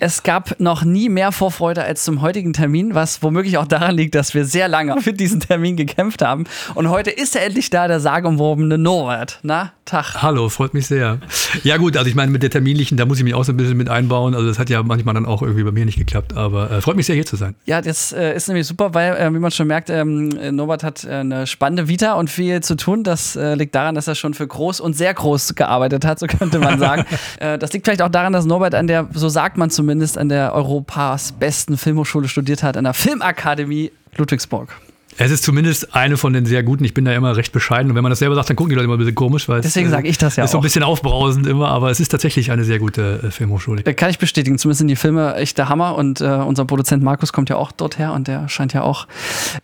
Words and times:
Es 0.00 0.22
gab 0.22 0.60
noch 0.60 0.84
nie 0.84 1.08
mehr 1.08 1.32
Vorfreude 1.32 1.82
als 1.82 2.04
zum 2.04 2.20
heutigen 2.20 2.52
Termin, 2.52 2.94
was 2.94 3.20
womöglich 3.22 3.58
auch 3.58 3.66
daran 3.66 3.96
liegt, 3.96 4.14
dass 4.14 4.32
wir 4.32 4.44
sehr 4.44 4.68
lange 4.68 5.00
für 5.02 5.12
diesen 5.12 5.40
Termin 5.40 5.76
gekämpft 5.76 6.22
haben. 6.22 6.44
Und 6.76 6.88
heute 6.88 7.10
ist 7.10 7.34
er 7.34 7.44
endlich 7.44 7.70
da, 7.70 7.88
der 7.88 7.98
sagenumwobene 7.98 8.78
Norbert. 8.78 9.40
Na, 9.42 9.72
Tag. 9.88 10.22
Hallo, 10.22 10.48
freut 10.50 10.74
mich 10.74 10.86
sehr. 10.86 11.18
Ja 11.64 11.78
gut, 11.78 11.96
also 11.96 12.08
ich 12.08 12.14
meine, 12.14 12.30
mit 12.30 12.42
der 12.42 12.50
terminlichen, 12.50 12.98
da 12.98 13.06
muss 13.06 13.18
ich 13.18 13.24
mich 13.24 13.34
auch 13.34 13.44
so 13.44 13.52
ein 13.52 13.56
bisschen 13.56 13.76
mit 13.76 13.88
einbauen. 13.88 14.34
Also 14.34 14.46
das 14.46 14.58
hat 14.58 14.68
ja 14.68 14.82
manchmal 14.82 15.14
dann 15.14 15.24
auch 15.24 15.40
irgendwie 15.40 15.62
bei 15.62 15.72
mir 15.72 15.86
nicht 15.86 15.98
geklappt, 15.98 16.36
aber 16.36 16.70
äh, 16.70 16.80
freut 16.82 16.96
mich 16.96 17.06
sehr, 17.06 17.14
hier 17.14 17.24
zu 17.24 17.36
sein. 17.36 17.54
Ja, 17.64 17.80
das 17.80 18.12
äh, 18.12 18.36
ist 18.36 18.48
nämlich 18.48 18.66
super, 18.66 18.92
weil, 18.92 19.16
äh, 19.16 19.32
wie 19.32 19.38
man 19.38 19.50
schon 19.50 19.66
merkt, 19.66 19.88
ähm, 19.88 20.28
Norbert 20.54 20.84
hat 20.84 21.04
äh, 21.04 21.14
eine 21.14 21.46
spannende 21.46 21.88
Vita 21.88 22.14
und 22.14 22.28
viel 22.28 22.62
zu 22.62 22.76
tun. 22.76 23.02
Das 23.02 23.34
äh, 23.34 23.54
liegt 23.54 23.74
daran, 23.74 23.94
dass 23.94 24.06
er 24.06 24.14
schon 24.14 24.34
für 24.34 24.46
groß 24.46 24.80
und 24.80 24.94
sehr 24.94 25.14
groß 25.14 25.54
gearbeitet 25.54 26.04
hat, 26.04 26.18
so 26.18 26.26
könnte 26.26 26.58
man 26.58 26.78
sagen. 26.78 27.04
Äh, 27.40 27.58
das 27.58 27.72
liegt 27.72 27.84
vielleicht 27.84 28.02
auch 28.02 28.08
daran, 28.08 28.32
dass 28.32 28.46
Norbert 28.46 28.74
an 28.74 28.86
der, 28.86 29.08
so 29.12 29.28
sagt 29.28 29.58
man 29.58 29.70
zumindest, 29.70 29.88
an 30.18 30.28
der 30.28 30.54
Europas 30.54 31.32
besten 31.32 31.76
Filmhochschule 31.76 32.28
studiert 32.28 32.62
hat, 32.62 32.76
an 32.76 32.84
der 32.84 32.94
Filmakademie 32.94 33.90
Ludwigsburg. 34.16 34.74
Es 35.20 35.32
ist 35.32 35.42
zumindest 35.42 35.96
eine 35.96 36.16
von 36.16 36.32
den 36.32 36.46
sehr 36.46 36.62
guten. 36.62 36.84
Ich 36.84 36.94
bin 36.94 37.04
da 37.04 37.12
immer 37.12 37.36
recht 37.36 37.50
bescheiden. 37.50 37.90
Und 37.90 37.96
wenn 37.96 38.04
man 38.04 38.10
das 38.10 38.20
selber 38.20 38.36
sagt, 38.36 38.50
dann 38.50 38.56
gucken 38.56 38.68
die 38.70 38.76
Leute 38.76 38.84
immer 38.84 38.94
ein 38.94 39.00
bisschen 39.00 39.16
komisch, 39.16 39.48
weil 39.48 39.62
Deswegen 39.62 39.90
sage 39.90 40.06
ich 40.06 40.16
das 40.16 40.36
ja 40.36 40.44
ist 40.44 40.50
auch. 40.50 40.52
so 40.52 40.58
ein 40.58 40.62
bisschen 40.62 40.84
aufbrausend 40.84 41.44
immer, 41.48 41.68
aber 41.68 41.90
es 41.90 41.98
ist 41.98 42.10
tatsächlich 42.10 42.52
eine 42.52 42.62
sehr 42.62 42.78
gute 42.78 43.22
äh, 43.24 43.30
Filmhochschule. 43.32 43.82
Kann 43.82 44.10
ich 44.10 44.18
bestätigen. 44.20 44.58
Zumindest 44.58 44.78
sind 44.78 44.86
die 44.86 44.94
Filme 44.94 45.34
echt 45.34 45.58
der 45.58 45.68
Hammer. 45.68 45.96
Und 45.96 46.20
äh, 46.20 46.24
unser 46.26 46.64
Produzent 46.66 47.02
Markus 47.02 47.32
kommt 47.32 47.50
ja 47.50 47.56
auch 47.56 47.72
dort 47.72 47.98
her 47.98 48.12
und 48.12 48.28
der 48.28 48.48
scheint 48.48 48.72
ja 48.74 48.82
auch 48.82 49.08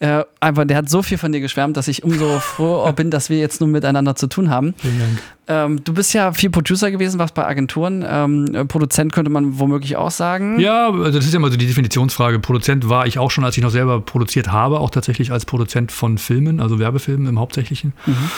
äh, 0.00 0.24
einfach, 0.40 0.64
der 0.64 0.76
hat 0.76 0.90
so 0.90 1.02
viel 1.02 1.18
von 1.18 1.30
dir 1.30 1.40
geschwärmt, 1.40 1.76
dass 1.76 1.86
ich 1.86 2.02
umso 2.02 2.40
froher 2.40 2.92
bin, 2.92 3.12
dass 3.12 3.30
wir 3.30 3.38
jetzt 3.38 3.60
nun 3.60 3.70
miteinander 3.70 4.16
zu 4.16 4.26
tun 4.26 4.50
haben. 4.50 4.74
Vielen 4.78 4.98
Dank. 4.98 5.18
Ähm, 5.46 5.84
du 5.84 5.92
bist 5.92 6.14
ja 6.14 6.32
viel 6.32 6.50
Producer 6.50 6.90
gewesen, 6.90 7.18
was 7.18 7.32
bei 7.32 7.46
Agenturen. 7.46 8.04
Ähm, 8.06 8.66
Produzent 8.68 9.12
könnte 9.12 9.30
man 9.30 9.58
womöglich 9.58 9.96
auch 9.96 10.10
sagen. 10.10 10.58
Ja, 10.58 10.90
also 10.90 11.18
das 11.18 11.26
ist 11.26 11.34
ja 11.34 11.40
mal 11.40 11.50
so 11.50 11.58
die 11.58 11.66
Definitionsfrage. 11.66 12.38
Produzent 12.38 12.88
war 12.88 13.06
ich 13.06 13.18
auch 13.18 13.30
schon, 13.30 13.44
als 13.44 13.56
ich 13.56 13.62
noch 13.62 13.70
selber 13.70 14.00
produziert 14.00 14.50
habe, 14.50 14.80
auch 14.80 14.90
tatsächlich 14.90 15.32
als 15.32 15.44
Produzent 15.44 15.92
von 15.92 16.16
Filmen, 16.16 16.60
also 16.60 16.78
Werbefilmen 16.78 17.26
im 17.26 17.38
Hauptsächlichen. 17.38 17.92
Mhm. 18.06 18.30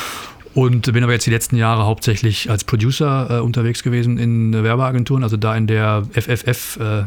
Und 0.55 0.93
bin 0.93 1.05
aber 1.05 1.13
jetzt 1.13 1.27
die 1.27 1.31
letzten 1.31 1.57
Jahre 1.57 1.85
hauptsächlich 1.85 2.51
als 2.51 2.65
Producer 2.65 3.39
äh, 3.39 3.41
unterwegs 3.41 3.83
gewesen 3.83 4.17
in 4.19 4.65
Werbeagenturen, 4.65 5.23
also 5.23 5.37
da 5.37 5.55
in 5.55 5.67
der 5.67 6.05
FFF, 6.13 6.79
äh, 6.81 7.05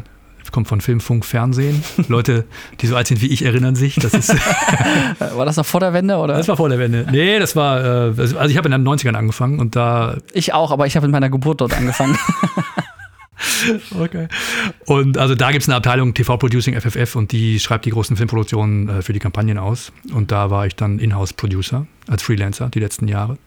kommt 0.52 0.68
von 0.68 0.80
Film, 0.80 1.00
Funk, 1.00 1.24
Fernsehen. 1.24 1.82
Leute, 2.08 2.44
die 2.80 2.86
so 2.86 2.96
alt 2.96 3.06
sind 3.06 3.20
wie 3.22 3.28
ich, 3.28 3.44
erinnern 3.44 3.74
sich. 3.74 3.96
Das 3.96 4.14
ist 4.14 4.34
war 5.34 5.44
das 5.44 5.56
noch 5.56 5.66
vor 5.66 5.80
der 5.80 5.92
Wende? 5.92 6.16
Oder? 6.16 6.36
Das 6.36 6.48
war 6.48 6.56
vor 6.56 6.68
der 6.68 6.78
Wende. 6.78 7.06
Nee, 7.10 7.38
das 7.38 7.56
war, 7.56 7.80
äh, 7.80 8.20
also 8.20 8.46
ich 8.46 8.56
habe 8.56 8.68
in 8.68 8.72
den 8.72 8.86
90ern 8.86 9.14
angefangen 9.14 9.58
und 9.58 9.76
da. 9.76 10.16
Ich 10.32 10.52
auch, 10.52 10.70
aber 10.70 10.86
ich 10.86 10.96
habe 10.96 11.06
in 11.06 11.12
meiner 11.12 11.30
Geburt 11.30 11.60
dort 11.60 11.74
angefangen. 11.74 12.18
okay. 13.98 14.28
Und 14.86 15.18
also 15.18 15.34
da 15.34 15.50
gibt 15.50 15.62
es 15.62 15.68
eine 15.68 15.76
Abteilung 15.76 16.14
TV 16.14 16.36
Producing 16.36 16.78
FFF 16.78 17.16
und 17.16 17.32
die 17.32 17.58
schreibt 17.60 17.84
die 17.84 17.90
großen 17.90 18.16
Filmproduktionen 18.16 18.88
äh, 18.88 19.02
für 19.02 19.12
die 19.12 19.18
Kampagnen 19.18 19.58
aus. 19.58 19.92
Und 20.12 20.32
da 20.32 20.50
war 20.50 20.66
ich 20.66 20.76
dann 20.76 20.98
Inhouse-Producer 20.98 21.86
als 22.08 22.22
Freelancer 22.22 22.68
die 22.68 22.80
letzten 22.80 23.08
Jahre 23.08 23.38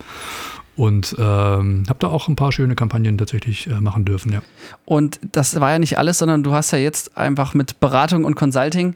und 0.76 1.16
ähm, 1.20 1.84
habe 1.88 2.00
da 2.00 2.08
auch 2.08 2.28
ein 2.28 2.36
paar 2.36 2.52
schöne 2.52 2.76
Kampagnen 2.76 3.18
tatsächlich 3.18 3.68
äh, 3.68 3.80
machen 3.80 4.06
dürfen, 4.06 4.34
ja. 4.34 4.42
Und 4.86 5.20
das 5.32 5.60
war 5.60 5.72
ja 5.72 5.80
nicht 5.80 5.98
alles, 6.00 6.18
sondern 6.18 6.42
du 6.42 6.54
hast 6.54 6.72
ja 6.72 6.80
jetzt 6.80 7.16
einfach 7.16 7.54
mit 7.54 7.80
Beratung 7.80 8.26
und 8.26 8.36
Consulting 8.36 8.96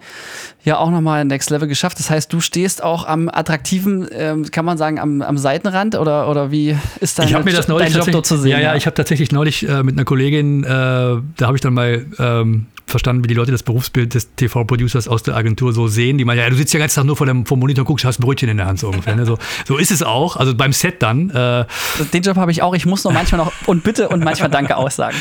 ja 0.63 0.77
auch 0.77 0.89
nochmal 0.89 1.21
ein 1.21 1.27
Next 1.27 1.49
Level 1.51 1.67
geschafft. 1.67 1.99
Das 1.99 2.09
heißt, 2.09 2.33
du 2.33 2.39
stehst 2.39 2.83
auch 2.83 3.05
am 3.05 3.29
attraktiven, 3.29 4.07
äh, 4.11 4.35
kann 4.51 4.65
man 4.65 4.77
sagen, 4.77 4.99
am, 4.99 5.21
am 5.21 5.37
Seitenrand 5.37 5.95
oder, 5.95 6.29
oder 6.29 6.51
wie 6.51 6.75
ist 6.99 7.19
dein, 7.19 7.27
ich 7.27 7.45
mir 7.45 7.53
das 7.53 7.67
neulich 7.67 7.93
dein 7.93 8.01
Job 8.01 8.11
dort 8.11 8.25
zu 8.25 8.37
sehen? 8.37 8.51
Ja, 8.51 8.59
ja, 8.59 8.69
ja. 8.69 8.75
ich 8.75 8.85
habe 8.87 8.95
tatsächlich 8.95 9.31
neulich 9.31 9.67
äh, 9.67 9.83
mit 9.83 9.95
einer 9.95 10.05
Kollegin, 10.05 10.63
äh, 10.63 10.67
da 10.67 11.21
habe 11.41 11.55
ich 11.55 11.61
dann 11.61 11.73
mal 11.73 12.05
ähm, 12.17 12.65
verstanden, 12.87 13.23
wie 13.23 13.27
die 13.27 13.33
Leute 13.33 13.51
das 13.51 13.63
Berufsbild 13.63 14.13
des 14.13 14.33
TV-Producers 14.35 15.07
aus 15.07 15.21
der 15.21 15.35
Agentur 15.35 15.73
so 15.73 15.87
sehen. 15.87 16.17
Die 16.17 16.25
meinen, 16.25 16.39
ja, 16.39 16.49
du 16.49 16.55
sitzt 16.55 16.73
ja 16.73 16.79
ganz 16.79 16.95
Tag 16.95 17.05
nur 17.05 17.17
vor 17.17 17.27
dem 17.27 17.45
vom 17.45 17.59
Monitor, 17.59 17.85
guckst, 17.85 18.05
hast 18.05 18.19
ein 18.19 18.23
Brötchen 18.23 18.49
in 18.49 18.57
der 18.57 18.65
Hand 18.65 18.79
so 18.79 18.87
ungefähr. 18.87 19.15
Ne? 19.15 19.25
So, 19.25 19.37
so 19.65 19.77
ist 19.77 19.91
es 19.91 20.01
auch. 20.01 20.37
Also 20.37 20.55
beim 20.55 20.71
Set 20.73 21.03
dann. 21.03 21.29
Äh, 21.29 21.65
Den 22.13 22.23
Job 22.23 22.37
habe 22.37 22.51
ich 22.51 22.61
auch. 22.61 22.73
Ich 22.73 22.85
muss 22.85 23.03
nur 23.03 23.13
manchmal 23.13 23.39
noch 23.43 23.51
und 23.65 23.83
bitte 23.83 24.07
und 24.09 24.23
manchmal 24.23 24.49
Danke 24.49 24.77
aussagen. 24.77 25.17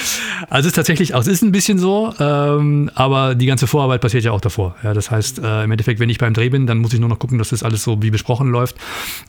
Also 0.49 0.66
es 0.66 0.72
ist 0.72 0.77
tatsächlich 0.77 1.15
auch, 1.15 1.21
es 1.21 1.27
ist 1.27 1.43
ein 1.43 1.53
bisschen 1.53 1.78
so, 1.78 2.15
ähm, 2.21 2.91
aber 2.94 3.34
die 3.34 3.47
ganze 3.47 3.66
Vorarbeit 3.66 4.00
passiert 4.00 4.22
ja 4.22 4.31
auch 4.31 4.41
davor. 4.41 4.77
Ja, 4.84 4.94
das 4.94 5.10
heißt, 5.10 5.41
äh, 5.41 5.65
im 5.65 5.71
Endeffekt, 5.72 5.98
wenn 5.98 6.09
ich 6.09 6.19
beim 6.19 6.34
Dreh 6.34 6.48
bin, 6.48 6.66
dann 6.66 6.78
muss 6.78 6.93
ich 6.93 7.00
nur 7.00 7.09
noch 7.09 7.19
gucken, 7.19 7.38
dass 7.38 7.48
das 7.48 7.62
alles 7.62 7.83
so 7.83 8.00
wie 8.03 8.10
besprochen 8.10 8.48
läuft. 8.50 8.77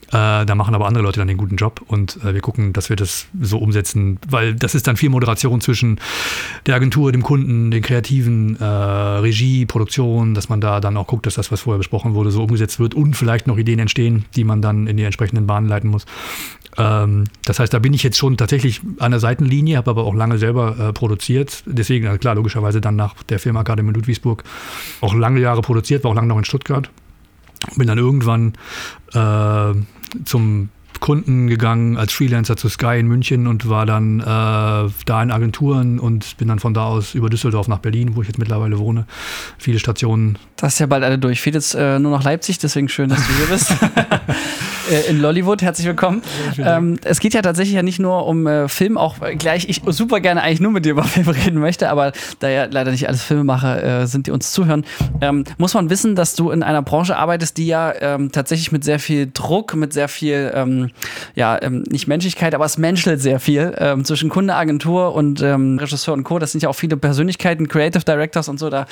Äh, 0.08 0.46
da 0.46 0.54
machen 0.54 0.74
aber 0.74 0.86
andere 0.86 1.04
Leute 1.04 1.20
dann 1.20 1.28
den 1.28 1.36
guten 1.36 1.56
Job 1.56 1.82
und 1.86 2.18
äh, 2.24 2.32
wir 2.32 2.40
gucken, 2.40 2.72
dass 2.72 2.88
wir 2.88 2.96
das 2.96 3.26
so 3.40 3.58
umsetzen, 3.58 4.18
weil 4.26 4.54
das 4.54 4.74
ist 4.74 4.86
dann 4.86 4.96
viel 4.96 5.10
Moderation 5.10 5.60
zwischen 5.60 6.00
der 6.64 6.76
Agentur, 6.76 7.12
dem 7.12 7.22
Kunden, 7.22 7.70
den 7.70 7.82
Kreativen, 7.82 8.58
äh, 8.58 8.64
Regie, 8.64 9.66
Produktion, 9.66 10.32
dass 10.32 10.48
man 10.48 10.62
da 10.62 10.80
dann 10.80 10.96
auch 10.96 11.06
guckt, 11.06 11.26
dass 11.26 11.34
das, 11.34 11.52
was 11.52 11.60
vorher 11.60 11.76
besprochen 11.76 12.14
wurde, 12.14 12.30
so 12.30 12.42
umgesetzt 12.42 12.80
wird 12.80 12.94
und 12.94 13.16
vielleicht 13.16 13.46
noch 13.46 13.58
Ideen 13.58 13.80
entstehen, 13.80 14.24
die 14.34 14.44
man 14.44 14.62
dann 14.62 14.86
in 14.86 14.96
die 14.96 15.04
entsprechenden 15.04 15.46
Bahnen 15.46 15.68
leiten 15.68 15.90
muss. 15.90 16.06
Ähm, 16.78 17.24
das 17.44 17.58
heißt, 17.58 17.74
da 17.74 17.78
bin 17.78 17.92
ich 17.92 18.02
jetzt 18.02 18.16
schon 18.16 18.38
tatsächlich 18.38 18.80
an 19.00 19.10
der 19.10 19.20
Seitenlinie, 19.20 19.76
habe 19.76 19.90
aber 19.90 20.04
auch 20.04 20.14
lange 20.14 20.38
selber 20.38 20.78
äh, 20.78 20.92
produziert. 20.94 21.64
Deswegen, 21.66 22.06
also 22.06 22.18
klar, 22.18 22.34
logischerweise 22.34 22.80
dann 22.80 22.96
nach 22.96 23.22
der 23.24 23.38
Filmakademie 23.38 23.92
Ludwigsburg 23.92 24.42
auch 25.02 25.14
lange 25.14 25.40
Jahre 25.40 25.60
produziert, 25.60 26.04
war 26.04 26.12
auch 26.12 26.14
lange 26.14 26.28
noch 26.28 26.38
in 26.38 26.44
Stuttgart. 26.44 26.88
Bin 27.76 27.88
dann 27.88 27.98
irgendwann 27.98 28.54
äh, 29.12 29.74
zum 30.24 30.70
Kunden 31.00 31.46
gegangen 31.46 31.96
als 31.96 32.12
Freelancer 32.12 32.56
zu 32.56 32.68
Sky 32.68 32.98
in 32.98 33.06
München 33.06 33.46
und 33.46 33.68
war 33.68 33.86
dann 33.86 34.20
äh, 34.20 34.24
da 34.24 35.22
in 35.22 35.30
Agenturen 35.30 35.98
und 35.98 36.36
bin 36.38 36.48
dann 36.48 36.58
von 36.58 36.74
da 36.74 36.86
aus 36.86 37.14
über 37.14 37.30
Düsseldorf 37.30 37.68
nach 37.68 37.78
Berlin, 37.78 38.16
wo 38.16 38.22
ich 38.22 38.28
jetzt 38.28 38.38
mittlerweile 38.38 38.78
wohne. 38.78 39.06
Viele 39.58 39.78
Stationen. 39.78 40.38
Das 40.56 40.74
ist 40.74 40.78
ja 40.80 40.86
bald 40.86 41.04
alle 41.04 41.18
durch. 41.18 41.40
Fehlt 41.40 41.54
jetzt 41.54 41.74
äh, 41.74 41.98
nur 41.98 42.10
noch 42.10 42.24
Leipzig, 42.24 42.58
deswegen 42.58 42.88
schön, 42.88 43.10
dass 43.10 43.24
du 43.26 43.32
hier 43.34 43.46
bist. 43.46 43.72
Äh, 44.90 45.10
in 45.10 45.20
Lollywood, 45.20 45.62
herzlich 45.62 45.86
willkommen. 45.86 46.22
Ähm, 46.58 46.98
es 47.04 47.20
geht 47.20 47.34
ja 47.34 47.42
tatsächlich 47.42 47.74
ja 47.74 47.82
nicht 47.82 47.98
nur 47.98 48.26
um 48.26 48.46
äh, 48.46 48.68
Film, 48.68 48.96
auch 48.96 49.16
gleich 49.38 49.68
ich 49.68 49.82
super 49.86 50.20
gerne 50.20 50.42
eigentlich 50.42 50.60
nur 50.60 50.72
mit 50.72 50.84
dir 50.84 50.92
über 50.92 51.02
Filme 51.04 51.34
reden 51.34 51.60
möchte, 51.60 51.90
aber 51.90 52.12
da 52.40 52.48
ja 52.48 52.64
leider 52.64 52.90
nicht 52.90 53.06
alles 53.06 53.22
Filmemacher 53.22 54.02
äh, 54.02 54.06
sind, 54.06 54.26
die 54.26 54.30
uns 54.30 54.52
zuhören, 54.52 54.84
ähm, 55.20 55.44
muss 55.58 55.74
man 55.74 55.90
wissen, 55.90 56.14
dass 56.14 56.34
du 56.34 56.50
in 56.50 56.62
einer 56.62 56.82
Branche 56.82 57.16
arbeitest, 57.16 57.56
die 57.58 57.66
ja 57.66 57.92
ähm, 58.00 58.32
tatsächlich 58.32 58.72
mit 58.72 58.84
sehr 58.84 58.98
viel 58.98 59.30
Druck, 59.32 59.74
mit 59.74 59.92
sehr 59.92 60.08
viel 60.08 60.50
ähm, 60.54 60.90
ja, 61.34 61.60
ähm, 61.60 61.84
nicht 61.90 62.08
Menschlichkeit, 62.08 62.54
aber 62.54 62.64
es 62.64 62.78
menschelt 62.78 63.20
sehr 63.20 63.40
viel 63.40 63.74
ähm, 63.78 64.04
zwischen 64.04 64.30
Kunde, 64.30 64.54
Agentur 64.54 65.14
und 65.14 65.40
Regisseur 65.40 66.14
und 66.14 66.24
Co. 66.24 66.38
Das 66.38 66.52
sind 66.52 66.62
ja 66.62 66.68
auch 66.68 66.74
viele 66.74 66.96
Persönlichkeiten, 66.96 67.68
Creative 67.68 68.02
Directors 68.02 68.48
und 68.48 68.58
so. 68.58 68.70
Da 68.70 68.86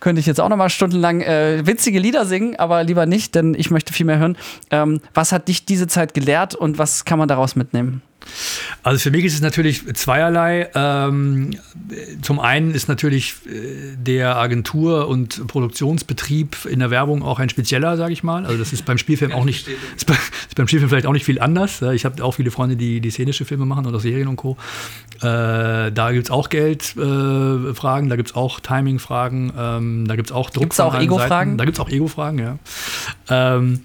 könnte 0.00 0.20
ich 0.20 0.26
jetzt 0.26 0.40
auch 0.40 0.48
nochmal 0.48 0.70
stundenlang 0.70 1.20
äh, 1.20 1.66
witzige 1.66 1.98
Lieder 1.98 2.24
singen, 2.24 2.56
aber 2.56 2.82
lieber 2.82 3.06
nicht, 3.06 3.34
denn 3.34 3.54
ich 3.54 3.70
möchte 3.70 3.92
viel 3.92 4.06
mehr 4.06 4.18
hören. 4.18 4.36
Was 5.14 5.32
hat 5.32 5.41
dich 5.48 5.64
diese 5.64 5.86
Zeit 5.86 6.14
gelehrt 6.14 6.54
und 6.54 6.78
was 6.78 7.04
kann 7.04 7.18
man 7.18 7.28
daraus 7.28 7.56
mitnehmen? 7.56 8.02
Also 8.82 8.98
für 8.98 9.10
mich 9.10 9.24
ist 9.24 9.34
es 9.34 9.40
natürlich 9.40 9.84
zweierlei. 9.94 10.68
Ähm, 10.74 11.50
zum 12.20 12.40
einen 12.40 12.74
ist 12.74 12.88
natürlich 12.88 13.34
äh, 13.46 13.96
der 13.96 14.36
Agentur- 14.36 15.08
und 15.08 15.46
Produktionsbetrieb 15.46 16.64
in 16.64 16.80
der 16.80 16.90
Werbung 16.90 17.22
auch 17.22 17.38
ein 17.38 17.48
spezieller, 17.48 17.96
sage 17.96 18.12
ich 18.12 18.22
mal. 18.22 18.44
Also 18.44 18.58
das 18.58 18.72
ist 18.72 18.84
beim 18.84 18.98
Spielfilm 18.98 19.32
auch 19.32 19.44
nicht, 19.44 19.68
ist, 19.96 20.06
beim 20.56 20.66
Spielfilm 20.66 20.88
vielleicht 20.88 21.06
auch 21.06 21.12
nicht 21.12 21.24
viel 21.24 21.40
anders. 21.40 21.82
Ich 21.82 22.04
habe 22.04 22.22
auch 22.24 22.32
viele 22.32 22.50
Freunde, 22.50 22.76
die, 22.76 23.00
die 23.00 23.10
szenische 23.10 23.44
Filme 23.44 23.66
machen 23.66 23.86
oder 23.86 24.00
Serien 24.00 24.28
und 24.28 24.36
Co. 24.36 24.56
Äh, 25.18 25.92
da 25.92 26.10
gibt 26.12 26.26
es 26.26 26.30
auch 26.30 26.48
Geldfragen, 26.48 28.06
äh, 28.06 28.08
da 28.08 28.16
gibt 28.16 28.30
es 28.30 28.34
auch 28.34 28.58
Timing-Fragen, 28.60 29.52
ähm, 29.56 30.08
da 30.08 30.16
gibt 30.16 30.30
es 30.30 30.32
auch 30.32 30.50
Druck. 30.50 30.64
Gibt 30.64 30.72
es 30.72 30.80
auch 30.80 30.98
Ego-Fragen? 30.98 31.58
Da 31.58 31.64
gibt 31.64 31.76
es 31.76 31.80
auch 31.80 31.88
Ego-Fragen, 31.88 32.38
ja. 32.38 32.58
Ähm, 33.30 33.80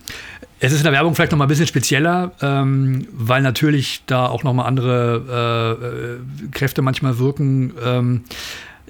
es 0.60 0.72
ist 0.72 0.80
in 0.80 0.84
der 0.86 0.94
Werbung 0.94 1.14
vielleicht 1.14 1.32
noch 1.32 1.38
mal 1.38 1.46
ein 1.46 1.50
bisschen 1.50 1.68
spezieller, 1.68 2.32
ähm, 2.42 3.08
weil 3.12 3.42
natürlich 3.42 4.02
da 4.08 4.26
auch 4.26 4.44
noch 4.44 4.54
mal 4.54 4.66
andere 4.66 6.18
äh, 6.42 6.46
äh, 6.46 6.50
Kräfte 6.52 6.82
manchmal 6.82 7.20
wirken. 7.20 7.74
Ähm, 7.84 8.24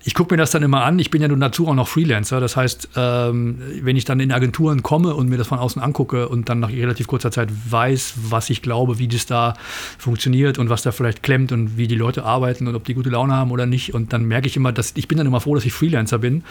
ich 0.07 0.13
gucke 0.13 0.33
mir 0.33 0.37
das 0.37 0.51
dann 0.51 0.63
immer 0.63 0.85
an. 0.85 0.99
Ich 0.99 1.11
bin 1.11 1.21
ja 1.21 1.27
nun 1.27 1.41
dazu 1.41 1.67
auch 1.67 1.75
noch 1.75 1.89
Freelancer. 1.89 2.39
Das 2.39 2.55
heißt, 2.55 2.91
ähm, 2.95 3.57
wenn 3.81 3.97
ich 3.97 4.05
dann 4.05 4.21
in 4.21 4.31
Agenturen 4.31 4.81
komme 4.81 5.13
und 5.13 5.27
mir 5.27 5.35
das 5.35 5.47
von 5.47 5.59
außen 5.59 5.81
angucke 5.81 6.29
und 6.29 6.47
dann 6.47 6.61
nach 6.61 6.69
relativ 6.69 7.07
kurzer 7.07 7.29
Zeit 7.29 7.49
weiß, 7.69 8.13
was 8.29 8.49
ich 8.49 8.61
glaube, 8.61 8.99
wie 8.99 9.09
das 9.09 9.25
da 9.25 9.55
funktioniert 9.97 10.59
und 10.59 10.69
was 10.69 10.81
da 10.81 10.93
vielleicht 10.93 11.23
klemmt 11.23 11.51
und 11.51 11.77
wie 11.77 11.87
die 11.87 11.95
Leute 11.95 12.23
arbeiten 12.23 12.67
und 12.67 12.75
ob 12.75 12.85
die 12.85 12.93
gute 12.93 13.09
Laune 13.09 13.33
haben 13.33 13.51
oder 13.51 13.65
nicht. 13.65 13.93
Und 13.93 14.13
dann 14.13 14.23
merke 14.23 14.47
ich 14.47 14.55
immer, 14.55 14.71
dass 14.71 14.93
ich 14.95 15.09
bin 15.09 15.17
dann 15.17 15.27
immer 15.27 15.41
froh, 15.41 15.55
dass 15.55 15.65
ich 15.65 15.73
Freelancer 15.73 16.19
bin 16.19 16.45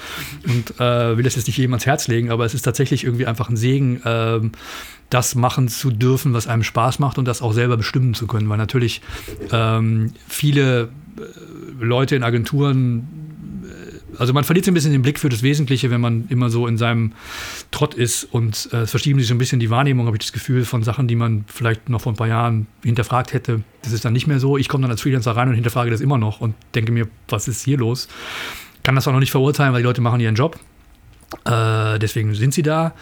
und 0.46 0.78
äh, 0.78 1.16
will 1.16 1.24
das 1.24 1.36
jetzt 1.36 1.46
nicht 1.46 1.56
jedem 1.56 1.72
ans 1.72 1.86
Herz 1.86 2.08
legen, 2.08 2.30
aber 2.30 2.44
es 2.44 2.52
ist 2.52 2.60
tatsächlich 2.60 3.04
irgendwie 3.04 3.26
einfach 3.26 3.48
ein 3.48 3.56
Segen. 3.56 4.02
Äh, 4.02 4.40
das 5.08 5.34
machen 5.34 5.68
zu 5.68 5.90
dürfen, 5.90 6.34
was 6.34 6.46
einem 6.46 6.62
Spaß 6.62 6.98
macht 6.98 7.16
und 7.16 7.26
das 7.26 7.40
auch 7.40 7.54
selber 7.54 7.78
bestimmen 7.78 8.12
zu 8.12 8.26
können, 8.26 8.50
weil 8.50 8.58
natürlich 8.58 9.00
ähm, 9.50 10.12
viele 10.28 10.90
äh, 11.16 11.82
Leute 11.82 12.16
in 12.16 12.22
Agenturen 12.22 13.25
also 14.18 14.32
man 14.32 14.44
verliert 14.44 14.64
so 14.64 14.70
ein 14.70 14.74
bisschen 14.74 14.92
den 14.92 15.02
Blick 15.02 15.18
für 15.18 15.28
das 15.28 15.42
Wesentliche, 15.42 15.90
wenn 15.90 16.00
man 16.00 16.26
immer 16.28 16.50
so 16.50 16.66
in 16.66 16.78
seinem 16.78 17.12
Trott 17.70 17.94
ist 17.94 18.24
und 18.24 18.68
äh, 18.72 18.78
es 18.78 18.90
verschieben 18.90 19.18
sich 19.18 19.28
so 19.28 19.34
ein 19.34 19.38
bisschen 19.38 19.60
die 19.60 19.70
Wahrnehmung, 19.70 20.06
habe 20.06 20.16
ich 20.16 20.22
das 20.22 20.32
Gefühl, 20.32 20.64
von 20.64 20.82
Sachen, 20.82 21.08
die 21.08 21.16
man 21.16 21.44
vielleicht 21.48 21.88
noch 21.88 22.00
vor 22.00 22.12
ein 22.12 22.16
paar 22.16 22.28
Jahren 22.28 22.66
hinterfragt 22.82 23.32
hätte. 23.32 23.62
Das 23.82 23.92
ist 23.92 24.04
dann 24.04 24.12
nicht 24.12 24.26
mehr 24.26 24.40
so. 24.40 24.56
Ich 24.56 24.68
komme 24.68 24.82
dann 24.82 24.90
als 24.90 25.02
Freelancer 25.02 25.32
rein 25.32 25.48
und 25.48 25.54
hinterfrage 25.54 25.90
das 25.90 26.00
immer 26.00 26.18
noch 26.18 26.40
und 26.40 26.54
denke 26.74 26.92
mir, 26.92 27.08
was 27.28 27.48
ist 27.48 27.64
hier 27.64 27.78
los? 27.78 28.08
kann 28.86 28.94
das 28.94 29.08
auch 29.08 29.12
noch 29.12 29.18
nicht 29.18 29.32
verurteilen, 29.32 29.72
weil 29.72 29.82
die 29.82 29.86
Leute 29.86 30.00
machen 30.00 30.20
ihren 30.20 30.36
Job. 30.36 30.60
Äh, 31.44 31.98
deswegen 31.98 32.36
sind 32.36 32.54
sie 32.54 32.62
da. 32.62 32.94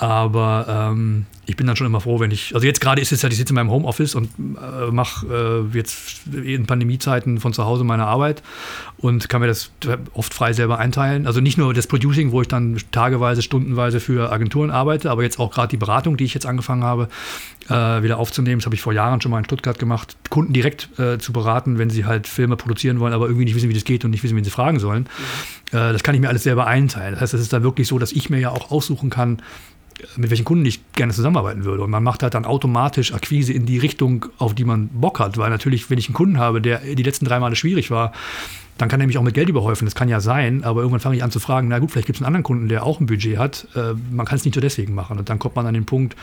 Aber 0.00 0.64
ähm, 0.66 1.26
ich 1.44 1.56
bin 1.56 1.66
dann 1.66 1.76
schon 1.76 1.86
immer 1.86 2.00
froh, 2.00 2.20
wenn 2.20 2.30
ich, 2.30 2.54
also 2.54 2.66
jetzt 2.66 2.80
gerade 2.80 3.02
ist 3.02 3.12
es 3.12 3.20
ja, 3.20 3.28
ich 3.28 3.36
sitze 3.36 3.50
in 3.50 3.56
meinem 3.56 3.70
Homeoffice 3.70 4.14
und 4.14 4.30
äh, 4.38 4.90
mache 4.90 5.66
äh, 5.70 5.76
jetzt 5.76 6.22
in 6.32 6.64
Pandemiezeiten 6.64 7.38
von 7.38 7.52
zu 7.52 7.66
Hause 7.66 7.84
meine 7.84 8.06
Arbeit 8.06 8.42
und 8.96 9.28
kann 9.28 9.42
mir 9.42 9.46
das 9.46 9.72
oft 10.14 10.32
frei 10.32 10.54
selber 10.54 10.78
einteilen. 10.78 11.26
Also 11.26 11.42
nicht 11.42 11.58
nur 11.58 11.74
das 11.74 11.86
Producing, 11.86 12.32
wo 12.32 12.40
ich 12.40 12.48
dann 12.48 12.78
tageweise, 12.92 13.42
stundenweise 13.42 14.00
für 14.00 14.32
Agenturen 14.32 14.70
arbeite, 14.70 15.10
aber 15.10 15.22
jetzt 15.22 15.38
auch 15.38 15.50
gerade 15.50 15.68
die 15.68 15.76
Beratung, 15.76 16.16
die 16.16 16.24
ich 16.24 16.32
jetzt 16.32 16.46
angefangen 16.46 16.82
habe, 16.82 17.10
äh, 17.68 18.02
wieder 18.02 18.16
aufzunehmen. 18.16 18.60
Das 18.60 18.64
habe 18.64 18.74
ich 18.74 18.80
vor 18.80 18.94
Jahren 18.94 19.20
schon 19.20 19.32
mal 19.32 19.38
in 19.38 19.44
Stuttgart 19.44 19.78
gemacht, 19.78 20.16
Kunden 20.30 20.54
direkt 20.54 20.98
äh, 20.98 21.18
zu 21.18 21.34
beraten, 21.34 21.76
wenn 21.76 21.90
sie 21.90 22.06
halt 22.06 22.26
Filme 22.26 22.56
produzieren 22.56 23.00
wollen, 23.00 23.12
aber 23.12 23.26
irgendwie 23.26 23.44
nicht 23.44 23.54
wissen, 23.54 23.68
wie 23.68 23.74
das 23.74 23.84
geht 23.84 24.06
und 24.06 24.12
nicht 24.12 24.22
wissen, 24.22 24.34
wen 24.34 24.44
sie 24.44 24.50
fragen 24.50 24.78
sollen. 24.78 25.02
Mhm. 25.72 25.78
Äh, 25.78 25.92
das 25.92 26.02
kann 26.02 26.14
ich 26.14 26.22
mir 26.22 26.30
alles 26.30 26.44
selber 26.44 26.66
einteilen. 26.66 27.12
Das 27.12 27.20
heißt, 27.20 27.34
es 27.34 27.42
ist 27.42 27.52
da 27.52 27.62
wirklich 27.62 27.86
so, 27.86 27.98
dass 27.98 28.12
ich 28.12 28.30
mir 28.30 28.38
ja 28.38 28.48
auch 28.48 28.70
aussuchen 28.70 29.10
kann, 29.10 29.42
mit 30.16 30.30
welchen 30.30 30.44
Kunden 30.44 30.64
ich 30.66 30.80
gerne 30.92 31.12
zusammenarbeiten 31.12 31.64
würde. 31.64 31.82
Und 31.82 31.90
man 31.90 32.02
macht 32.02 32.22
halt 32.22 32.34
dann 32.34 32.44
automatisch 32.44 33.12
Akquise 33.12 33.52
in 33.52 33.66
die 33.66 33.78
Richtung, 33.78 34.26
auf 34.38 34.54
die 34.54 34.64
man 34.64 34.88
Bock 34.88 35.20
hat. 35.20 35.36
Weil 35.38 35.50
natürlich, 35.50 35.90
wenn 35.90 35.98
ich 35.98 36.08
einen 36.08 36.14
Kunden 36.14 36.38
habe, 36.38 36.60
der 36.60 36.78
die 36.78 37.02
letzten 37.02 37.24
drei 37.24 37.40
Male 37.40 37.56
schwierig 37.56 37.90
war, 37.90 38.12
dann 38.78 38.88
kann 38.88 39.00
er 39.00 39.06
mich 39.06 39.18
auch 39.18 39.22
mit 39.22 39.34
Geld 39.34 39.48
überhäufen. 39.48 39.84
Das 39.84 39.94
kann 39.94 40.08
ja 40.08 40.20
sein, 40.20 40.64
aber 40.64 40.80
irgendwann 40.80 41.00
fange 41.00 41.16
ich 41.16 41.22
an 41.22 41.30
zu 41.30 41.38
fragen, 41.38 41.68
na 41.68 41.78
gut, 41.78 41.90
vielleicht 41.90 42.06
gibt 42.06 42.16
es 42.16 42.22
einen 42.22 42.28
anderen 42.28 42.44
Kunden, 42.44 42.68
der 42.68 42.84
auch 42.84 42.98
ein 42.98 43.06
Budget 43.06 43.36
hat. 43.36 43.68
Äh, 43.74 43.94
man 44.10 44.24
kann 44.24 44.36
es 44.36 44.44
nicht 44.44 44.54
nur 44.54 44.62
deswegen 44.62 44.94
machen. 44.94 45.18
Und 45.18 45.28
dann 45.28 45.38
kommt 45.38 45.56
man 45.56 45.66
an 45.66 45.74
den 45.74 45.84
Punkt, 45.84 46.16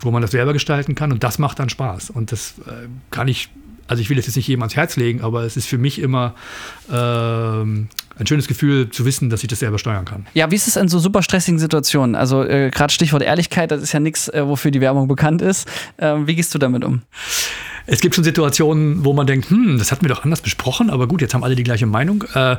wo 0.00 0.10
man 0.10 0.20
das 0.20 0.32
selber 0.32 0.52
gestalten 0.52 0.94
kann 0.94 1.12
und 1.12 1.22
das 1.22 1.38
macht 1.38 1.58
dann 1.58 1.68
Spaß. 1.68 2.10
Und 2.10 2.32
das 2.32 2.54
äh, 2.66 2.88
kann 3.10 3.28
ich 3.28 3.50
also 3.86 4.00
ich 4.00 4.10
will 4.10 4.16
das 4.16 4.26
jetzt 4.26 4.36
nicht 4.36 4.48
jedem 4.48 4.62
ans 4.62 4.76
Herz 4.76 4.96
legen, 4.96 5.20
aber 5.22 5.42
es 5.44 5.56
ist 5.56 5.66
für 5.66 5.78
mich 5.78 5.98
immer 5.98 6.34
ähm, 6.90 7.88
ein 8.18 8.26
schönes 8.26 8.46
Gefühl 8.46 8.90
zu 8.90 9.04
wissen, 9.04 9.30
dass 9.30 9.42
ich 9.42 9.48
das 9.48 9.60
selber 9.60 9.78
steuern 9.78 10.04
kann. 10.04 10.26
Ja, 10.34 10.50
wie 10.50 10.54
ist 10.54 10.68
es 10.68 10.76
in 10.76 10.88
so 10.88 10.98
super 10.98 11.22
stressigen 11.22 11.58
Situationen? 11.58 12.14
Also 12.14 12.44
äh, 12.44 12.70
gerade 12.70 12.92
Stichwort 12.92 13.22
Ehrlichkeit, 13.22 13.70
das 13.70 13.82
ist 13.82 13.92
ja 13.92 14.00
nichts, 14.00 14.28
äh, 14.28 14.46
wofür 14.46 14.70
die 14.70 14.80
Werbung 14.80 15.08
bekannt 15.08 15.42
ist. 15.42 15.68
Äh, 15.96 16.14
wie 16.26 16.34
gehst 16.34 16.54
du 16.54 16.58
damit 16.58 16.84
um? 16.84 17.02
Es 17.86 18.00
gibt 18.00 18.14
schon 18.14 18.24
Situationen, 18.24 19.04
wo 19.04 19.12
man 19.12 19.26
denkt, 19.26 19.50
hm, 19.50 19.78
das 19.78 19.90
hatten 19.90 20.02
wir 20.02 20.08
doch 20.08 20.24
anders 20.24 20.40
besprochen, 20.40 20.90
aber 20.90 21.06
gut, 21.06 21.20
jetzt 21.20 21.34
haben 21.34 21.44
alle 21.44 21.56
die 21.56 21.64
gleiche 21.64 21.86
Meinung. 21.86 22.24
Äh, 22.34 22.56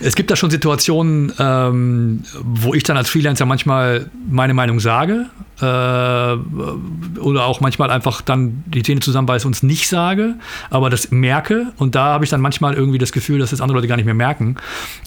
es 0.00 0.14
gibt 0.14 0.30
da 0.30 0.36
schon 0.36 0.50
Situationen, 0.50 1.32
ähm, 1.38 2.22
wo 2.42 2.74
ich 2.74 2.82
dann 2.82 2.96
als 2.96 3.08
Freelancer 3.08 3.46
manchmal 3.46 4.10
meine 4.28 4.54
Meinung 4.54 4.80
sage 4.80 5.26
äh, 5.60 5.64
oder 5.64 7.46
auch 7.46 7.60
manchmal 7.60 7.90
einfach 7.90 8.20
dann 8.20 8.64
die 8.66 8.82
Zähne 8.82 9.00
zusammenbeiße 9.00 9.46
und 9.46 9.56
es 9.56 9.62
nicht 9.62 9.88
sage, 9.88 10.34
aber 10.70 10.90
das 10.90 11.10
merke 11.10 11.72
und 11.76 11.94
da 11.94 12.06
habe 12.06 12.24
ich 12.24 12.30
dann 12.30 12.40
manchmal 12.40 12.74
irgendwie 12.74 12.98
das 12.98 13.12
Gefühl, 13.12 13.38
dass 13.38 13.52
es 13.52 13.60
andere 13.60 13.78
Leute 13.78 13.88
gar 13.88 13.96
nicht 13.96 14.04
mehr 14.04 14.14
merken 14.14 14.56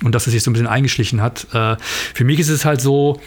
und 0.03 0.15
dass 0.15 0.25
es 0.27 0.33
sich 0.33 0.43
so 0.43 0.49
ein 0.49 0.53
bisschen 0.53 0.67
eingeschlichen 0.67 1.21
hat. 1.21 1.47
Äh, 1.53 1.75
für 2.13 2.23
mich 2.23 2.39
ist 2.39 2.49
es 2.49 2.65
halt 2.65 2.81
so, 2.81 3.19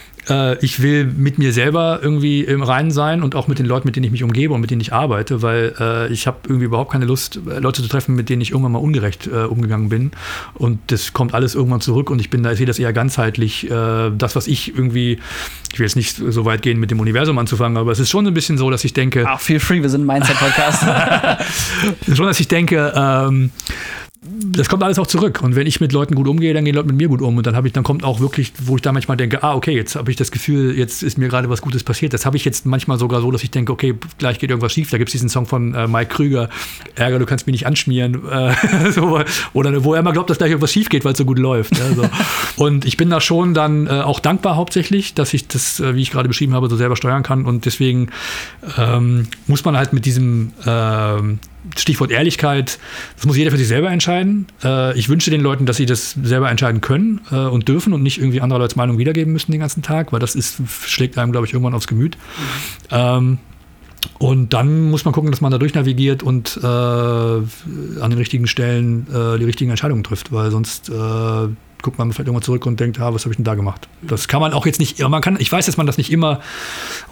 ich 0.61 0.81
will 0.81 1.05
mit 1.05 1.39
mir 1.39 1.53
selber 1.53 2.01
irgendwie 2.01 2.43
im 2.43 2.63
Reinen 2.63 2.91
sein 2.91 3.23
und 3.23 3.35
auch 3.35 3.49
mit 3.49 3.59
den 3.59 3.67
Leuten, 3.67 3.89
mit 3.89 3.97
denen 3.97 4.05
ich 4.05 4.13
mich 4.13 4.23
umgebe 4.23 4.55
und 4.55 4.61
mit 4.61 4.71
denen 4.71 4.81
ich 4.81 4.93
arbeite, 4.93 5.43
weil 5.43 5.75
äh, 5.81 6.13
ich 6.13 6.27
habe 6.27 6.39
irgendwie 6.45 6.67
überhaupt 6.67 6.93
keine 6.93 7.05
Lust, 7.05 7.41
äh, 7.49 7.59
Leute 7.59 7.83
zu 7.83 7.89
treffen, 7.89 8.15
mit 8.15 8.29
denen 8.29 8.41
ich 8.41 8.51
irgendwann 8.51 8.73
mal 8.73 8.79
ungerecht 8.79 9.27
äh, 9.27 9.45
umgegangen 9.45 9.89
bin. 9.89 10.13
Und 10.55 10.79
das 10.89 11.13
kommt 11.13 11.35
alles 11.35 11.55
irgendwann 11.55 11.81
zurück 11.81 12.11
und 12.11 12.21
ich 12.21 12.31
bin 12.31 12.43
da, 12.43 12.53
ich 12.53 12.59
sehe 12.59 12.67
das 12.67 12.79
eher 12.79 12.93
ganzheitlich. 12.93 13.71
Äh, 13.71 14.11
das, 14.17 14.37
was 14.37 14.47
ich 14.47 14.75
irgendwie, 14.75 15.19
ich 15.73 15.79
will 15.79 15.87
jetzt 15.87 15.97
nicht 15.97 16.17
so 16.17 16.45
weit 16.45 16.63
gehen, 16.63 16.79
mit 16.79 16.91
dem 16.91 17.01
Universum 17.01 17.39
anzufangen, 17.39 17.77
aber 17.77 17.93
es 17.93 17.99
ist 17.99 18.11
schon 18.11 18.27
ein 18.27 18.35
bisschen 18.35 18.59
so, 18.59 18.71
dass 18.71 18.85
ich 18.85 18.93
denke. 18.93 19.25
Ach, 19.27 19.41
feel 19.41 19.61
free, 19.61 19.83
wir 19.83 19.89
sind 19.89 20.03
ein 20.03 20.07
Mindset-Podcast. 20.07 20.85
schon, 22.17 22.27
dass 22.27 22.41
ich 22.41 22.49
denke, 22.49 22.93
ähm, 22.95 23.51
das 24.25 24.69
kommt 24.69 24.85
alles 24.85 25.01
auch 25.01 25.07
zurück. 25.09 25.41
Und 25.43 25.57
wenn 25.57 25.67
ich 25.67 25.81
mit 25.81 25.93
Leuten 25.93 26.15
gut 26.15 26.29
umgehe, 26.29 26.55
dann 26.55 26.65
gehen 26.65 26.77
Leute 26.77 26.87
mit 26.87 26.97
mir 26.97 27.09
gut 27.09 27.21
um. 27.21 27.37
Und 27.37 27.45
dann 27.45 27.57
habe 27.57 27.67
ich, 27.67 27.73
dann 27.73 27.83
kommt 27.83 28.05
auch 28.05 28.21
wirklich, 28.21 28.53
wo 28.63 28.77
ich 28.77 28.83
da 28.83 28.93
manchmal 28.93 29.17
denke, 29.17 29.43
ah, 29.43 29.55
okay, 29.55 29.75
jetzt 29.75 29.97
habe 29.97 30.13
ich 30.13 30.17
das 30.17 30.31
Gefühl, 30.31 30.79
jetzt 30.79 31.03
ist 31.03 31.19
mir 31.19 31.29
gerade 31.29 31.49
was 31.51 31.61
Gutes 31.61 31.83
passiert. 31.83 32.13
Das 32.13 32.25
habe 32.25 32.37
ich 32.37 32.45
jetzt 32.45 32.65
manchmal 32.65 33.01
sogar 33.01 33.21
so, 33.21 33.33
dass 33.33 33.43
ich 33.43 33.51
denke, 33.51 33.73
okay, 33.73 33.97
gleich 34.19 34.39
geht 34.39 34.51
irgendwas 34.51 34.73
schief. 34.73 34.91
Da 34.91 34.99
gibt 34.99 35.09
es 35.09 35.13
diesen 35.13 35.29
Song 35.29 35.47
von 35.47 35.75
äh, 35.75 35.89
Mike 35.89 36.15
Krüger, 36.15 36.51
Ärger, 36.95 37.19
du 37.19 37.27
kannst 37.27 37.49
mich 37.49 37.55
nicht 37.55 37.67
anschmieren. 37.67 38.23
Äh, 38.31 38.55
so, 38.93 39.21
oder 39.55 39.83
wo 39.83 39.95
er 39.95 40.01
immer 40.01 40.13
glaubt, 40.13 40.31
dass 40.31 40.39
gleich 40.39 40.51
irgendwas 40.51 40.73
schief 40.73 40.89
geht, 40.89 41.05
weil 41.05 41.13
es 41.13 41.19
so 41.19 41.25
gut 41.25 41.41
läuft. 41.41 41.81
Also. 41.83 42.09
Und 42.57 42.85
ich 42.85 42.97
bin 42.97 43.11
da 43.11 43.21
schon 43.21 43.55
dann 43.55 43.89
äh, 43.89 43.91
auch 43.91 44.21
dankbar 44.21 44.55
hauptsächlich, 44.55 45.15
dass 45.15 45.35
ich 45.35 45.49
das, 45.49 45.81
äh, 45.81 45.97
wie 45.97 46.03
ich 46.03 46.13
gerade 46.13 46.29
beschrieben 46.29 46.55
habe, 46.55 46.69
so 46.69 46.77
selber 46.77 46.95
steuern 46.95 47.25
kann. 47.25 47.45
Und 47.45 47.67
deswegen 47.67 48.11
ähm, 48.79 49.27
muss 49.49 49.65
man 49.65 49.77
halt 49.77 49.93
mit 49.93 50.05
diesem 50.05 50.53
ähm, 50.65 51.41
Stichwort 51.77 52.11
Ehrlichkeit, 52.11 52.79
das 53.17 53.27
muss 53.27 53.37
jeder 53.37 53.51
für 53.51 53.57
sich 53.57 53.69
selber 53.69 53.91
entscheiden. 53.91 54.47
Äh, 54.65 54.99
ich 54.99 55.09
wünsche 55.09 55.31
den 55.31 55.41
Leuten, 55.41 55.67
dass 55.67 55.77
sie 55.77 55.87
das 55.87 56.17
selber 56.23 56.51
entscheiden 56.51 56.81
können 56.81 57.21
äh, 57.31 57.37
und 57.37 57.69
dürfen 57.69 57.93
und 57.93 58.03
nicht 58.03 58.19
irgendwie 58.19 58.41
andere 58.41 58.61
Leute 58.61 58.77
Meinung 58.77 58.99
wiedergeben 58.99 59.33
müssen 59.33 59.53
den 59.53 59.61
ganzen 59.61 59.83
Tag, 59.83 60.13
weil 60.13 60.21
das 60.21 60.35
ist, 60.35 60.61
schlägt 60.87 61.19
einem, 61.19 61.33
glaube 61.33 61.47
ich, 61.47 61.53
irgendwann 61.53 61.75
aufs 61.75 61.87
Gemüt. 61.87 62.17
Mhm. 62.91 63.39
Und 64.19 64.53
dann 64.53 64.91
muss 64.91 65.05
man 65.05 65.15
gucken, 65.15 65.31
dass 65.31 65.41
man 65.41 65.53
da 65.53 65.59
durchnavigiert 65.59 66.25
und 66.25 66.59
äh, 66.61 66.67
an 66.67 67.45
den 68.01 68.19
richtigen 68.19 68.49
Stellen 68.49 69.07
die 69.09 69.45
richtigen 69.45 69.71
Entscheidungen 69.71 70.03
trifft, 70.03 70.33
weil 70.33 70.51
sonst 70.51 70.91
guckt 71.83 71.99
man 71.99 72.13
vielleicht 72.13 72.29
irgendwann 72.29 72.43
zurück 72.43 72.67
und 72.67 72.81
denkt, 72.81 73.01
ah, 73.01 73.13
was 73.13 73.25
habe 73.25 73.33
ich 73.33 73.37
denn 73.37 73.45
da 73.45 73.55
gemacht? 73.55 73.89
Das 74.03 74.29
kann 74.29 74.41
man 74.41 74.53
auch 74.53 74.67
jetzt 74.67 74.81
nicht, 74.81 75.01
man 75.01 75.21
kann, 75.21 75.37
ich 75.39 75.51
weiß, 75.51 75.67
dass 75.67 75.77
man 75.77 75.87
das 75.87 75.99
nicht 75.99 76.11
immer 76.11 76.41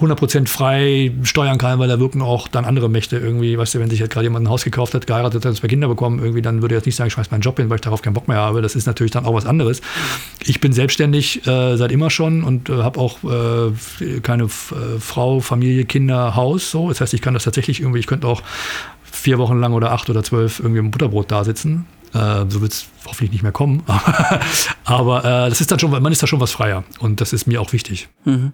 100% 0.00 0.48
frei 0.48 1.12
steuern 1.22 1.58
kann, 1.58 1.78
weil 1.78 1.88
da 1.88 1.98
wirken 1.98 2.22
auch 2.22 2.48
dann 2.48 2.64
andere 2.64 2.88
Mächte 2.88 3.18
irgendwie, 3.18 3.58
weißt 3.58 3.74
du, 3.74 3.80
wenn 3.80 3.90
sich 3.90 4.00
halt 4.00 4.10
gerade 4.10 4.24
jemand 4.24 4.46
ein 4.46 4.50
Haus 4.50 4.64
gekauft 4.64 4.94
hat, 4.94 5.06
geheiratet 5.06 5.44
hat, 5.44 5.56
zwei 5.56 5.68
Kinder 5.68 5.88
bekommen, 5.88 6.18
irgendwie, 6.18 6.42
dann 6.42 6.62
würde 6.62 6.74
er 6.74 6.78
jetzt 6.78 6.86
nicht 6.86 6.96
sagen, 6.96 7.08
ich 7.08 7.14
schmeiß 7.14 7.30
meinen 7.30 7.42
Job 7.42 7.56
hin, 7.56 7.68
weil 7.68 7.76
ich 7.76 7.82
darauf 7.82 8.02
keinen 8.02 8.14
Bock 8.14 8.28
mehr 8.28 8.38
habe. 8.38 8.62
Das 8.62 8.76
ist 8.76 8.86
natürlich 8.86 9.12
dann 9.12 9.26
auch 9.26 9.34
was 9.34 9.46
anderes. 9.46 9.80
Ich 10.44 10.60
bin 10.60 10.72
selbstständig 10.72 11.46
äh, 11.46 11.76
seit 11.76 11.92
immer 11.92 12.10
schon 12.10 12.44
und 12.44 12.68
äh, 12.68 12.82
habe 12.82 13.00
auch 13.00 13.18
äh, 13.24 14.20
keine 14.22 14.44
äh, 14.44 14.48
Frau, 14.98 15.40
Familie, 15.40 15.84
Kinder, 15.84 16.36
Haus, 16.36 16.70
so. 16.70 16.88
Das 16.88 17.00
heißt, 17.00 17.14
ich 17.14 17.22
kann 17.22 17.34
das 17.34 17.44
tatsächlich 17.44 17.80
irgendwie, 17.80 17.98
ich 17.98 18.06
könnte 18.06 18.26
auch 18.26 18.42
vier 19.02 19.38
Wochen 19.38 19.58
lang 19.58 19.72
oder 19.72 19.92
acht 19.92 20.08
oder 20.08 20.22
zwölf 20.22 20.60
irgendwie 20.60 20.78
im 20.78 20.90
Butterbrot 20.90 21.30
da 21.30 21.44
sitzen. 21.44 21.86
Äh, 22.14 22.46
so 22.48 22.60
wird 22.60 22.72
es 22.72 22.86
hoffentlich 23.06 23.32
nicht 23.32 23.42
mehr 23.42 23.52
kommen. 23.52 23.82
Aber 24.84 25.24
äh, 25.24 25.48
das 25.48 25.60
ist 25.60 25.70
dann 25.70 25.78
schon, 25.78 25.90
man 25.90 26.12
ist 26.12 26.22
da 26.22 26.26
schon 26.26 26.40
was 26.40 26.52
freier. 26.52 26.84
Und 26.98 27.20
das 27.20 27.32
ist 27.32 27.46
mir 27.46 27.60
auch 27.60 27.72
wichtig. 27.72 28.08
Mhm. 28.24 28.52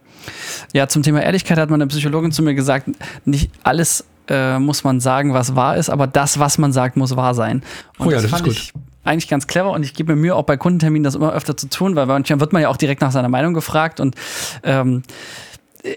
Ja, 0.73 0.89
zum 0.89 1.03
Thema 1.03 1.23
Ehrlichkeit 1.23 1.59
hat 1.59 1.71
meine 1.71 1.87
Psychologin 1.87 2.33
zu 2.33 2.43
mir 2.43 2.55
gesagt, 2.55 2.89
nicht 3.25 3.51
alles 3.63 4.05
äh, 4.29 4.59
muss 4.59 4.85
man 4.85 5.01
sagen, 5.01 5.35
was 5.35 5.55
wahr 5.55 5.77
ist, 5.77 5.89
aber 5.89 6.07
das, 6.07 6.39
was 6.39 6.59
man 6.59 6.73
sagt, 6.73 6.97
muss 6.97 7.17
wahr 7.17 7.35
sein. 7.35 7.63
Und 7.99 8.09
oh 8.09 8.11
ja, 8.11 8.21
das, 8.21 8.31
das 8.31 8.41
ist 8.41 8.73
gut 8.73 8.83
eigentlich 9.07 9.29
ganz 9.29 9.47
clever 9.47 9.71
und 9.71 9.83
ich 9.85 9.95
gebe 9.95 10.15
mir 10.15 10.21
Mühe, 10.21 10.35
auch 10.35 10.43
bei 10.43 10.57
Kundenterminen 10.57 11.05
das 11.05 11.15
immer 11.15 11.33
öfter 11.33 11.57
zu 11.57 11.69
tun, 11.69 11.97
weil 11.97 12.07
manchmal 12.07 12.41
wird 12.41 12.53
man 12.53 12.63
ja 12.63 12.69
auch 12.69 12.77
direkt 12.77 13.01
nach 13.01 13.13
seiner 13.13 13.29
Meinung 13.29 13.55
gefragt 13.55 14.01
und 14.01 14.17
ähm, 14.63 15.03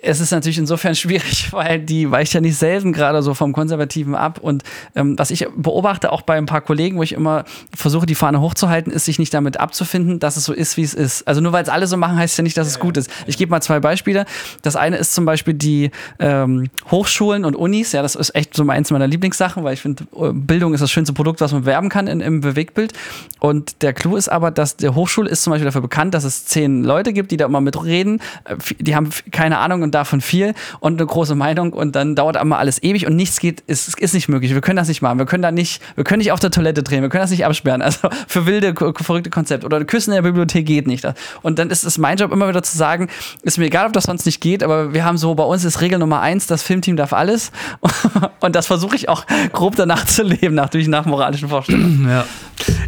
es 0.01 0.19
ist 0.19 0.31
natürlich 0.31 0.58
insofern 0.58 0.96
schwierig, 0.96 1.50
weil 1.51 1.79
die 1.79 2.12
weicht 2.12 2.34
ja 2.34 2.41
nicht 2.41 2.58
selten 2.58 2.93
gerade 2.93 3.22
so 3.22 3.34
vom 3.34 3.53
Konservativen 3.53 4.15
ab. 4.15 4.39
Und 4.39 4.63
ähm, 4.96 5.17
was 5.17 5.31
ich 5.31 5.48
beobachte, 5.55 6.12
auch 6.12 6.22
bei 6.22 6.38
ein 6.38 6.46
paar 6.46 6.62
Kollegen, 6.62 6.98
wo 6.98 7.03
ich 7.03 7.13
immer 7.13 7.46
versuche, 7.75 8.05
die 8.05 8.15
Fahne 8.15 8.41
hochzuhalten, 8.41 8.91
ist, 8.91 9.05
sich 9.05 9.19
nicht 9.19 9.34
damit 9.34 9.60
abzufinden, 9.60 10.19
dass 10.19 10.38
es 10.38 10.46
so 10.46 10.53
ist, 10.53 10.77
wie 10.77 10.84
es 10.84 10.93
ist. 10.93 11.27
Also 11.27 11.41
nur 11.41 11.51
weil 11.51 11.63
es 11.63 11.69
alle 11.69 11.88
so 11.88 11.98
machen, 11.98 12.17
heißt 12.17 12.38
ja 12.38 12.43
nicht, 12.43 12.58
dass 12.58 12.67
es 12.67 12.79
gut 12.79 12.98
ist. 12.98 13.10
Ich 13.27 13.38
gebe 13.38 13.51
mal 13.51 13.62
zwei 13.62 13.79
Beispiele. 13.79 14.25
Das 14.62 14.75
eine 14.75 14.98
ist 14.98 15.13
zum 15.13 15.25
Beispiel 15.25 15.53
die 15.53 15.91
ähm, 16.19 16.69
Hochschulen 16.91 17.46
und 17.46 17.55
Unis. 17.55 17.91
Ja, 17.91 18.01
das 18.01 18.15
ist 18.15 18.36
echt 18.36 18.55
so 18.55 18.67
eins 18.67 18.91
meiner 18.91 19.08
Lieblingssachen, 19.08 19.63
weil 19.63 19.74
ich 19.74 19.81
finde, 19.81 20.03
äh, 20.15 20.31
Bildung 20.31 20.74
ist 20.74 20.81
das 20.81 20.91
schönste 20.91 21.13
Produkt, 21.13 21.41
was 21.41 21.51
man 21.51 21.62
bewerben 21.62 21.89
kann 21.89 22.08
in, 22.08 22.22
im 22.22 22.41
Bewegtbild. 22.41 22.93
Und 23.39 23.81
der 23.81 23.93
Clou 23.93 24.15
ist 24.15 24.29
aber, 24.29 24.51
dass 24.51 24.77
der 24.77 24.96
Hochschule 24.96 25.29
ist 25.29 25.43
zum 25.43 25.51
Beispiel 25.51 25.65
dafür 25.65 25.81
bekannt, 25.81 26.13
dass 26.13 26.24
es 26.24 26.46
zehn 26.46 26.84
Leute 26.84 27.13
gibt, 27.13 27.31
die 27.31 27.38
da 27.38 27.46
immer 27.46 27.62
mitreden. 27.62 28.22
Äh, 28.46 28.55
die 28.79 28.96
haben 28.96 29.10
keine 29.31 29.58
Ahnung 29.60 29.78
Ahnung 29.79 29.83
und 29.83 29.95
davon 29.95 30.21
viel 30.21 30.53
und 30.79 31.00
eine 31.00 31.05
große 31.05 31.36
Meinung 31.36 31.74
und 31.74 31.95
dann 31.95 32.15
dauert 32.15 32.38
einmal 32.38 32.59
alles 32.59 32.81
ewig 32.83 33.07
und 33.07 33.15
nichts 33.15 33.39
geht, 33.39 33.62
ist, 33.62 34.00
ist 34.00 34.13
nicht 34.13 34.29
möglich. 34.29 34.53
Wir 34.53 34.62
können 34.62 34.77
das 34.77 34.88
nicht 34.88 35.01
machen. 35.01 35.17
Wir 35.19 35.25
können 35.25 35.43
da 35.43 35.51
nicht, 35.51 35.81
wir 35.95 36.03
können 36.03 36.19
nicht 36.19 36.31
auf 36.31 36.39
der 36.39 36.51
Toilette 36.51 36.83
drehen, 36.83 37.01
wir 37.01 37.09
können 37.09 37.21
das 37.21 37.31
nicht 37.31 37.45
absperren. 37.45 37.81
Also 37.81 38.09
für 38.27 38.45
wilde, 38.45 38.74
verrückte 38.75 39.29
Konzepte. 39.29 39.65
Oder 39.65 39.83
Küssen 39.86 40.12
in 40.12 40.15
der 40.15 40.21
Bibliothek 40.24 40.65
geht 40.65 40.88
nicht. 40.88 41.07
Und 41.41 41.59
dann 41.59 41.69
ist 41.69 41.83
es 41.83 41.98
mein 41.98 42.17
Job 42.17 42.31
immer 42.31 42.48
wieder 42.48 42.63
zu 42.63 42.77
sagen, 42.77 43.07
ist 43.41 43.57
mir 43.57 43.65
egal, 43.65 43.88
ob 43.88 43.93
das 43.93 44.05
sonst 44.05 44.25
nicht 44.25 44.41
geht, 44.41 44.63
aber 44.63 44.93
wir 44.93 45.05
haben 45.05 45.17
so, 45.17 45.36
bei 45.36 45.43
uns 45.43 45.63
ist 45.63 45.81
Regel 45.81 46.00
Nummer 46.00 46.21
eins, 46.21 46.48
das 46.48 46.62
Filmteam 46.63 46.95
darf 46.95 47.13
alles. 47.13 47.51
Und 48.41 48.55
das 48.55 48.67
versuche 48.67 48.95
ich 48.95 49.09
auch 49.09 49.25
grob 49.53 49.75
danach 49.75 50.05
zu 50.05 50.24
leben, 50.24 50.55
natürlich 50.55 50.88
nach 50.88 51.05
moralischen 51.05 51.50
Vorstellungen. 51.50 52.07
Ja, 52.09 52.25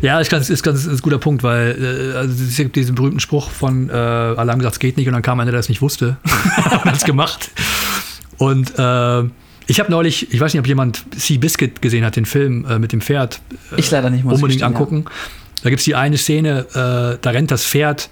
ja 0.02 0.20
ist, 0.20 0.32
ganz, 0.32 0.50
ist, 0.50 0.64
ganz, 0.64 0.86
ist 0.86 0.88
ein 0.88 1.02
guter 1.02 1.20
Punkt, 1.20 1.44
weil 1.44 2.14
äh, 2.14 2.18
also 2.18 2.44
es 2.44 2.58
gibt 2.58 2.76
diesen 2.76 2.96
berühmten 2.96 3.20
Spruch 3.20 3.50
von 3.50 3.90
äh, 3.90 3.94
haben 4.52 4.60
gesagt, 4.60 4.74
es 4.74 4.80
geht 4.80 4.98
nicht 4.98 5.08
und 5.08 5.14
dann 5.14 5.22
kam 5.22 5.40
einer, 5.40 5.52
der 5.52 5.60
das 5.60 5.70
nicht 5.70 5.82
wusste. 5.82 6.18
und 6.84 6.92
hat 6.92 7.06
gemacht. 7.06 7.52
Und 8.38 8.78
äh, 8.78 9.24
ich 9.68 9.80
habe 9.80 9.92
neulich, 9.92 10.34
ich 10.34 10.40
weiß 10.40 10.54
nicht, 10.54 10.60
ob 10.60 10.68
jemand 10.68 11.06
Sea 11.16 11.38
Biscuit 11.38 11.82
gesehen 11.82 12.04
hat, 12.04 12.16
den 12.16 12.26
Film 12.26 12.66
äh, 12.66 12.80
mit 12.80 12.92
dem 12.92 13.02
Pferd. 13.02 13.40
Äh, 13.72 13.80
ich 13.80 13.92
leider 13.92 14.10
nicht, 14.10 14.24
muss 14.24 14.36
Unbedingt 14.36 14.64
angucken. 14.64 15.06
Ja. 15.06 15.12
Da 15.64 15.70
gibt 15.70 15.80
es 15.80 15.86
die 15.86 15.96
eine 15.96 16.18
Szene, 16.18 16.66
äh, 16.72 17.18
da 17.22 17.30
rennt 17.30 17.52
das 17.52 17.66
Pferd 17.66 18.10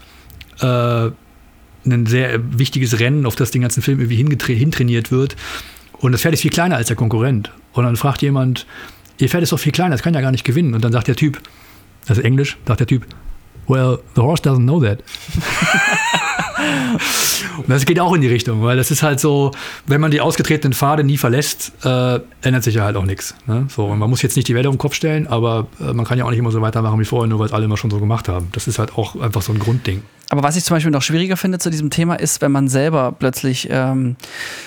äh, 0.61 0.65
ein 0.65 2.05
sehr 2.05 2.39
wichtiges 2.59 2.99
Rennen, 2.99 3.25
auf 3.25 3.35
das 3.35 3.51
den 3.51 3.61
ganzen 3.61 3.81
Film 3.81 3.99
irgendwie 3.99 4.15
hintrainiert 4.53 5.11
wird. 5.11 5.35
Und 5.93 6.11
das 6.11 6.21
Pferd 6.21 6.33
ist 6.33 6.41
viel 6.41 6.51
kleiner 6.51 6.75
als 6.75 6.88
der 6.88 6.95
Konkurrent. 6.95 7.51
Und 7.73 7.83
dann 7.85 7.95
fragt 7.95 8.21
jemand, 8.21 8.65
ihr 9.17 9.29
Pferd 9.29 9.43
ist 9.43 9.51
doch 9.51 9.59
viel 9.59 9.71
kleiner, 9.71 9.91
das 9.91 10.03
kann 10.03 10.13
ja 10.13 10.21
gar 10.21 10.31
nicht 10.31 10.43
gewinnen. 10.43 10.73
Und 10.73 10.83
dann 10.83 10.91
sagt 10.91 11.07
der 11.07 11.15
Typ, 11.15 11.41
das 12.05 12.17
ist 12.17 12.23
Englisch, 12.23 12.57
sagt 12.65 12.79
der 12.79 12.88
Typ, 12.88 13.05
Well, 13.67 13.99
the 14.15 14.21
horse 14.21 14.41
doesn't 14.41 14.63
know 14.63 14.81
that. 14.81 15.03
Und 17.57 17.69
das 17.69 17.85
geht 17.85 17.99
auch 17.99 18.13
in 18.13 18.21
die 18.21 18.27
Richtung, 18.27 18.63
weil 18.63 18.77
das 18.77 18.91
ist 18.91 19.03
halt 19.03 19.19
so, 19.19 19.51
wenn 19.87 20.01
man 20.01 20.11
die 20.11 20.21
ausgetretenen 20.21 20.73
Pfade 20.73 21.03
nie 21.03 21.17
verlässt, 21.17 21.71
äh, 21.83 22.19
ändert 22.41 22.63
sich 22.63 22.75
ja 22.75 22.83
halt 22.83 22.95
auch 22.95 23.05
nichts. 23.05 23.35
Ne? 23.47 23.65
So, 23.69 23.85
und 23.85 23.99
man 23.99 24.09
muss 24.09 24.21
jetzt 24.21 24.35
nicht 24.35 24.47
die 24.47 24.55
Welt 24.55 24.67
auf 24.67 24.73
den 24.73 24.79
Kopf 24.79 24.93
stellen, 24.93 25.27
aber 25.27 25.67
äh, 25.79 25.93
man 25.93 26.05
kann 26.05 26.17
ja 26.17 26.25
auch 26.25 26.29
nicht 26.29 26.39
immer 26.39 26.51
so 26.51 26.61
weitermachen 26.61 26.99
wie 26.99 27.05
vorher, 27.05 27.27
nur 27.27 27.39
weil 27.39 27.47
es 27.47 27.53
alle 27.53 27.65
immer 27.65 27.77
schon 27.77 27.91
so 27.91 27.99
gemacht 27.99 28.27
haben. 28.27 28.49
Das 28.51 28.67
ist 28.67 28.79
halt 28.79 28.97
auch 28.97 29.19
einfach 29.19 29.41
so 29.41 29.53
ein 29.53 29.59
Grundding. 29.59 30.03
Aber 30.29 30.43
was 30.43 30.55
ich 30.55 30.63
zum 30.63 30.75
Beispiel 30.75 30.91
noch 30.91 31.01
schwieriger 31.01 31.38
finde 31.38 31.57
zu 31.57 31.71
diesem 31.71 31.89
Thema 31.89 32.15
ist, 32.15 32.41
wenn 32.41 32.51
man 32.51 32.67
selber 32.67 33.15
plötzlich 33.17 33.67
ähm, 33.71 34.15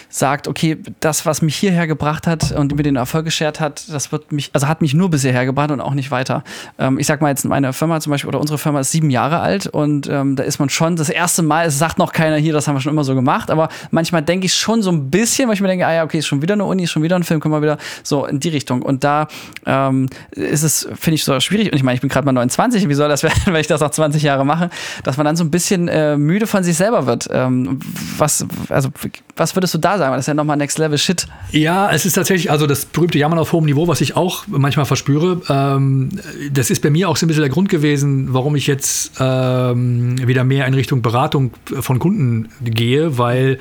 sagt, 0.08 0.48
okay, 0.48 0.76
das, 1.00 1.24
was 1.24 1.40
mich 1.40 1.54
hierher 1.54 1.86
gebracht 1.86 2.26
hat 2.26 2.50
und 2.52 2.74
mir 2.74 2.82
den 2.82 2.96
Erfolg 2.96 3.24
geschert 3.24 3.60
hat, 3.60 3.84
das 3.88 4.10
wird 4.10 4.32
mich, 4.32 4.50
also 4.52 4.66
hat 4.66 4.82
mich 4.82 4.92
nur 4.92 5.08
bis 5.10 5.22
hierher 5.22 5.46
gebracht 5.46 5.70
und 5.70 5.80
auch 5.80 5.94
nicht 5.94 6.10
weiter. 6.10 6.42
Ähm, 6.78 6.98
ich 6.98 7.06
sag 7.06 7.20
mal 7.22 7.28
jetzt, 7.28 7.44
meine 7.44 7.72
Firma 7.72 8.00
zum 8.00 8.10
Beispiel 8.10 8.28
oder 8.28 8.40
unsere 8.40 8.58
Firma 8.58 8.80
ist 8.80 8.90
sieben 8.90 9.10
Jahre 9.10 9.38
alt 9.38 9.68
und 9.68 10.08
ähm, 10.08 10.34
da 10.34 10.42
ist 10.42 10.58
man 10.58 10.68
schon 10.68 10.96
das 10.96 11.08
erste 11.08 11.42
Mal, 11.42 11.66
es 11.66 11.78
sagt 11.78 11.96
noch 11.96 12.12
keiner 12.12 12.36
hier, 12.36 12.52
das 12.52 12.66
haben 12.66 12.74
wir 12.74 12.80
schon 12.80 12.92
immer 12.92 13.04
so 13.04 13.14
gemacht, 13.14 13.50
aber 13.50 13.68
manchmal 13.92 14.22
denke 14.22 14.46
ich 14.46 14.54
schon 14.54 14.82
so 14.82 14.90
ein 14.90 15.10
bisschen, 15.10 15.46
weil 15.46 15.54
ich 15.54 15.60
mir 15.60 15.68
denke, 15.68 15.86
ah 15.86 15.94
ja, 15.94 16.04
okay, 16.04 16.18
ist 16.18 16.26
schon 16.26 16.42
wieder 16.42 16.54
eine 16.54 16.64
Uni, 16.64 16.82
ist 16.82 16.90
schon 16.90 17.04
wieder 17.04 17.14
ein 17.14 17.22
Film, 17.22 17.38
können 17.38 17.54
wir 17.54 17.62
wieder 17.62 17.78
so 18.02 18.26
in 18.26 18.40
die 18.40 18.48
Richtung. 18.48 18.82
Und 18.82 19.04
da 19.04 19.28
ähm, 19.64 20.08
ist 20.32 20.64
es, 20.64 20.88
finde 20.98 21.14
ich, 21.14 21.24
so 21.24 21.38
schwierig. 21.38 21.70
Und 21.70 21.76
ich 21.76 21.84
meine, 21.84 21.94
ich 21.94 22.00
bin 22.00 22.10
gerade 22.10 22.24
mal 22.24 22.32
29, 22.32 22.88
wie 22.88 22.94
soll 22.94 23.08
das 23.08 23.22
werden, 23.22 23.40
wenn 23.46 23.60
ich 23.60 23.68
das 23.68 23.80
noch 23.80 23.90
20 23.90 24.22
Jahre 24.24 24.44
mache, 24.44 24.70
dass 25.04 25.16
man 25.16 25.24
dann 25.24 25.36
so 25.36 25.44
ein 25.44 25.51
bisschen 25.52 25.86
äh, 25.86 26.16
müde 26.16 26.48
von 26.48 26.64
sich 26.64 26.76
selber 26.76 27.06
wird. 27.06 27.28
Ähm, 27.30 27.78
was, 28.18 28.44
also, 28.68 28.88
was 29.36 29.54
würdest 29.54 29.72
du 29.74 29.78
da 29.78 29.98
sagen? 29.98 30.12
Das 30.12 30.22
ist 30.22 30.26
ja 30.26 30.34
nochmal 30.34 30.56
Next 30.56 30.78
Level 30.78 30.98
Shit. 30.98 31.28
Ja, 31.52 31.92
es 31.92 32.04
ist 32.04 32.14
tatsächlich, 32.14 32.50
also 32.50 32.66
das 32.66 32.84
berühmte 32.84 33.18
Jammern 33.18 33.38
auf 33.38 33.52
hohem 33.52 33.66
Niveau, 33.66 33.86
was 33.86 34.00
ich 34.00 34.16
auch 34.16 34.44
manchmal 34.48 34.86
verspüre. 34.86 35.40
Ähm, 35.48 36.08
das 36.50 36.70
ist 36.70 36.82
bei 36.82 36.90
mir 36.90 37.08
auch 37.08 37.16
so 37.16 37.26
ein 37.26 37.28
bisschen 37.28 37.42
der 37.42 37.50
Grund 37.50 37.68
gewesen, 37.68 38.34
warum 38.34 38.56
ich 38.56 38.66
jetzt 38.66 39.12
ähm, 39.20 40.16
wieder 40.26 40.42
mehr 40.42 40.66
in 40.66 40.74
Richtung 40.74 41.02
Beratung 41.02 41.52
von 41.80 42.00
Kunden 42.00 42.48
gehe, 42.64 43.18
weil 43.18 43.58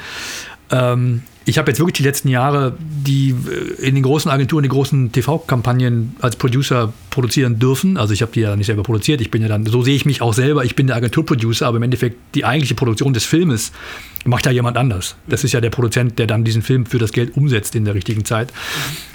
ähm, 0.72 1.24
ich 1.44 1.58
habe 1.58 1.72
jetzt 1.72 1.80
wirklich 1.80 1.94
die 1.94 2.04
letzten 2.04 2.28
Jahre 2.28 2.78
die 2.80 3.32
äh, 3.32 3.88
in 3.88 3.96
den 3.96 4.04
großen 4.04 4.30
Agenturen, 4.30 4.64
die 4.64 4.70
großen 4.70 5.12
TV-Kampagnen 5.12 6.16
als 6.22 6.36
Producer 6.36 6.94
produzieren 7.10 7.58
dürfen. 7.58 7.98
Also 7.98 8.14
ich 8.14 8.22
habe 8.22 8.32
die 8.32 8.42
ja 8.42 8.56
nicht 8.56 8.68
selber 8.68 8.84
produziert. 8.84 9.22
Ich 9.22 9.32
bin 9.32 9.42
ja 9.42 9.48
dann, 9.48 9.66
so 9.66 9.82
sehe 9.82 9.96
ich 9.96 10.06
mich 10.06 10.22
auch 10.22 10.34
selber, 10.34 10.64
ich 10.64 10.76
bin 10.76 10.88
der 10.88 10.96
Agenturproducer, 10.96 11.66
aber 11.66 11.78
im 11.78 11.84
Endeffekt 11.84 12.18
die 12.36 12.46
eigentliche 12.46 12.76
Produktion 12.76 13.14
des 13.14 13.26
Filmes 13.26 13.72
macht 14.24 14.46
ja 14.46 14.52
jemand 14.52 14.78
anders. 14.78 15.16
Das 15.28 15.44
ist 15.44 15.52
ja 15.52 15.62
der 15.62 15.72
Produzent, 15.72 16.20
der 16.20 16.28
dann 16.28 16.44
diesen 16.44 16.62
Film 16.62 16.86
für 16.86 17.00
das 17.00 17.12
Geld 17.12 17.36
umsetzt 17.36 17.76
in 17.76 17.86
der 17.86 17.96
richtigen 17.96 18.24
Zeit. 18.24 18.54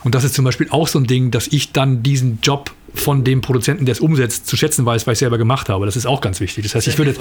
Und 0.02 0.14
das 0.14 0.24
ist 0.24 0.34
zum 0.34 0.44
Beispiel 0.44 0.66
auch 0.70 0.88
so 0.88 0.98
ein 0.98 1.06
Ding, 1.06 1.30
dass 1.30 1.46
ich 1.46 1.72
dann 1.72 2.02
diesen 2.02 2.40
Job 2.42 2.72
von 2.96 3.24
dem 3.24 3.40
Produzenten, 3.40 3.84
der 3.84 3.92
es 3.92 4.00
umsetzt, 4.00 4.46
zu 4.46 4.56
schätzen 4.56 4.84
weiß, 4.84 5.06
weil 5.06 5.12
ich 5.12 5.18
selber 5.18 5.38
gemacht 5.38 5.68
habe. 5.68 5.86
Das 5.86 5.96
ist 5.96 6.06
auch 6.06 6.20
ganz 6.20 6.40
wichtig. 6.40 6.64
Das 6.64 6.74
heißt, 6.74 6.88
ich 6.88 6.98
würde, 6.98 7.14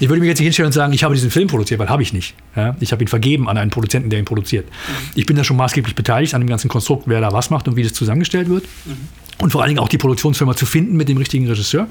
ich 0.00 0.08
würde 0.08 0.20
mich 0.20 0.28
jetzt 0.28 0.38
nicht 0.38 0.46
hinstellen 0.46 0.66
und 0.66 0.72
sagen, 0.72 0.92
ich 0.92 1.04
habe 1.04 1.14
diesen 1.14 1.30
Film 1.30 1.48
produziert, 1.48 1.78
weil 1.80 1.88
habe 1.88 2.02
ich 2.02 2.12
nicht. 2.12 2.34
Ja? 2.56 2.76
Ich 2.80 2.92
habe 2.92 3.02
ihn 3.02 3.08
vergeben 3.08 3.48
an 3.48 3.56
einen 3.56 3.70
Produzenten, 3.70 4.10
der 4.10 4.18
ihn 4.18 4.24
produziert. 4.24 4.66
Mhm. 4.66 5.10
Ich 5.14 5.26
bin 5.26 5.36
da 5.36 5.44
schon 5.44 5.56
maßgeblich 5.56 5.94
beteiligt 5.94 6.34
an 6.34 6.40
dem 6.40 6.48
ganzen 6.48 6.68
Konstrukt, 6.68 7.04
wer 7.06 7.20
da 7.20 7.32
was 7.32 7.50
macht 7.50 7.68
und 7.68 7.76
wie 7.76 7.82
das 7.82 7.92
zusammengestellt 7.92 8.48
wird. 8.48 8.64
Mhm. 8.84 9.08
Und 9.40 9.50
vor 9.52 9.62
allen 9.62 9.68
Dingen 9.68 9.80
auch 9.80 9.88
die 9.88 9.98
Produktionsfirma 9.98 10.56
zu 10.56 10.66
finden 10.66 10.96
mit 10.96 11.08
dem 11.08 11.16
richtigen 11.16 11.46
Regisseur. 11.46 11.84
Mhm. 11.84 11.88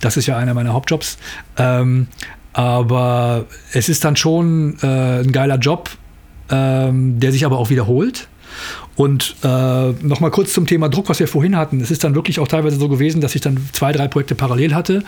Das 0.00 0.16
ist 0.16 0.26
ja 0.26 0.36
einer 0.36 0.54
meiner 0.54 0.72
Hauptjobs. 0.72 1.18
Ähm, 1.56 2.08
aber 2.52 3.46
es 3.72 3.88
ist 3.88 4.04
dann 4.04 4.16
schon 4.16 4.76
äh, 4.82 5.20
ein 5.20 5.32
geiler 5.32 5.58
Job, 5.58 5.90
ähm, 6.50 7.18
der 7.18 7.32
sich 7.32 7.44
aber 7.44 7.58
auch 7.58 7.70
wiederholt. 7.70 8.28
Und 8.96 9.34
äh, 9.42 9.92
nochmal 10.02 10.30
kurz 10.30 10.52
zum 10.52 10.66
Thema 10.66 10.88
Druck, 10.88 11.08
was 11.08 11.18
wir 11.18 11.26
vorhin 11.26 11.56
hatten. 11.56 11.80
Es 11.80 11.90
ist 11.90 12.04
dann 12.04 12.14
wirklich 12.14 12.38
auch 12.38 12.46
teilweise 12.46 12.76
so 12.76 12.88
gewesen, 12.88 13.20
dass 13.20 13.34
ich 13.34 13.40
dann 13.40 13.58
zwei, 13.72 13.92
drei 13.92 14.06
Projekte 14.06 14.36
parallel 14.36 14.74
hatte 14.74 15.02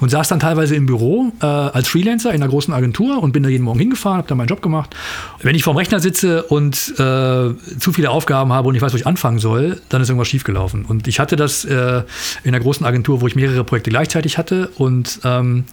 und 0.00 0.10
saß 0.10 0.28
dann 0.28 0.40
teilweise 0.40 0.76
im 0.76 0.84
Büro 0.84 1.32
äh, 1.40 1.46
als 1.46 1.88
Freelancer 1.88 2.30
in 2.34 2.42
einer 2.42 2.50
großen 2.50 2.74
Agentur 2.74 3.22
und 3.22 3.32
bin 3.32 3.42
da 3.42 3.48
jeden 3.48 3.64
Morgen 3.64 3.78
hingefahren, 3.78 4.18
habe 4.18 4.28
dann 4.28 4.36
meinen 4.36 4.48
Job 4.48 4.60
gemacht. 4.60 4.94
Wenn 5.42 5.54
ich 5.54 5.62
vorm 5.62 5.78
Rechner 5.78 6.00
sitze 6.00 6.42
und 6.42 6.76
äh, 6.98 6.98
zu 6.98 7.92
viele 7.92 8.10
Aufgaben 8.10 8.52
habe 8.52 8.68
und 8.68 8.74
ich 8.74 8.82
weiß, 8.82 8.92
wo 8.92 8.96
ich 8.96 9.06
anfangen 9.06 9.38
soll, 9.38 9.80
dann 9.88 10.02
ist 10.02 10.10
irgendwas 10.10 10.28
schiefgelaufen. 10.28 10.84
Und 10.84 11.08
ich 11.08 11.18
hatte 11.18 11.36
das 11.36 11.64
äh, 11.64 12.02
in 12.44 12.54
einer 12.54 12.60
großen 12.60 12.84
Agentur, 12.84 13.22
wo 13.22 13.26
ich 13.26 13.36
mehrere 13.36 13.64
Projekte 13.64 13.90
gleichzeitig 13.90 14.36
hatte 14.36 14.68
und 14.76 15.20
ähm, 15.24 15.64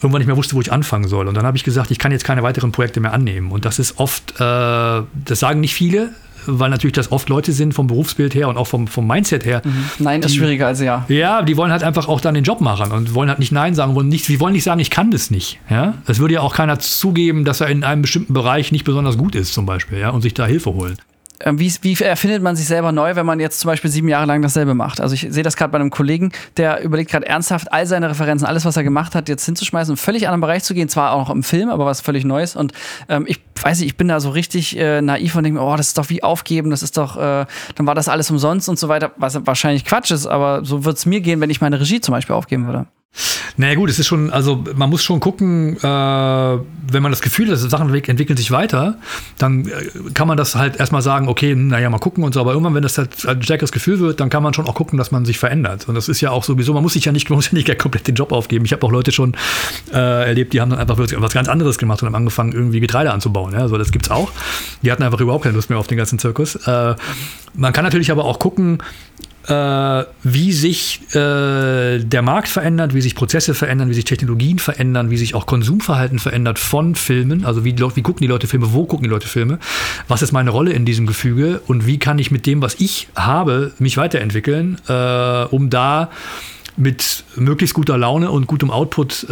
irgendwann 0.00 0.20
nicht 0.20 0.28
mehr 0.28 0.38
wusste, 0.38 0.56
wo 0.56 0.60
ich 0.62 0.72
anfangen 0.72 1.06
soll. 1.06 1.28
Und 1.28 1.34
dann 1.34 1.44
habe 1.44 1.58
ich 1.58 1.64
gesagt, 1.64 1.90
ich 1.90 1.98
kann 1.98 2.12
jetzt 2.12 2.24
keine 2.24 2.42
weiteren 2.42 2.72
Projekte 2.72 3.00
mehr 3.00 3.12
annehmen. 3.12 3.52
Und 3.52 3.66
das 3.66 3.78
ist 3.78 3.98
oft, 3.98 4.32
äh, 4.36 4.38
das 4.38 5.38
sagen 5.38 5.60
nicht 5.60 5.74
viele, 5.74 6.14
weil 6.46 6.70
natürlich 6.70 6.94
das 6.94 7.12
oft 7.12 7.28
Leute 7.28 7.52
sind 7.52 7.74
vom 7.74 7.86
Berufsbild 7.86 8.34
her 8.34 8.48
und 8.48 8.56
auch 8.56 8.66
vom, 8.66 8.86
vom 8.86 9.06
Mindset 9.06 9.44
her. 9.44 9.62
Mhm. 9.64 9.84
Nein, 9.98 10.20
die, 10.20 10.26
ist 10.26 10.36
schwieriger 10.36 10.66
als 10.66 10.80
ja. 10.80 11.04
Ja, 11.08 11.42
die 11.42 11.56
wollen 11.56 11.72
halt 11.72 11.82
einfach 11.82 12.08
auch 12.08 12.20
dann 12.20 12.34
den 12.34 12.44
Job 12.44 12.60
machen 12.60 12.92
und 12.92 13.14
wollen 13.14 13.28
halt 13.28 13.38
nicht 13.38 13.52
Nein 13.52 13.74
sagen, 13.74 13.94
wollen 13.94 14.08
nicht, 14.08 14.24
sie 14.24 14.40
wollen 14.40 14.52
nicht 14.52 14.64
sagen, 14.64 14.80
ich 14.80 14.90
kann 14.90 15.10
das 15.10 15.30
nicht. 15.30 15.58
Ja? 15.68 15.94
Es 16.06 16.18
würde 16.18 16.34
ja 16.34 16.40
auch 16.40 16.54
keiner 16.54 16.78
zugeben, 16.78 17.44
dass 17.44 17.60
er 17.60 17.68
in 17.68 17.84
einem 17.84 18.02
bestimmten 18.02 18.32
Bereich 18.32 18.72
nicht 18.72 18.84
besonders 18.84 19.16
gut 19.18 19.34
ist, 19.34 19.52
zum 19.52 19.66
Beispiel, 19.66 19.98
ja, 19.98 20.10
und 20.10 20.22
sich 20.22 20.34
da 20.34 20.46
Hilfe 20.46 20.72
holen. 20.74 20.96
Ähm, 21.42 21.58
wie, 21.58 21.72
wie 21.82 21.94
erfindet 22.02 22.42
man 22.42 22.54
sich 22.54 22.66
selber 22.66 22.92
neu, 22.92 23.16
wenn 23.16 23.24
man 23.24 23.40
jetzt 23.40 23.60
zum 23.60 23.68
Beispiel 23.68 23.90
sieben 23.90 24.08
Jahre 24.08 24.26
lang 24.26 24.42
dasselbe 24.42 24.74
macht? 24.74 25.00
Also 25.00 25.14
ich 25.14 25.26
sehe 25.30 25.42
das 25.42 25.56
gerade 25.56 25.72
bei 25.72 25.78
einem 25.78 25.90
Kollegen, 25.90 26.32
der 26.56 26.82
überlegt 26.82 27.10
gerade 27.10 27.26
ernsthaft, 27.26 27.72
all 27.72 27.86
seine 27.86 28.10
Referenzen, 28.10 28.46
alles, 28.46 28.64
was 28.64 28.76
er 28.76 28.84
gemacht 28.84 29.14
hat, 29.14 29.28
jetzt 29.28 29.46
hinzuschmeißen 29.46 29.92
und 29.92 29.96
völlig 29.96 30.28
anderen 30.28 30.42
Bereich 30.42 30.64
zu 30.64 30.74
gehen, 30.74 30.88
zwar 30.88 31.12
auch 31.12 31.28
noch 31.28 31.34
im 31.34 31.42
Film, 31.42 31.70
aber 31.70 31.86
was 31.86 32.02
völlig 32.02 32.24
Neues. 32.24 32.56
Und 32.56 32.72
ähm, 33.08 33.24
ich 33.26 33.40
weiß 33.62 33.80
nicht, 33.80 33.88
ich 33.88 33.96
bin 33.96 34.08
da 34.08 34.20
so 34.20 34.30
richtig 34.30 34.78
äh, 34.78 35.00
naiv 35.00 35.34
und 35.34 35.44
denke 35.44 35.60
mir, 35.60 35.66
oh, 35.66 35.76
das 35.76 35.88
ist 35.88 35.98
doch 35.98 36.10
wie 36.10 36.22
aufgeben, 36.22 36.70
das 36.70 36.82
ist 36.82 36.96
doch, 36.96 37.16
äh, 37.16 37.46
dann 37.74 37.86
war 37.86 37.94
das 37.94 38.08
alles 38.08 38.30
umsonst 38.30 38.68
und 38.68 38.78
so 38.78 38.88
weiter, 38.88 39.12
was 39.16 39.46
wahrscheinlich 39.46 39.84
Quatsch 39.84 40.10
ist, 40.10 40.26
aber 40.26 40.64
so 40.64 40.84
wird 40.84 40.98
es 40.98 41.06
mir 41.06 41.20
gehen, 41.20 41.40
wenn 41.40 41.50
ich 41.50 41.60
meine 41.60 41.80
Regie 41.80 42.00
zum 42.00 42.12
Beispiel 42.12 42.34
aufgeben 42.34 42.66
würde. 42.66 42.86
Naja 43.56 43.74
gut, 43.74 43.90
es 43.90 43.98
ist 43.98 44.06
schon, 44.06 44.30
also 44.30 44.64
man 44.74 44.88
muss 44.88 45.04
schon 45.04 45.20
gucken, 45.20 45.76
äh, 45.76 45.80
wenn 45.82 47.02
man 47.02 47.12
das 47.12 47.20
Gefühl 47.20 47.50
hat, 47.50 47.58
Sachen 47.58 47.92
entwickeln 47.92 48.36
sich 48.36 48.50
weiter, 48.50 48.96
dann 49.36 49.66
äh, 49.66 50.10
kann 50.14 50.28
man 50.28 50.38
das 50.38 50.54
halt 50.54 50.80
erstmal 50.80 51.02
sagen, 51.02 51.28
okay, 51.28 51.54
naja, 51.54 51.90
mal 51.90 51.98
gucken 51.98 52.24
und 52.24 52.32
so, 52.32 52.40
aber 52.40 52.52
irgendwann, 52.52 52.74
wenn 52.74 52.82
das 52.82 52.96
halt 52.96 53.26
ein 53.26 53.42
stärkeres 53.42 53.70
Gefühl 53.70 53.98
wird, 54.00 54.20
dann 54.20 54.30
kann 54.30 54.42
man 54.42 54.54
schon 54.54 54.66
auch 54.66 54.74
gucken, 54.74 54.96
dass 54.96 55.10
man 55.10 55.26
sich 55.26 55.38
verändert. 55.38 55.88
Und 55.88 55.94
das 55.94 56.08
ist 56.08 56.22
ja 56.22 56.30
auch 56.30 56.44
sowieso, 56.44 56.72
man 56.72 56.82
muss 56.82 56.94
sich 56.94 57.04
ja 57.04 57.12
nicht, 57.12 57.28
man 57.28 57.36
muss 57.36 57.50
ja 57.50 57.54
nicht 57.54 57.78
komplett 57.78 58.06
den 58.06 58.14
Job 58.14 58.32
aufgeben. 58.32 58.64
Ich 58.64 58.72
habe 58.72 58.86
auch 58.86 58.92
Leute 58.92 59.12
schon 59.12 59.34
äh, 59.92 60.28
erlebt, 60.28 60.54
die 60.54 60.60
haben 60.62 60.70
dann 60.70 60.78
einfach 60.78 60.96
was 60.98 61.32
ganz 61.34 61.48
anderes 61.48 61.76
gemacht 61.76 62.02
und 62.02 62.06
haben 62.06 62.14
angefangen, 62.14 62.52
irgendwie 62.52 62.80
Getreide 62.80 63.12
anzubauen. 63.12 63.52
Ja? 63.52 63.60
Also 63.60 63.76
das 63.76 63.92
gibt's 63.92 64.10
auch. 64.10 64.32
Die 64.82 64.90
hatten 64.90 65.02
einfach 65.02 65.20
überhaupt 65.20 65.44
keine 65.44 65.56
Lust 65.56 65.68
mehr 65.68 65.78
auf 65.78 65.86
den 65.86 65.98
ganzen 65.98 66.18
Zirkus. 66.18 66.54
Äh, 66.66 66.94
man 67.54 67.72
kann 67.72 67.84
natürlich 67.84 68.10
aber 68.10 68.24
auch 68.24 68.38
gucken, 68.38 68.78
wie 69.50 70.52
sich 70.52 71.00
äh, 71.14 71.98
der 71.98 72.22
Markt 72.22 72.48
verändert, 72.48 72.94
wie 72.94 73.00
sich 73.00 73.14
Prozesse 73.14 73.54
verändern, 73.54 73.88
wie 73.88 73.94
sich 73.94 74.04
Technologien 74.04 74.58
verändern, 74.58 75.10
wie 75.10 75.16
sich 75.16 75.34
auch 75.34 75.46
Konsumverhalten 75.46 76.18
verändert 76.18 76.58
von 76.58 76.94
Filmen. 76.94 77.44
Also 77.44 77.64
wie, 77.64 77.76
wie 77.76 78.02
gucken 78.02 78.20
die 78.20 78.28
Leute 78.28 78.46
Filme, 78.46 78.72
wo 78.72 78.84
gucken 78.84 79.04
die 79.04 79.10
Leute 79.10 79.28
Filme, 79.28 79.58
was 80.08 80.22
ist 80.22 80.32
meine 80.32 80.50
Rolle 80.50 80.72
in 80.72 80.84
diesem 80.84 81.06
Gefüge 81.06 81.60
und 81.66 81.86
wie 81.86 81.98
kann 81.98 82.18
ich 82.18 82.30
mit 82.30 82.46
dem, 82.46 82.62
was 82.62 82.76
ich 82.78 83.08
habe, 83.16 83.72
mich 83.78 83.96
weiterentwickeln, 83.96 84.78
äh, 84.88 85.44
um 85.44 85.70
da 85.70 86.10
mit 86.76 87.24
möglichst 87.36 87.74
guter 87.74 87.98
Laune 87.98 88.30
und 88.30 88.46
gutem 88.46 88.70
Output 88.70 89.24
äh, 89.24 89.28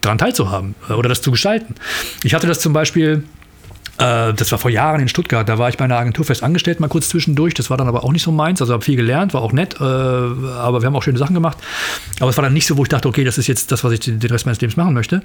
daran 0.00 0.18
teilzuhaben 0.18 0.74
äh, 0.88 0.94
oder 0.94 1.08
das 1.08 1.22
zu 1.22 1.30
gestalten. 1.30 1.74
Ich 2.24 2.34
hatte 2.34 2.46
das 2.46 2.60
zum 2.60 2.72
Beispiel 2.72 3.24
äh, 4.00 4.32
das 4.32 4.50
war 4.50 4.58
vor 4.58 4.70
Jahren 4.70 5.00
in 5.00 5.08
Stuttgart. 5.08 5.48
Da 5.48 5.58
war 5.58 5.68
ich 5.68 5.76
bei 5.76 5.84
einer 5.84 5.98
Agentur 5.98 6.24
fest 6.24 6.42
angestellt, 6.42 6.80
mal 6.80 6.88
kurz 6.88 7.08
zwischendurch. 7.10 7.54
Das 7.54 7.70
war 7.70 7.76
dann 7.76 7.88
aber 7.88 8.04
auch 8.04 8.12
nicht 8.12 8.22
so 8.22 8.32
meins. 8.32 8.60
Also 8.60 8.72
habe 8.72 8.84
viel 8.84 8.96
gelernt, 8.96 9.34
war 9.34 9.42
auch 9.42 9.52
nett. 9.52 9.76
Äh, 9.80 9.84
aber 9.84 10.80
wir 10.80 10.86
haben 10.86 10.96
auch 10.96 11.02
schöne 11.02 11.18
Sachen 11.18 11.34
gemacht. 11.34 11.58
Aber 12.18 12.30
es 12.30 12.36
war 12.36 12.42
dann 12.42 12.54
nicht 12.54 12.66
so, 12.66 12.76
wo 12.76 12.82
ich 12.82 12.88
dachte, 12.88 13.08
okay, 13.08 13.24
das 13.24 13.38
ist 13.38 13.46
jetzt 13.46 13.72
das, 13.72 13.84
was 13.84 13.92
ich 13.92 14.00
den 14.00 14.20
Rest 14.20 14.46
meines 14.46 14.60
Lebens 14.60 14.76
machen 14.76 14.94
möchte. 14.94 15.22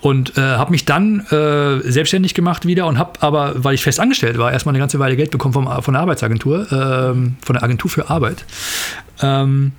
Und 0.00 0.36
äh, 0.36 0.40
habe 0.40 0.70
mich 0.70 0.84
dann 0.84 1.20
äh, 1.30 1.80
selbstständig 1.90 2.34
gemacht 2.34 2.66
wieder 2.66 2.86
und 2.86 2.98
habe 2.98 3.12
aber, 3.20 3.54
weil 3.56 3.74
ich 3.74 3.82
fest 3.82 4.00
angestellt 4.00 4.38
war, 4.38 4.52
erstmal 4.52 4.74
eine 4.74 4.80
ganze 4.80 4.98
Weile 4.98 5.16
Geld 5.16 5.30
bekommen 5.30 5.54
vom, 5.54 5.82
von 5.82 5.94
der 5.94 6.02
Arbeitsagentur, 6.02 6.70
ähm, 6.70 7.36
von 7.42 7.54
der 7.54 7.62
Agentur 7.62 7.90
für 7.90 8.10
Arbeit. 8.10 8.44
Ähm, 9.22 9.72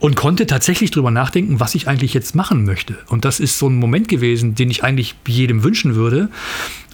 und 0.00 0.16
konnte 0.16 0.46
tatsächlich 0.46 0.90
drüber 0.90 1.10
nachdenken, 1.10 1.60
was 1.60 1.74
ich 1.74 1.86
eigentlich 1.86 2.14
jetzt 2.14 2.34
machen 2.34 2.64
möchte. 2.64 2.96
Und 3.08 3.24
das 3.24 3.38
ist 3.38 3.58
so 3.58 3.68
ein 3.68 3.76
Moment 3.76 4.08
gewesen, 4.08 4.54
den 4.54 4.70
ich 4.70 4.82
eigentlich 4.82 5.14
jedem 5.26 5.62
wünschen 5.62 5.94
würde, 5.94 6.30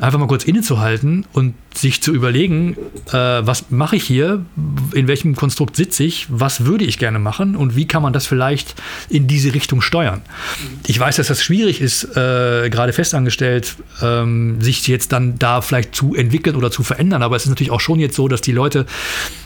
einfach 0.00 0.18
mal 0.18 0.26
kurz 0.26 0.44
innezuhalten 0.44 1.24
und 1.32 1.54
sich 1.74 2.02
zu 2.02 2.12
überlegen, 2.12 2.76
äh, 3.08 3.12
was 3.12 3.70
mache 3.70 3.96
ich 3.96 4.04
hier, 4.04 4.44
in 4.92 5.08
welchem 5.08 5.36
Konstrukt 5.36 5.76
sitze 5.76 6.04
ich, 6.04 6.26
was 6.28 6.64
würde 6.64 6.84
ich 6.84 6.98
gerne 6.98 7.18
machen 7.18 7.54
und 7.54 7.76
wie 7.76 7.86
kann 7.86 8.02
man 8.02 8.12
das 8.12 8.26
vielleicht 8.26 8.74
in 9.08 9.26
diese 9.26 9.54
Richtung 9.54 9.80
steuern. 9.80 10.22
Ich 10.86 10.98
weiß, 10.98 11.16
dass 11.16 11.28
das 11.28 11.42
schwierig 11.42 11.80
ist, 11.80 12.04
äh, 12.16 12.68
gerade 12.70 12.92
festangestellt, 12.92 13.76
ähm, 14.02 14.60
sich 14.60 14.86
jetzt 14.86 15.12
dann 15.12 15.38
da 15.38 15.60
vielleicht 15.60 15.94
zu 15.94 16.14
entwickeln 16.14 16.56
oder 16.56 16.70
zu 16.70 16.82
verändern, 16.82 17.22
aber 17.22 17.36
es 17.36 17.44
ist 17.44 17.50
natürlich 17.50 17.70
auch 17.70 17.80
schon 17.80 18.00
jetzt 18.00 18.16
so, 18.16 18.26
dass 18.26 18.40
die 18.40 18.52
Leute, 18.52 18.86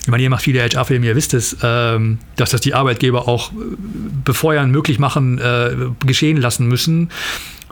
ich 0.03 0.09
meine, 0.09 0.23
ihr 0.23 0.31
macht 0.31 0.45
viele 0.45 0.63
HR-Filme, 0.63 1.07
ihr 1.07 1.17
wisst 1.17 1.35
es, 1.35 1.57
ähm, 1.63 2.19
dass 2.37 2.51
das 2.51 2.61
die 2.61 2.75
Arbeitgeber 2.75 3.29
auch 3.29 3.50
befeuern, 4.25 4.71
möglich 4.71 4.99
machen, 4.99 5.39
äh, 5.39 5.71
geschehen 6.05 6.37
lassen 6.37 6.67
müssen 6.67 7.11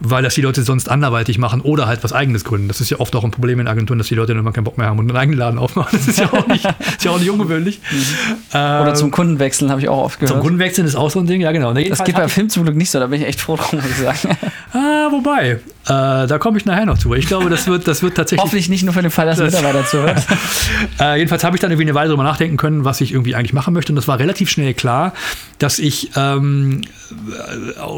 weil 0.01 0.23
das 0.23 0.35
die 0.35 0.43
Leute 0.43 0.63
sonst 0.63 0.89
anderweitig 0.89 1.39
machen 1.39 1.61
oder 1.61 1.87
halt 1.87 2.05
was 2.05 2.13
eigenes 2.13 2.45
gründen. 2.45 2.69
Das 2.69 2.81
ist 2.81 2.91
ja 2.91 3.01
oft 3.01 3.15
auch 3.17 3.25
ein 3.25 3.31
Problem 3.31 3.59
in 3.61 3.67
Agenturen, 3.67 3.99
dass 3.99 4.09
die 4.09 4.15
Leute 4.15 4.33
dann 4.33 4.41
immer 4.41 4.53
keinen 4.53 4.65
Bock 4.65 4.79
mehr 4.79 4.87
haben 4.87 4.99
und 4.99 5.09
einen 5.09 5.17
eigenen 5.17 5.39
Laden 5.39 5.59
aufmachen. 5.59 5.99
Das 5.99 6.09
ist 6.09 6.21
ja 6.21 6.33
auch 6.33 6.47
nicht, 6.47 6.65
ist 6.79 7.05
ja 7.05 7.11
auch 7.11 7.19
nicht 7.19 7.31
ungewöhnlich. 7.31 7.81
Mhm. 7.91 8.05
Oder 8.51 8.89
ähm, 8.89 8.95
zum 8.95 9.11
Kunden 9.11 9.39
wechseln, 9.39 9.71
habe 9.71 9.81
ich 9.81 9.89
auch 9.89 10.05
oft 10.05 10.21
gehört. 10.21 10.37
Zum 10.37 10.43
Kunden 10.43 10.59
wechseln 10.59 10.87
ist 10.87 10.95
auch 10.95 11.11
so 11.11 11.19
ein 11.19 11.27
Ding, 11.27 11.41
ja 11.41 11.53
genau. 11.53 11.73
das 11.73 12.05
geht 12.05 12.15
bei 12.15 12.29
Film 12.29 12.49
zum 12.49 12.65
Glück 12.65 12.77
nicht 12.77 12.91
so, 12.91 13.01
da 13.01 13.07
bin 13.07 13.21
ich 13.21 13.27
echt 13.27 13.41
froh 13.41 13.57
drum, 13.57 13.81
muss 13.81 13.91
ich 13.91 13.97
sagen. 13.97 14.37
ah, 14.73 15.09
wobei, 15.11 15.61
äh, 15.89 16.27
da 16.27 16.39
komme 16.39 16.59
ich 16.59 16.67
nachher 16.67 16.85
noch 16.85 16.99
zu. 16.99 17.15
Ich 17.15 17.27
glaube, 17.27 17.49
das 17.49 17.67
wird, 17.67 17.89
das 17.89 18.03
wird 18.03 18.15
tatsächlich. 18.15 18.45
Hoffentlich 18.45 18.69
nicht 18.69 18.85
nur 18.85 18.93
für 18.93 19.01
den 19.01 19.11
Fall, 19.11 19.25
dass 19.25 19.39
das, 19.39 19.55
Mitarbeiter 19.55 19.87
zuhört. 19.87 20.23
äh, 21.01 21.17
jedenfalls 21.17 21.45
habe 21.45 21.57
ich 21.57 21.61
dann 21.61 21.71
irgendwie 21.71 21.87
eine 21.87 21.95
Weile 21.95 22.11
drüber 22.11 22.25
nachdenken 22.25 22.59
können, 22.59 22.85
was 22.85 23.01
ich 23.01 23.13
irgendwie 23.13 23.35
eigentlich 23.35 23.55
machen 23.55 23.73
möchte. 23.73 23.93
Und 23.93 23.97
das 23.97 24.07
war 24.07 24.19
relativ 24.19 24.51
schnell 24.51 24.75
klar, 24.75 25.15
dass 25.59 25.79
ich 25.79 26.11
ähm, 26.15 26.83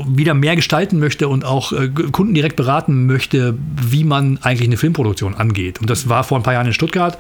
wieder 0.07 0.35
mehr 0.35 0.55
gestalten 0.55 1.01
möchte 1.01 1.27
und 1.27 1.45
auch 1.45 1.73
äh, 1.73 1.89
Kunden 1.89 2.33
direkt 2.33 2.55
beraten 2.55 3.07
möchte, 3.07 3.59
wie 3.59 4.05
man 4.05 4.39
eigentlich 4.43 4.69
eine 4.69 4.77
Filmproduktion 4.77 5.35
angeht. 5.35 5.81
Und 5.81 5.91
das 5.91 6.09
war 6.09 6.23
vor 6.23 6.39
ein 6.39 6.45
paar 6.45 6.53
Jahren 6.53 6.69
in 6.69 6.73
Stuttgart. 6.73 7.19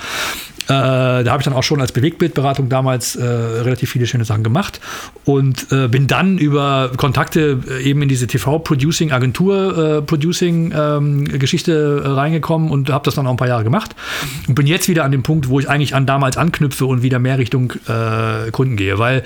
Äh, 0.71 1.25
da 1.25 1.33
habe 1.33 1.41
ich 1.41 1.45
dann 1.45 1.55
auch 1.55 1.65
schon 1.65 1.81
als 1.81 1.91
Bewegtbildberatung 1.91 2.69
damals 2.69 3.17
äh, 3.17 3.25
relativ 3.25 3.91
viele 3.91 4.07
schöne 4.07 4.25
Sachen 4.25 4.45
gemacht 4.45 4.81
und 5.25 5.73
äh, 5.73 5.89
bin 5.89 6.07
dann 6.07 6.39
über 6.39 6.93
Kontakte 6.97 7.59
äh, 7.69 7.83
eben 7.83 8.03
in 8.03 8.09
diese 8.09 8.29
TV-Producing, 8.29 9.11
Agentur-Producing-Geschichte 9.11 10.60
äh, 10.69 10.97
ähm, 10.97 11.26
reingekommen 12.05 12.71
und 12.71 12.90
habe 12.90 13.05
das 13.05 13.14
dann 13.14 13.26
auch 13.26 13.33
ein 13.33 13.37
paar 13.37 13.49
Jahre 13.49 13.64
gemacht. 13.64 13.95
Und 14.49 14.55
bin 14.55 14.67
jetzt 14.67 14.88
wieder 14.88 15.05
an 15.05 15.12
dem 15.12 15.23
Punkt, 15.23 15.49
wo 15.49 15.61
ich 15.61 15.69
eigentlich 15.69 15.95
an 15.95 16.07
damals 16.07 16.37
anknüpfe 16.37 16.87
und 16.87 17.02
wieder 17.02 17.19
mehr 17.19 17.38
Richtung 17.38 17.73
Kunden 18.52 18.76
gehe, 18.76 18.99
weil 18.99 19.23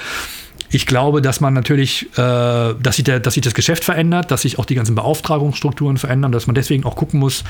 ich 0.74 0.86
glaube, 0.86 1.22
dass 1.22 1.40
man 1.40 1.54
natürlich, 1.54 2.08
äh, 2.14 2.16
dass, 2.16 2.96
sich 2.96 3.04
der, 3.04 3.20
dass 3.20 3.34
sich 3.34 3.42
das 3.42 3.54
Geschäft 3.54 3.84
verändert, 3.84 4.30
dass 4.30 4.42
sich 4.42 4.58
auch 4.58 4.64
die 4.64 4.74
ganzen 4.74 4.96
Beauftragungsstrukturen 4.96 5.98
verändern, 5.98 6.32
dass 6.32 6.48
man 6.48 6.54
deswegen 6.54 6.84
auch 6.84 6.96
gucken 6.96 7.20
muss, 7.20 7.44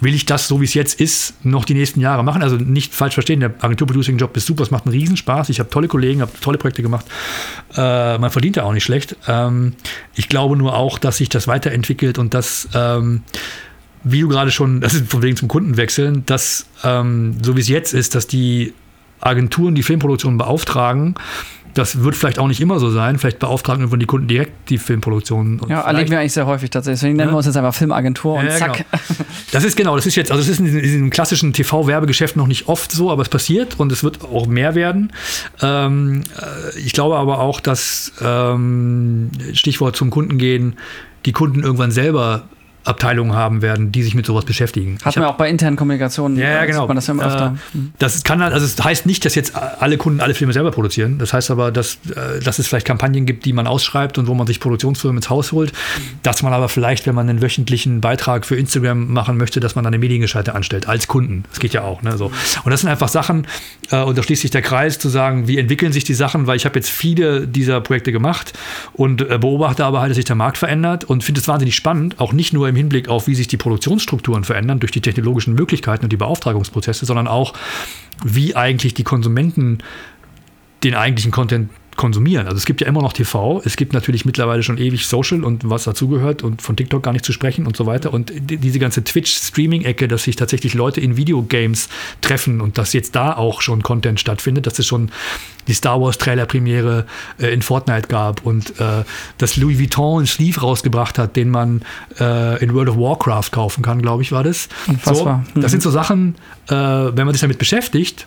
will 0.00 0.12
ich 0.12 0.26
das, 0.26 0.48
so 0.48 0.60
wie 0.60 0.64
es 0.64 0.74
jetzt 0.74 1.00
ist, 1.00 1.44
noch 1.44 1.64
die 1.64 1.74
nächsten 1.74 2.00
Jahre 2.00 2.24
machen? 2.24 2.42
Also 2.42 2.56
nicht 2.56 2.92
falsch 2.92 3.14
verstehen, 3.14 3.38
der 3.38 3.54
Agentur-Producing-Job 3.60 4.36
ist 4.36 4.46
super, 4.46 4.64
es 4.64 4.72
macht 4.72 4.86
einen 4.86 4.92
Riesenspaß. 4.92 5.50
Ich 5.50 5.60
habe 5.60 5.70
tolle 5.70 5.86
Kollegen, 5.86 6.20
habe 6.20 6.32
tolle 6.40 6.58
Projekte 6.58 6.82
gemacht. 6.82 7.06
Äh, 7.76 8.18
man 8.18 8.30
verdient 8.30 8.56
da 8.56 8.64
auch 8.64 8.72
nicht 8.72 8.84
schlecht. 8.84 9.16
Ähm, 9.28 9.74
ich 10.16 10.28
glaube 10.28 10.56
nur 10.56 10.76
auch, 10.76 10.98
dass 10.98 11.18
sich 11.18 11.28
das 11.28 11.46
weiterentwickelt 11.46 12.18
und 12.18 12.34
dass 12.34 12.68
ähm, 12.74 13.22
wie 14.02 14.20
du 14.20 14.28
gerade 14.28 14.50
schon, 14.50 14.80
das 14.80 14.94
ist 14.94 15.08
von 15.08 15.22
wegen 15.22 15.36
zum 15.36 15.46
Kunden 15.46 15.76
wechseln, 15.76 16.24
dass 16.26 16.66
ähm, 16.82 17.36
so 17.40 17.56
wie 17.56 17.60
es 17.60 17.68
jetzt 17.68 17.94
ist, 17.94 18.16
dass 18.16 18.26
die 18.26 18.74
Agenturen 19.24 19.74
die 19.74 19.82
Filmproduktion 19.82 20.38
beauftragen, 20.38 21.14
das 21.74 22.02
wird 22.04 22.14
vielleicht 22.14 22.38
auch 22.38 22.46
nicht 22.46 22.60
immer 22.60 22.78
so 22.78 22.90
sein. 22.90 23.18
Vielleicht 23.18 23.40
beauftragen 23.40 23.82
irgendwann 23.82 24.00
die 24.00 24.06
Kunden 24.06 24.28
direkt 24.28 24.70
die 24.70 24.78
Filmproduktion. 24.78 25.60
ja, 25.68 25.80
erleben 25.80 26.10
wir 26.10 26.20
eigentlich 26.20 26.32
sehr 26.32 26.46
häufig 26.46 26.70
tatsächlich. 26.70 27.00
Deswegen 27.00 27.16
nennen 27.16 27.30
ja. 27.30 27.34
wir 27.34 27.38
uns 27.38 27.46
jetzt 27.46 27.56
einfach 27.56 27.74
Filmagentur 27.74 28.34
und 28.34 28.46
ja, 28.46 28.56
zack. 28.56 28.84
Genau. 28.88 29.24
Das 29.50 29.64
ist 29.64 29.76
genau, 29.76 29.96
das 29.96 30.06
ist 30.06 30.14
jetzt, 30.14 30.30
also 30.30 30.42
es 30.42 30.48
ist 30.48 30.60
in 30.60 30.66
diesem 30.66 31.10
klassischen 31.10 31.52
TV-Werbegeschäft 31.52 32.36
noch 32.36 32.46
nicht 32.46 32.68
oft 32.68 32.92
so, 32.92 33.10
aber 33.10 33.22
es 33.22 33.28
passiert 33.28 33.78
und 33.78 33.90
es 33.92 34.04
wird 34.04 34.22
auch 34.22 34.46
mehr 34.46 34.74
werden. 34.74 35.12
Ähm, 35.62 36.22
äh, 36.40 36.78
ich 36.78 36.92
glaube 36.92 37.16
aber 37.16 37.40
auch, 37.40 37.60
dass 37.60 38.12
ähm, 38.20 39.30
Stichwort 39.52 39.96
zum 39.96 40.10
Kunden 40.10 40.38
gehen, 40.38 40.76
die 41.24 41.32
Kunden 41.32 41.62
irgendwann 41.62 41.90
selber 41.90 42.44
Abteilungen 42.84 43.34
haben 43.34 43.62
werden, 43.62 43.92
die 43.92 44.02
sich 44.02 44.14
mit 44.14 44.26
sowas 44.26 44.44
beschäftigen. 44.44 44.98
Hat 45.02 45.16
man 45.16 45.24
auch 45.26 45.36
bei 45.36 45.48
internen 45.48 45.76
Kommunikationen. 45.76 46.36
Ja, 46.36 46.50
ja 46.50 46.64
genau. 46.66 46.86
das, 46.86 47.06
ja 47.06 47.46
äh, 47.46 47.50
das 47.98 48.22
kann 48.24 48.42
halt, 48.42 48.52
also 48.52 48.66
es 48.66 48.82
heißt 48.82 49.06
nicht, 49.06 49.24
dass 49.24 49.34
jetzt 49.34 49.54
alle 49.56 49.96
Kunden 49.96 50.20
alle 50.20 50.34
Filme 50.34 50.52
selber 50.52 50.70
produzieren. 50.70 51.18
Das 51.18 51.32
heißt 51.32 51.50
aber, 51.50 51.72
dass, 51.72 51.98
äh, 52.14 52.40
dass 52.42 52.58
es 52.58 52.66
vielleicht 52.66 52.86
Kampagnen 52.86 53.26
gibt, 53.26 53.44
die 53.44 53.52
man 53.52 53.66
ausschreibt 53.66 54.18
und 54.18 54.26
wo 54.26 54.34
man 54.34 54.46
sich 54.46 54.60
Produktionsfirmen 54.60 55.18
ins 55.18 55.30
Haus 55.30 55.52
holt. 55.52 55.72
Dass 56.22 56.42
man 56.42 56.52
aber 56.52 56.68
vielleicht, 56.68 57.06
wenn 57.06 57.14
man 57.14 57.28
einen 57.28 57.40
wöchentlichen 57.40 58.00
Beitrag 58.00 58.44
für 58.44 58.56
Instagram 58.56 59.12
machen 59.12 59.36
möchte, 59.36 59.60
dass 59.60 59.74
man 59.74 59.84
dann 59.84 59.94
eine 59.94 60.00
Mediengescheite 60.00 60.54
anstellt 60.54 60.88
als 60.88 61.08
Kunden. 61.08 61.44
Das 61.50 61.60
geht 61.60 61.72
ja 61.72 61.82
auch. 61.82 62.02
Ne, 62.02 62.16
so. 62.16 62.26
Und 62.64 62.70
das 62.70 62.80
sind 62.80 62.90
einfach 62.90 63.08
Sachen, 63.08 63.46
äh, 63.90 64.02
und 64.02 64.18
da 64.18 64.22
schließt 64.22 64.42
sich 64.42 64.50
der 64.50 64.62
Kreis 64.62 64.98
zu 64.98 65.08
sagen, 65.08 65.48
wie 65.48 65.58
entwickeln 65.58 65.92
sich 65.92 66.04
die 66.04 66.14
Sachen, 66.14 66.46
weil 66.46 66.56
ich 66.56 66.64
habe 66.64 66.76
jetzt 66.76 66.90
viele 66.90 67.46
dieser 67.46 67.80
Projekte 67.80 68.12
gemacht 68.12 68.52
und 68.92 69.22
äh, 69.22 69.38
beobachte 69.38 69.84
aber 69.84 70.00
halt, 70.00 70.10
dass 70.10 70.16
sich 70.16 70.24
der 70.24 70.36
Markt 70.36 70.58
verändert 70.58 71.04
und 71.04 71.24
finde 71.24 71.40
es 71.40 71.48
wahnsinnig 71.48 71.74
spannend, 71.74 72.20
auch 72.20 72.32
nicht 72.32 72.52
nur 72.52 72.68
im 72.68 72.73
im 72.74 72.76
Hinblick 72.76 73.08
auf, 73.08 73.28
wie 73.28 73.34
sich 73.36 73.46
die 73.46 73.56
Produktionsstrukturen 73.56 74.42
verändern 74.42 74.80
durch 74.80 74.90
die 74.90 75.00
technologischen 75.00 75.54
Möglichkeiten 75.54 76.04
und 76.04 76.12
die 76.12 76.16
Beauftragungsprozesse, 76.16 77.06
sondern 77.06 77.28
auch, 77.28 77.54
wie 78.24 78.56
eigentlich 78.56 78.94
die 78.94 79.04
Konsumenten 79.04 79.78
den 80.82 80.94
eigentlichen 80.94 81.30
Content 81.30 81.70
konsumieren. 81.96 82.46
Also 82.46 82.56
es 82.56 82.64
gibt 82.64 82.80
ja 82.80 82.86
immer 82.86 83.02
noch 83.02 83.12
TV, 83.12 83.62
es 83.64 83.76
gibt 83.76 83.92
natürlich 83.92 84.24
mittlerweile 84.24 84.62
schon 84.62 84.78
ewig 84.78 85.06
Social 85.06 85.44
und 85.44 85.68
was 85.68 85.84
dazugehört 85.84 86.42
und 86.42 86.62
von 86.62 86.76
TikTok 86.76 87.02
gar 87.02 87.12
nicht 87.12 87.24
zu 87.24 87.32
sprechen 87.32 87.66
und 87.66 87.76
so 87.76 87.86
weiter. 87.86 88.12
Und 88.12 88.32
diese 88.34 88.78
ganze 88.78 89.04
Twitch-Streaming-Ecke, 89.04 90.08
dass 90.08 90.24
sich 90.24 90.36
tatsächlich 90.36 90.74
Leute 90.74 91.00
in 91.00 91.16
Videogames 91.16 91.88
treffen 92.20 92.60
und 92.60 92.78
dass 92.78 92.92
jetzt 92.92 93.14
da 93.14 93.36
auch 93.36 93.62
schon 93.62 93.82
Content 93.82 94.20
stattfindet, 94.20 94.66
dass 94.66 94.78
es 94.78 94.86
schon 94.86 95.10
die 95.68 95.74
Star 95.74 96.00
Wars 96.00 96.18
Trailer-Premiere 96.18 97.06
äh, 97.38 97.52
in 97.52 97.62
Fortnite 97.62 98.08
gab 98.08 98.44
und 98.44 98.78
äh, 98.80 99.04
dass 99.38 99.56
Louis 99.56 99.78
Vuitton 99.78 100.18
einen 100.18 100.26
Sleeve 100.26 100.60
rausgebracht 100.60 101.18
hat, 101.18 101.36
den 101.36 101.50
man 101.50 101.82
äh, 102.20 102.62
in 102.62 102.74
World 102.74 102.90
of 102.90 102.96
Warcraft 102.96 103.50
kaufen 103.50 103.82
kann, 103.82 104.02
glaube 104.02 104.22
ich, 104.22 104.32
war 104.32 104.44
das. 104.44 104.68
So, 105.04 105.40
das 105.54 105.70
sind 105.70 105.82
so 105.82 105.90
Sachen, 105.90 106.34
äh, 106.68 106.74
wenn 106.74 107.24
man 107.24 107.32
sich 107.32 107.40
damit 107.40 107.58
beschäftigt, 107.58 108.26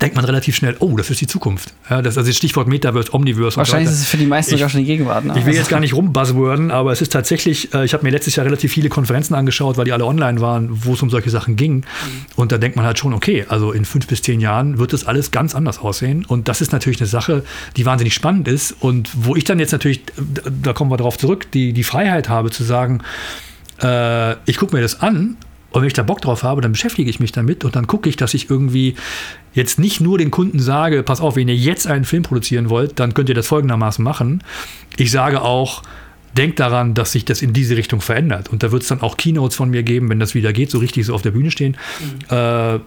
denkt 0.00 0.16
man 0.16 0.24
relativ 0.24 0.56
schnell, 0.56 0.76
oh, 0.78 0.96
das 0.96 1.10
ist 1.10 1.20
die 1.20 1.26
Zukunft. 1.26 1.74
Ja, 1.88 2.02
das, 2.02 2.16
also 2.16 2.28
das 2.28 2.36
Stichwort 2.36 2.66
Metaverse, 2.66 3.12
Omniverse. 3.14 3.56
Wahrscheinlich 3.56 3.88
so 3.88 3.94
ist 3.94 4.00
es 4.00 4.08
für 4.08 4.16
die 4.16 4.26
meisten 4.26 4.54
ich, 4.54 4.60
sogar 4.60 4.70
schon 4.70 4.80
die 4.80 4.86
Gegenwart. 4.86 5.24
Ne? 5.24 5.34
Ich 5.36 5.46
will 5.46 5.54
jetzt 5.54 5.68
gar 5.68 5.80
nicht 5.80 5.94
rumbuzzworden, 5.94 6.70
aber 6.70 6.92
es 6.92 7.02
ist 7.02 7.12
tatsächlich, 7.12 7.72
äh, 7.74 7.84
ich 7.84 7.92
habe 7.92 8.04
mir 8.04 8.10
letztes 8.10 8.36
Jahr 8.36 8.46
relativ 8.46 8.72
viele 8.72 8.88
Konferenzen 8.88 9.34
angeschaut, 9.34 9.76
weil 9.76 9.84
die 9.84 9.92
alle 9.92 10.04
online 10.04 10.40
waren, 10.40 10.84
wo 10.84 10.94
es 10.94 11.02
um 11.02 11.10
solche 11.10 11.30
Sachen 11.30 11.56
ging. 11.56 11.76
Mhm. 11.76 11.84
Und 12.36 12.52
da 12.52 12.58
denkt 12.58 12.76
man 12.76 12.86
halt 12.86 12.98
schon, 12.98 13.12
okay, 13.12 13.44
also 13.48 13.72
in 13.72 13.84
fünf 13.84 14.06
bis 14.06 14.22
zehn 14.22 14.40
Jahren 14.40 14.78
wird 14.78 14.92
das 14.92 15.06
alles 15.06 15.30
ganz 15.30 15.54
anders 15.54 15.78
aussehen. 15.78 16.24
Und 16.24 16.48
das 16.48 16.60
ist 16.60 16.72
natürlich 16.72 17.00
eine 17.00 17.08
Sache, 17.08 17.44
die 17.76 17.84
wahnsinnig 17.84 18.14
spannend 18.14 18.48
ist 18.48 18.74
und 18.80 19.10
wo 19.14 19.36
ich 19.36 19.44
dann 19.44 19.58
jetzt 19.58 19.72
natürlich, 19.72 20.02
da 20.62 20.72
kommen 20.72 20.90
wir 20.90 20.96
darauf 20.96 21.18
zurück, 21.18 21.50
die, 21.52 21.72
die 21.72 21.84
Freiheit 21.84 22.28
habe 22.28 22.50
zu 22.50 22.64
sagen, 22.64 23.02
äh, 23.82 24.32
ich 24.46 24.56
gucke 24.56 24.74
mir 24.74 24.82
das 24.82 25.00
an 25.00 25.36
und 25.72 25.80
wenn 25.80 25.86
ich 25.86 25.94
da 25.94 26.02
Bock 26.02 26.20
drauf 26.20 26.42
habe, 26.42 26.60
dann 26.60 26.72
beschäftige 26.72 27.08
ich 27.08 27.20
mich 27.20 27.32
damit 27.32 27.64
und 27.64 27.74
dann 27.76 27.86
gucke 27.86 28.08
ich, 28.08 28.16
dass 28.16 28.34
ich 28.34 28.50
irgendwie 28.50 28.94
jetzt 29.54 29.78
nicht 29.78 30.00
nur 30.00 30.18
den 30.18 30.30
Kunden 30.30 30.60
sage, 30.60 31.02
pass 31.02 31.20
auf, 31.20 31.36
wenn 31.36 31.48
ihr 31.48 31.56
jetzt 31.56 31.86
einen 31.86 32.04
Film 32.04 32.22
produzieren 32.22 32.70
wollt, 32.70 32.98
dann 33.00 33.14
könnt 33.14 33.28
ihr 33.28 33.34
das 33.34 33.46
folgendermaßen 33.46 34.04
machen. 34.04 34.42
Ich 34.96 35.10
sage 35.10 35.42
auch, 35.42 35.82
denkt 36.36 36.60
daran, 36.60 36.94
dass 36.94 37.12
sich 37.12 37.24
das 37.24 37.42
in 37.42 37.52
diese 37.52 37.76
Richtung 37.76 38.00
verändert. 38.00 38.48
Und 38.50 38.62
da 38.62 38.72
wird 38.72 38.82
es 38.82 38.88
dann 38.88 39.00
auch 39.02 39.16
Keynotes 39.16 39.56
von 39.56 39.70
mir 39.70 39.82
geben, 39.82 40.08
wenn 40.08 40.18
das 40.18 40.34
wieder 40.34 40.52
geht, 40.52 40.70
so 40.70 40.78
richtig 40.78 41.06
so 41.06 41.14
auf 41.14 41.22
der 41.22 41.30
Bühne 41.30 41.50
stehen. 41.50 41.76
Mhm. 42.00 42.36
Äh, 42.36 42.78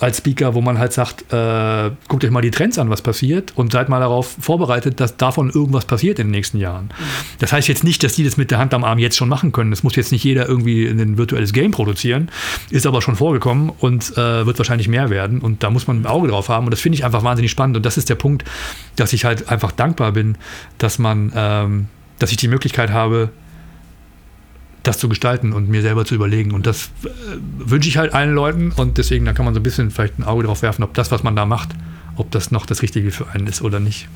als 0.00 0.18
Speaker, 0.18 0.54
wo 0.54 0.62
man 0.62 0.78
halt 0.78 0.92
sagt, 0.92 1.32
äh, 1.32 1.90
guckt 2.08 2.24
euch 2.24 2.30
mal 2.30 2.40
die 2.40 2.50
Trends 2.50 2.78
an, 2.78 2.88
was 2.88 3.02
passiert 3.02 3.52
und 3.54 3.72
seid 3.72 3.90
mal 3.90 4.00
darauf 4.00 4.34
vorbereitet, 4.40 4.98
dass 4.98 5.18
davon 5.18 5.50
irgendwas 5.50 5.84
passiert 5.84 6.18
in 6.18 6.28
den 6.28 6.32
nächsten 6.32 6.58
Jahren. 6.58 6.90
Das 7.38 7.52
heißt 7.52 7.68
jetzt 7.68 7.84
nicht, 7.84 8.02
dass 8.02 8.14
die 8.14 8.24
das 8.24 8.38
mit 8.38 8.50
der 8.50 8.58
Hand 8.58 8.72
am 8.72 8.82
Arm 8.82 8.98
jetzt 8.98 9.16
schon 9.16 9.28
machen 9.28 9.52
können. 9.52 9.70
Das 9.70 9.82
muss 9.82 9.96
jetzt 9.96 10.10
nicht 10.10 10.24
jeder 10.24 10.48
irgendwie 10.48 10.86
ein 10.86 11.18
virtuelles 11.18 11.52
Game 11.52 11.70
produzieren, 11.70 12.30
ist 12.70 12.86
aber 12.86 13.02
schon 13.02 13.16
vorgekommen 13.16 13.70
und 13.78 14.16
äh, 14.16 14.46
wird 14.46 14.58
wahrscheinlich 14.58 14.88
mehr 14.88 15.10
werden 15.10 15.40
und 15.40 15.62
da 15.62 15.70
muss 15.70 15.86
man 15.86 16.00
ein 16.00 16.06
Auge 16.06 16.28
drauf 16.28 16.48
haben 16.48 16.64
und 16.64 16.70
das 16.70 16.80
finde 16.80 16.96
ich 16.96 17.04
einfach 17.04 17.22
wahnsinnig 17.22 17.50
spannend 17.50 17.76
und 17.76 17.84
das 17.84 17.98
ist 17.98 18.08
der 18.08 18.14
Punkt, 18.14 18.44
dass 18.96 19.12
ich 19.12 19.26
halt 19.26 19.50
einfach 19.50 19.70
dankbar 19.70 20.12
bin, 20.12 20.36
dass 20.78 20.98
man, 20.98 21.30
ähm, 21.36 21.88
dass 22.18 22.30
ich 22.30 22.38
die 22.38 22.48
Möglichkeit 22.48 22.90
habe, 22.90 23.30
das 24.82 24.98
zu 24.98 25.08
gestalten 25.08 25.52
und 25.52 25.68
mir 25.68 25.82
selber 25.82 26.04
zu 26.04 26.14
überlegen. 26.14 26.52
Und 26.52 26.66
das 26.66 26.90
äh, 27.04 27.08
wünsche 27.58 27.88
ich 27.88 27.96
halt 27.96 28.14
allen 28.14 28.34
Leuten 28.34 28.72
und 28.72 28.98
deswegen, 28.98 29.24
da 29.24 29.32
kann 29.32 29.44
man 29.44 29.54
so 29.54 29.60
ein 29.60 29.62
bisschen 29.62 29.90
vielleicht 29.90 30.18
ein 30.18 30.24
Auge 30.24 30.44
drauf 30.44 30.62
werfen, 30.62 30.82
ob 30.82 30.94
das, 30.94 31.10
was 31.10 31.22
man 31.22 31.36
da 31.36 31.46
macht, 31.46 31.70
ob 32.16 32.30
das 32.30 32.50
noch 32.50 32.66
das 32.66 32.82
Richtige 32.82 33.10
für 33.10 33.28
einen 33.28 33.46
ist 33.46 33.62
oder 33.62 33.80
nicht. 33.80 34.08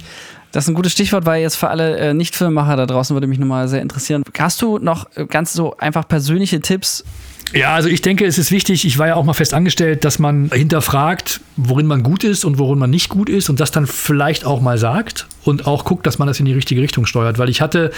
Das 0.53 0.65
ist 0.65 0.69
ein 0.69 0.75
gutes 0.75 0.93
Stichwort, 0.93 1.27
weil 1.27 1.43
jetzt 1.43 1.57
für 1.57 1.69
alle 1.69 1.97
äh, 1.97 2.15
Nicht-Filmemacher 2.15 2.77
da 2.77 2.87
draußen 2.87 3.15
würde 3.15 3.27
mich 3.27 3.39
nochmal 3.39 3.67
sehr 3.69 3.83
interessieren. 3.83 4.23
Hast 4.39 4.63
du 4.63 4.79
noch 4.79 5.09
ganz 5.29 5.53
so 5.53 5.77
einfach 5.79 6.07
persönliche 6.07 6.61
Tipps, 6.61 7.05
ja, 7.53 7.75
also 7.75 7.89
ich 7.89 8.03
denke, 8.03 8.25
es 8.25 8.39
ist 8.39 8.51
wichtig, 8.51 8.85
ich 8.85 8.99
war 8.99 9.07
ja 9.07 9.15
auch 9.15 9.25
mal 9.25 9.33
fest 9.33 9.55
angestellt, 9.55 10.05
dass 10.05 10.19
man 10.19 10.51
hinterfragt, 10.53 11.41
worin 11.57 11.87
man 11.87 12.03
gut 12.03 12.25
ist 12.25 12.45
und 12.45 12.59
worin 12.59 12.79
man 12.79 12.91
nicht 12.91 13.09
gut 13.09 13.29
ist 13.29 13.49
und 13.49 13.61
das 13.61 13.71
dann 13.71 13.87
vielleicht 13.87 14.45
auch 14.45 14.61
mal 14.61 14.79
sagt 14.79 15.27
und 15.45 15.67
auch 15.67 15.85
guckt, 15.85 16.07
dass 16.07 16.19
man 16.19 16.27
das 16.27 16.41
in 16.41 16.47
die 16.47 16.53
richtige 16.53 16.81
Richtung 16.81 17.07
steuert. 17.07 17.39
Weil 17.39 17.49
ich 17.49 17.61
hatte 17.61 17.93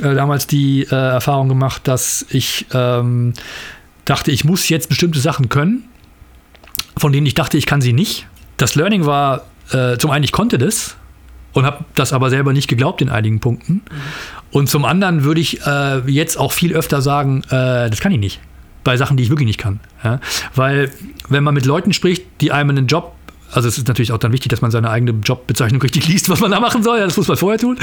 äh, 0.00 0.14
damals 0.14 0.46
die 0.46 0.82
äh, 0.90 0.94
Erfahrung 0.94 1.48
gemacht, 1.48 1.86
dass 1.86 2.26
ich 2.30 2.66
ähm, 2.72 3.34
dachte, 4.04 4.32
ich 4.32 4.44
muss 4.44 4.68
jetzt 4.68 4.88
bestimmte 4.88 5.20
Sachen 5.20 5.48
können, 5.48 5.84
von 6.96 7.12
denen 7.12 7.26
ich 7.26 7.34
dachte, 7.34 7.58
ich 7.58 7.66
kann 7.66 7.80
sie 7.80 7.92
nicht. 7.92 8.26
Das 8.56 8.74
Learning 8.74 9.06
war, 9.06 9.46
äh, 9.70 9.98
zum 9.98 10.10
einen, 10.10 10.24
ich 10.24 10.32
konnte 10.32 10.58
das 10.58 10.96
und 11.52 11.64
habe 11.64 11.84
das 11.94 12.12
aber 12.12 12.28
selber 12.30 12.52
nicht 12.52 12.66
geglaubt 12.66 13.00
in 13.02 13.10
einigen 13.10 13.38
Punkten. 13.38 13.72
Mhm. 13.72 13.82
Und 14.50 14.68
zum 14.68 14.84
anderen 14.84 15.22
würde 15.22 15.40
ich 15.40 15.64
äh, 15.64 15.98
jetzt 16.10 16.38
auch 16.38 16.52
viel 16.52 16.74
öfter 16.74 17.02
sagen, 17.02 17.42
äh, 17.50 17.88
das 17.90 18.00
kann 18.00 18.10
ich 18.10 18.18
nicht 18.18 18.40
bei 18.86 18.96
Sachen, 18.96 19.16
die 19.16 19.24
ich 19.24 19.30
wirklich 19.30 19.48
nicht 19.48 19.58
kann. 19.58 19.80
Ja? 20.04 20.20
Weil 20.54 20.92
wenn 21.28 21.42
man 21.42 21.54
mit 21.54 21.66
Leuten 21.66 21.92
spricht, 21.92 22.24
die 22.40 22.52
einem 22.52 22.70
einen 22.70 22.86
Job 22.86 23.15
Also 23.52 23.68
es 23.68 23.78
ist 23.78 23.88
natürlich 23.88 24.12
auch 24.12 24.18
dann 24.18 24.32
wichtig, 24.32 24.50
dass 24.50 24.60
man 24.60 24.70
seine 24.70 24.90
eigene 24.90 25.12
Jobbezeichnung 25.12 25.80
richtig 25.80 26.08
liest, 26.08 26.28
was 26.28 26.40
man 26.40 26.50
da 26.50 26.60
machen 26.60 26.82
soll. 26.82 26.98
Das 26.98 27.16
muss 27.16 27.28
man 27.28 27.36
vorher 27.36 27.58
tun. 27.58 27.78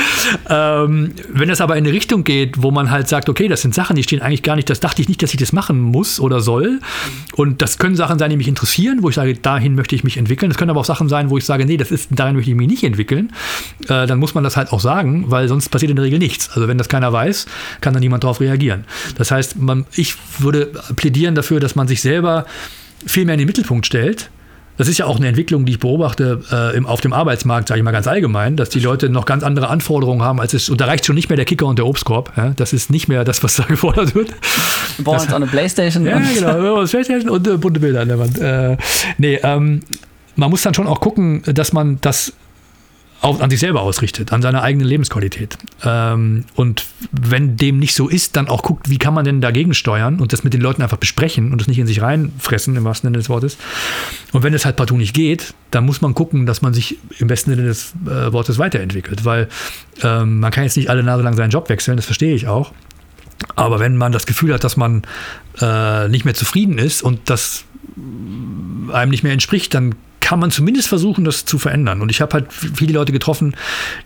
Ähm, 0.50 1.14
wenn 1.30 1.50
es 1.50 1.62
aber 1.62 1.78
in 1.78 1.86
eine 1.86 1.94
Richtung 1.94 2.24
geht, 2.24 2.62
wo 2.62 2.72
man 2.72 2.92
halt 2.92 3.08
sagt, 3.08 3.30
okay, 3.30 3.48
das 3.48 3.62
sind 3.62 3.74
Sachen, 3.74 3.96
die 3.96 4.04
stehen 4.04 4.22
eigentlich 4.22 4.44
gar 4.44 4.56
nicht, 4.56 4.70
das 4.70 4.80
dachte 4.80 5.02
ich 5.02 5.08
nicht, 5.08 5.24
dass 5.24 5.32
ich 5.32 5.40
das 5.40 5.54
machen 5.54 5.80
muss 5.80 6.20
oder 6.20 6.42
soll. 6.42 6.80
Und 7.36 7.62
das 7.62 7.78
können 7.78 7.96
Sachen 7.96 8.20
sein, 8.20 8.30
die 8.30 8.38
mich 8.38 8.48
interessieren, 8.48 9.00
wo 9.02 9.10
ich 9.10 9.16
sage, 9.16 9.36
dahin 9.36 9.76
möchte 9.76 9.96
ich 9.96 10.04
mich 10.04 10.18
entwickeln. 10.18 10.50
Das 10.50 10.58
können 10.58 10.72
aber 10.72 10.82
auch 10.82 10.86
Sachen 10.86 11.10
sein, 11.10 11.30
wo 11.30 11.38
ich 11.38 11.46
sage, 11.46 11.66
nee, 11.66 11.78
das 11.78 11.92
ist, 11.92 12.10
darin 12.12 12.36
möchte 12.36 12.52
ich 12.52 12.58
mich 12.58 12.68
nicht 12.68 12.84
entwickeln. 12.84 13.32
Äh, 13.88 14.06
dann 14.06 14.20
muss 14.20 14.36
man 14.36 14.44
das 14.44 14.58
halt 14.58 14.72
auch 14.72 14.80
sagen, 14.80 15.26
weil 15.32 15.48
sonst 15.48 15.70
passiert 15.70 15.90
in 15.90 15.96
der 15.96 16.06
Regel 16.06 16.20
nichts. 16.20 16.50
Also 16.50 16.68
wenn 16.68 16.78
das 16.78 16.90
keiner 16.90 17.12
weiß, 17.14 17.46
kann 17.82 17.94
da 17.94 18.00
niemand 18.00 18.24
darauf 18.24 18.42
reagieren. 18.42 18.86
Das 19.18 19.32
heißt, 19.32 19.58
man, 19.58 19.86
ich 19.96 20.16
würde 20.40 20.72
plädieren 20.96 21.36
dafür, 21.36 21.60
dass 21.60 21.76
man 21.76 21.88
sich 21.88 22.02
selber 22.02 22.46
viel 23.06 23.26
mehr 23.26 23.36
in 23.36 23.40
den 23.40 23.48
Mittelpunkt 23.48 23.86
stellt 23.86 24.30
das 24.78 24.88
ist 24.88 24.98
ja 24.98 25.06
auch 25.06 25.18
eine 25.18 25.28
Entwicklung, 25.28 25.66
die 25.66 25.74
ich 25.74 25.80
beobachte 25.80 26.42
äh, 26.52 26.76
im, 26.76 26.86
auf 26.86 27.02
dem 27.02 27.14
Arbeitsmarkt, 27.14 27.68
sage 27.68 27.80
ich 27.80 27.84
mal 27.84 27.92
ganz 27.92 28.08
allgemein, 28.08 28.58
dass 28.58 28.70
die 28.70 28.80
Leute 28.80 29.10
noch 29.10 29.26
ganz 29.26 29.44
andere 29.44 29.70
Anforderungen 29.70 30.22
haben, 30.22 30.40
als 30.40 30.54
es, 30.54 30.70
und 30.70 30.82
da 30.82 30.86
reicht 30.86 31.06
schon 31.06 31.16
nicht 31.16 31.30
mehr 31.30 31.36
der 31.36 31.46
Kicker 31.46 31.68
und 31.68 31.78
der 31.78 31.86
Obstkorb. 31.86 32.32
Ja? 32.36 32.54
Das 32.56 32.74
ist 32.74 32.90
nicht 32.90 33.08
mehr 33.08 33.24
das, 33.24 33.44
was 33.44 33.56
da 33.56 33.64
gefordert 33.68 34.16
wird. 34.16 34.30
Wir 34.98 35.06
brauchen 35.06 35.22
uns 35.22 35.32
auch 35.32 35.36
eine 35.36 35.48
Playstation. 35.48 36.06
Ja, 36.06 36.20
genau, 36.20 36.78
eine 36.78 36.88
Playstation 36.88 37.30
und 37.30 37.48
äh, 37.48 37.58
bunte 37.58 37.80
Bilder 37.80 38.02
an 38.02 38.08
der 38.08 38.20
Wand. 38.20 38.40
Äh, 38.40 38.78
nee, 39.18 39.40
ähm, 39.44 39.82
man 40.36 40.50
muss 40.50 40.64
dann 40.64 40.74
schon 40.74 40.88
auch 40.88 41.00
gucken, 41.00 41.44
dass 41.46 41.74
man 41.74 42.00
das 42.02 42.34
auf, 43.24 43.42
an 43.42 43.50
sich 43.50 43.62
selber 43.62 43.82
ausrichtet, 43.82 44.34
an 44.34 44.42
seiner 44.42 44.64
eigenen 44.64 44.86
Lebensqualität. 44.86 45.58
Ähm, 45.84 46.44
und 46.56 46.86
wenn 47.14 47.56
dem 47.56 47.80
nicht 47.80 47.96
so 47.96 48.10
ist, 48.10 48.36
dann 48.36 48.50
auch 48.50 48.64
guckt, 48.64 48.90
wie 48.90 48.98
kann 48.98 49.14
man 49.14 49.24
denn 49.24 49.40
dagegen 49.40 49.74
steuern 49.74 50.20
und 50.20 50.34
das 50.34 50.44
mit 50.44 50.54
den 50.54 50.60
Leuten 50.60 50.82
einfach 50.82 50.98
besprechen 50.98 51.54
und 51.54 51.62
das 51.62 51.70
nicht 51.70 51.80
in 51.80 51.88
sich 51.88 52.02
reinfressen, 52.02 52.76
im 52.76 52.84
wahrsten 52.84 53.08
Sinne 53.08 53.18
des 53.18 53.30
Wortes. 53.30 53.58
Und 54.34 54.44
wenn 54.44 54.54
es 54.54 54.66
halt 54.66 54.76
partout 54.76 54.98
nicht 54.98 55.14
geht, 55.14 55.54
dann 55.72 55.86
muss 55.86 56.02
man 56.02 56.14
gucken, 56.14 56.46
dass 56.46 56.62
man 56.62 56.74
sich 56.74 56.98
im 57.18 57.28
besten 57.28 57.52
Sinne 57.52 57.64
des 57.64 57.94
äh, 58.06 58.34
Wortes 58.34 58.60
weiterentwickelt, 58.60 59.24
weil 59.24 59.48
ähm, 60.04 60.42
man 60.42 60.52
kann 60.52 60.66
jetzt 60.66 60.76
nicht 60.76 60.90
alle 60.90 61.02
Nase 61.02 61.24
lang 61.24 61.38
seinen 61.38 61.52
Job 61.52 61.70
wechseln, 61.70 61.96
das 61.96 62.06
verstehe 62.06 62.36
ich 62.36 62.48
auch. 62.48 62.74
Aber 63.56 63.80
wenn 63.80 63.96
man 63.96 64.12
das 64.12 64.26
Gefühl 64.26 64.54
hat, 64.54 64.66
dass 64.66 64.76
man 64.76 65.04
äh, 65.62 66.10
nicht 66.10 66.26
mehr 66.26 66.34
zufrieden 66.34 66.78
ist 66.78 67.02
und 67.02 67.30
das 67.30 67.64
einem 68.92 69.12
nicht 69.12 69.24
mehr 69.24 69.34
entspricht, 69.34 69.74
dann 69.74 69.96
kann 70.34 70.40
man 70.40 70.50
zumindest 70.50 70.88
versuchen, 70.88 71.26
das 71.26 71.46
zu 71.46 71.60
verändern. 71.60 72.02
Und 72.02 72.10
ich 72.10 72.20
habe 72.20 72.34
halt 72.34 72.52
viele 72.52 72.94
Leute 72.94 73.12
getroffen, 73.12 73.56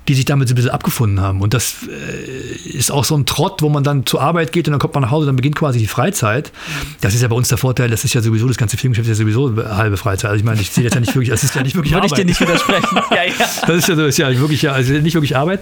die 0.09 0.13
sich 0.13 0.25
damit 0.25 0.49
so 0.49 0.53
ein 0.53 0.57
bisschen 0.57 0.71
abgefunden 0.71 1.21
haben. 1.21 1.39
Und 1.39 1.53
das 1.53 1.75
äh, 1.87 2.67
ist 2.67 2.91
auch 2.91 3.05
so 3.05 3.15
ein 3.15 3.25
Trott, 3.25 3.61
wo 3.61 3.69
man 3.69 3.85
dann 3.85 4.05
zur 4.05 4.21
Arbeit 4.21 4.51
geht 4.51 4.67
und 4.67 4.73
dann 4.73 4.79
kommt 4.81 4.93
man 4.93 5.03
nach 5.03 5.11
Hause, 5.11 5.27
dann 5.27 5.37
beginnt 5.37 5.55
quasi 5.55 5.79
die 5.79 5.87
Freizeit. 5.87 6.51
Das 6.99 7.15
ist 7.15 7.21
ja 7.21 7.29
bei 7.29 7.35
uns 7.37 7.47
der 7.47 7.57
Vorteil, 7.57 7.89
das 7.89 8.03
ist 8.03 8.13
ja 8.13 8.19
sowieso, 8.19 8.45
das 8.45 8.57
ganze 8.57 8.75
Filmgeschäft 8.75 9.07
ist 9.07 9.19
ja 9.19 9.23
sowieso 9.23 9.55
halbe 9.73 9.95
Freizeit. 9.95 10.31
Also 10.31 10.39
ich 10.39 10.43
meine, 10.43 10.59
ich 10.59 10.69
sehe 10.69 10.83
das 10.83 10.95
ja 10.95 10.99
nicht 10.99 11.15
wirklich, 11.15 11.29
das 11.29 11.45
ist 11.45 11.55
ja 11.55 11.63
nicht 11.63 11.77
wirklich 11.77 11.93
Würde 11.93 12.03
Arbeit. 12.03 12.19
ich 12.19 12.23
dir 12.25 12.25
nicht 12.25 12.41
widersprechen. 12.41 12.99
ja, 13.11 13.23
ja. 13.23 13.31
Das 13.65 13.77
ist 13.77 13.87
ja, 13.87 13.95
so, 13.95 14.05
ist 14.05 14.17
ja 14.17 14.37
wirklich, 14.37 14.61
ja, 14.63 14.73
also 14.73 14.91
nicht 14.91 15.13
wirklich 15.13 15.37
Arbeit. 15.37 15.61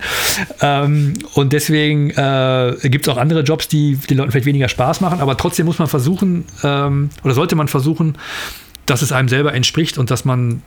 Ähm, 0.62 1.14
und 1.36 1.54
deswegen 1.54 2.10
äh, 2.10 2.76
gibt 2.86 3.06
es 3.06 3.14
auch 3.14 3.18
andere 3.18 3.42
Jobs, 3.42 3.68
die 3.68 3.98
den 3.98 4.18
Leuten 4.18 4.32
vielleicht 4.32 4.48
weniger 4.48 4.68
Spaß 4.68 5.00
machen, 5.00 5.20
aber 5.20 5.38
trotzdem 5.38 5.68
muss 5.68 5.78
man 5.78 5.88
versuchen, 5.88 6.46
ähm, 6.64 7.12
oder 7.24 7.36
sollte 7.36 7.56
man 7.56 7.68
versuchen, 7.68 8.18
dass 8.86 9.02
es 9.02 9.12
einem 9.12 9.30
selber 9.30 9.54
entspricht 9.54 9.98
und 9.98 10.12
dass 10.12 10.26
man 10.26 10.62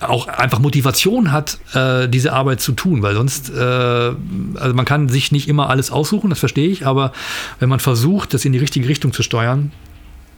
auch 0.00 0.28
einfach 0.28 0.58
Motivation 0.58 1.32
hat, 1.32 1.58
äh, 1.74 2.08
diese 2.08 2.32
Arbeit 2.32 2.60
zu 2.60 2.72
tun, 2.72 3.02
weil 3.02 3.14
sonst, 3.14 3.50
äh, 3.50 3.54
also 3.54 4.74
man 4.74 4.84
kann 4.84 5.08
sich 5.08 5.32
nicht 5.32 5.48
immer 5.48 5.70
alles 5.70 5.90
aussuchen, 5.90 6.30
das 6.30 6.38
verstehe 6.38 6.68
ich, 6.68 6.86
aber 6.86 7.12
wenn 7.60 7.68
man 7.68 7.80
versucht, 7.80 8.34
das 8.34 8.44
in 8.44 8.52
die 8.52 8.58
richtige 8.58 8.88
Richtung 8.88 9.12
zu 9.12 9.22
steuern, 9.22 9.72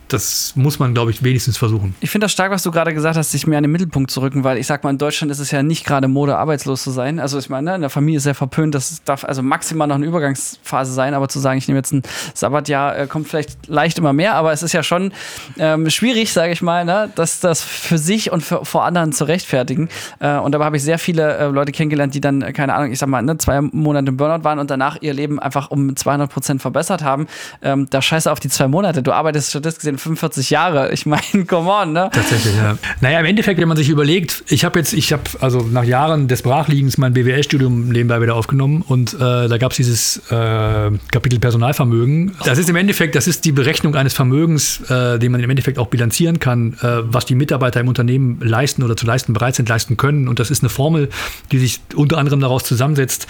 das 0.08 0.52
muss 0.56 0.78
man, 0.78 0.94
glaube 0.94 1.10
ich, 1.10 1.22
wenigstens 1.22 1.56
versuchen. 1.56 1.94
Ich 2.00 2.10
finde 2.10 2.24
das 2.24 2.32
stark, 2.32 2.50
was 2.50 2.62
du 2.62 2.70
gerade 2.70 2.94
gesagt 2.94 3.16
hast, 3.16 3.30
sich 3.30 3.46
mehr 3.46 3.58
an 3.58 3.64
den 3.64 3.72
Mittelpunkt 3.72 4.10
zu 4.10 4.20
rücken, 4.20 4.44
weil 4.44 4.58
ich 4.58 4.66
sag 4.66 4.84
mal, 4.84 4.90
in 4.90 4.98
Deutschland 4.98 5.30
ist 5.30 5.38
es 5.38 5.50
ja 5.50 5.62
nicht 5.62 5.84
gerade 5.84 6.08
Mode, 6.08 6.36
arbeitslos 6.36 6.82
zu 6.82 6.90
sein. 6.90 7.18
Also 7.18 7.38
ich 7.38 7.48
meine, 7.48 7.74
in 7.74 7.80
der 7.80 7.90
Familie 7.90 8.18
ist 8.18 8.24
sehr 8.24 8.34
verpönt, 8.34 8.74
das 8.74 9.02
darf 9.04 9.24
also 9.24 9.42
maximal 9.42 9.86
noch 9.86 9.96
eine 9.96 10.06
Übergangsphase 10.06 10.92
sein, 10.92 11.14
aber 11.14 11.28
zu 11.28 11.38
sagen, 11.38 11.58
ich 11.58 11.68
nehme 11.68 11.78
jetzt 11.78 11.92
ein 11.92 12.02
Sabbatjahr, 12.34 12.98
äh, 12.98 13.06
kommt 13.06 13.28
vielleicht 13.28 13.66
leicht 13.66 13.98
immer 13.98 14.12
mehr, 14.12 14.34
aber 14.34 14.52
es 14.52 14.62
ist 14.62 14.72
ja 14.72 14.82
schon 14.82 15.12
ähm, 15.58 15.90
schwierig, 15.90 16.32
sage 16.32 16.52
ich 16.52 16.62
mal, 16.62 16.84
ne, 16.84 17.10
dass 17.14 17.40
das 17.40 17.62
für 17.62 17.98
sich 17.98 18.32
und 18.32 18.42
für, 18.42 18.64
vor 18.64 18.84
anderen 18.84 19.12
zu 19.12 19.24
rechtfertigen. 19.24 19.88
Äh, 20.20 20.36
und 20.38 20.52
dabei 20.52 20.64
habe 20.66 20.76
ich 20.76 20.82
sehr 20.82 20.98
viele 20.98 21.36
äh, 21.36 21.46
Leute 21.48 21.72
kennengelernt, 21.72 22.14
die 22.14 22.20
dann, 22.20 22.40
keine 22.52 22.74
Ahnung, 22.74 22.92
ich 22.92 22.98
sag 22.98 23.08
mal, 23.08 23.22
ne, 23.22 23.36
zwei 23.38 23.60
Monate 23.60 24.08
im 24.08 24.16
Burnout 24.16 24.44
waren 24.44 24.58
und 24.58 24.70
danach 24.70 24.98
ihr 25.00 25.14
Leben 25.14 25.38
einfach 25.38 25.70
um 25.70 25.94
200 25.94 26.30
Prozent 26.30 26.62
verbessert 26.62 27.02
haben. 27.02 27.26
Ähm, 27.62 27.86
da 27.90 28.00
scheiße 28.00 28.30
auf 28.30 28.40
die 28.40 28.48
zwei 28.48 28.68
Monate. 28.68 29.02
Du 29.02 29.12
arbeitest 29.12 29.50
statistisch 29.50 29.78
gesehen 29.78 29.97
45 29.98 30.50
Jahre. 30.50 30.92
Ich 30.92 31.06
meine, 31.06 31.22
come 31.46 31.70
on, 31.70 31.92
ne? 31.92 32.10
Tatsächlich, 32.12 32.54
ja. 32.56 32.78
Naja, 33.00 33.20
im 33.20 33.26
Endeffekt, 33.26 33.60
wenn 33.60 33.68
man 33.68 33.76
sich 33.76 33.88
überlegt, 33.88 34.44
ich 34.48 34.64
habe 34.64 34.78
jetzt, 34.78 34.92
ich 34.92 35.12
habe 35.12 35.22
also 35.40 35.60
nach 35.60 35.84
Jahren 35.84 36.28
des 36.28 36.42
Brachliegens 36.42 36.98
mein 36.98 37.12
BWL-Studium 37.12 37.88
nebenbei 37.88 38.20
wieder 38.20 38.34
aufgenommen 38.34 38.82
und 38.86 39.14
äh, 39.14 39.18
da 39.18 39.58
gab 39.58 39.72
es 39.72 39.76
dieses 39.76 40.18
äh, 40.30 40.90
Kapitel 41.10 41.38
Personalvermögen. 41.38 42.32
Das 42.44 42.58
ist 42.58 42.68
im 42.68 42.76
Endeffekt, 42.76 43.14
das 43.14 43.26
ist 43.26 43.44
die 43.44 43.52
Berechnung 43.52 43.94
eines 43.94 44.14
Vermögens, 44.14 44.80
äh, 44.90 45.18
den 45.18 45.32
man 45.32 45.40
im 45.42 45.50
Endeffekt 45.50 45.78
auch 45.78 45.88
bilanzieren 45.88 46.38
kann, 46.40 46.74
äh, 46.82 47.02
was 47.02 47.26
die 47.26 47.34
Mitarbeiter 47.34 47.80
im 47.80 47.88
Unternehmen 47.88 48.40
leisten 48.40 48.82
oder 48.82 48.96
zu 48.96 49.06
leisten 49.06 49.32
bereit 49.32 49.54
sind, 49.54 49.68
leisten 49.68 49.96
können. 49.96 50.28
Und 50.28 50.38
das 50.38 50.50
ist 50.50 50.62
eine 50.62 50.70
Formel, 50.70 51.08
die 51.52 51.58
sich 51.58 51.80
unter 51.94 52.18
anderem 52.18 52.40
daraus 52.40 52.64
zusammensetzt, 52.64 53.26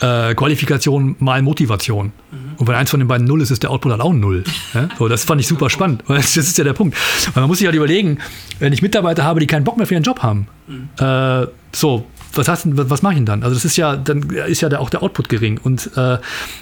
äh, 0.00 0.34
Qualifikation 0.34 1.16
mal 1.18 1.42
Motivation. 1.42 2.06
Mhm. 2.30 2.38
Und 2.56 2.66
wenn 2.66 2.74
eins 2.74 2.90
von 2.90 3.00
den 3.00 3.08
beiden 3.08 3.26
null 3.26 3.40
ist, 3.40 3.50
ist 3.50 3.62
der 3.62 3.70
Output 3.70 3.92
halt 3.92 4.00
auch 4.00 4.12
null. 4.12 4.44
Ja? 4.74 4.88
So, 4.98 5.08
das 5.08 5.24
fand 5.24 5.40
ich 5.40 5.46
super 5.46 5.70
spannend. 5.70 6.02
Das 6.22 6.36
ist 6.36 6.58
ja 6.58 6.64
der 6.64 6.72
Punkt. 6.72 6.96
Weil 7.34 7.42
man 7.42 7.48
muss 7.48 7.58
sich 7.58 7.66
halt 7.66 7.76
überlegen, 7.76 8.18
wenn 8.58 8.72
ich 8.72 8.82
Mitarbeiter 8.82 9.24
habe, 9.24 9.40
die 9.40 9.46
keinen 9.46 9.64
Bock 9.64 9.76
mehr 9.76 9.86
für 9.86 9.94
ihren 9.94 10.02
Job 10.02 10.22
haben, 10.22 10.46
mhm. 10.66 10.88
äh, 10.98 11.46
so, 11.72 12.06
was, 12.34 12.48
hast, 12.48 12.66
was 12.66 13.02
mache 13.02 13.14
ich 13.14 13.18
denn 13.18 13.26
dann? 13.26 13.42
Also 13.42 13.54
das 13.54 13.64
ist 13.64 13.76
ja, 13.76 13.96
dann 13.96 14.30
ist 14.30 14.60
ja 14.60 14.68
der, 14.68 14.80
auch 14.80 14.90
der 14.90 15.02
Output 15.02 15.28
gering. 15.28 15.58
Und 15.62 15.90
äh, 15.96 16.18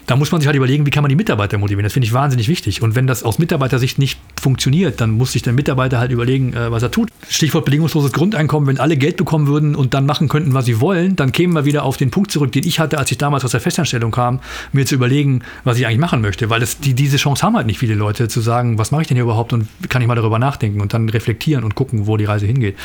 da 0.07 0.17
muss 0.17 0.33
man 0.33 0.41
sich 0.41 0.47
halt 0.47 0.57
überlegen, 0.57 0.87
wie 0.87 0.91
kann 0.91 1.03
man 1.03 1.09
die 1.09 1.17
Mitarbeiter 1.17 1.59
motivieren. 1.59 1.85
Das 1.85 1.93
finde 1.93 2.07
ich 2.07 2.13
wahnsinnig 2.13 2.49
wichtig. 2.49 2.83
Und 2.83 2.95
wenn 2.95 3.07
das 3.07 3.23
aus 3.23 3.39
Mitarbeitersicht 3.39 3.99
nicht 3.99 4.21
funktioniert, 4.41 5.01
dann 5.01 5.11
muss 5.11 5.33
sich 5.33 5.43
der 5.43 5.53
Mitarbeiter 5.53 5.99
halt 5.99 6.11
überlegen, 6.11 6.53
äh, 6.53 6.71
was 6.71 6.83
er 6.83 6.91
tut. 6.91 7.11
Stichwort 7.29 7.65
bedingungsloses 7.65 8.13
Grundeinkommen, 8.13 8.69
wenn 8.69 8.79
alle 8.79 8.97
Geld 8.97 9.17
bekommen 9.17 9.47
würden 9.47 9.75
und 9.75 9.95
dann 9.95 10.07
machen 10.07 10.29
könnten, 10.29 10.55
was 10.55 10.65
sie 10.65 10.81
wollen, 10.81 11.17
dann 11.17 11.33
kämen 11.33 11.55
wir 11.55 11.65
wieder 11.65 11.85
auf 11.85 11.97
den 11.97 12.11
Punkt 12.11 12.31
zurück, 12.31 12.53
den 12.53 12.67
ich 12.67 12.81
hatte, 12.81 12.99
als 12.99 13.11
ich 13.11 13.19
damals 13.19 13.45
aus 13.45 13.53
der 13.53 13.61
Festanstellung 13.61 14.11
kam, 14.11 14.41
mir 14.73 14.87
zu 14.87 14.95
überlegen, 14.95 15.43
was 15.65 15.79
ich 15.79 15.87
eigentlich 15.87 15.99
machen 15.99 16.21
möchte. 16.21 16.51
Weil 16.51 16.61
das, 16.61 16.79
die, 16.79 16.95
diese 16.95 17.17
Chance 17.17 17.43
haben 17.43 17.57
halt 17.57 17.67
nicht 17.67 17.79
viele 17.79 17.95
Leute, 17.95 18.29
zu 18.29 18.41
sagen, 18.41 18.79
was 18.79 18.91
mache 18.91 19.03
ich 19.03 19.09
denn 19.09 19.17
hier 19.17 19.25
überhaupt 19.25 19.53
und 19.53 19.69
kann 19.89 20.03
ich 20.03 20.09
mal 20.09 20.15
darüber 20.15 20.39
nachdenken 20.39 20.81
und 20.81 20.95
dann 20.95 21.09
reflektieren 21.09 21.65
und 21.65 21.75
gucken, 21.75 22.07
wo 22.07 22.17
die 22.17 22.25
Reise 22.25 22.47
hingeht. 22.47 22.77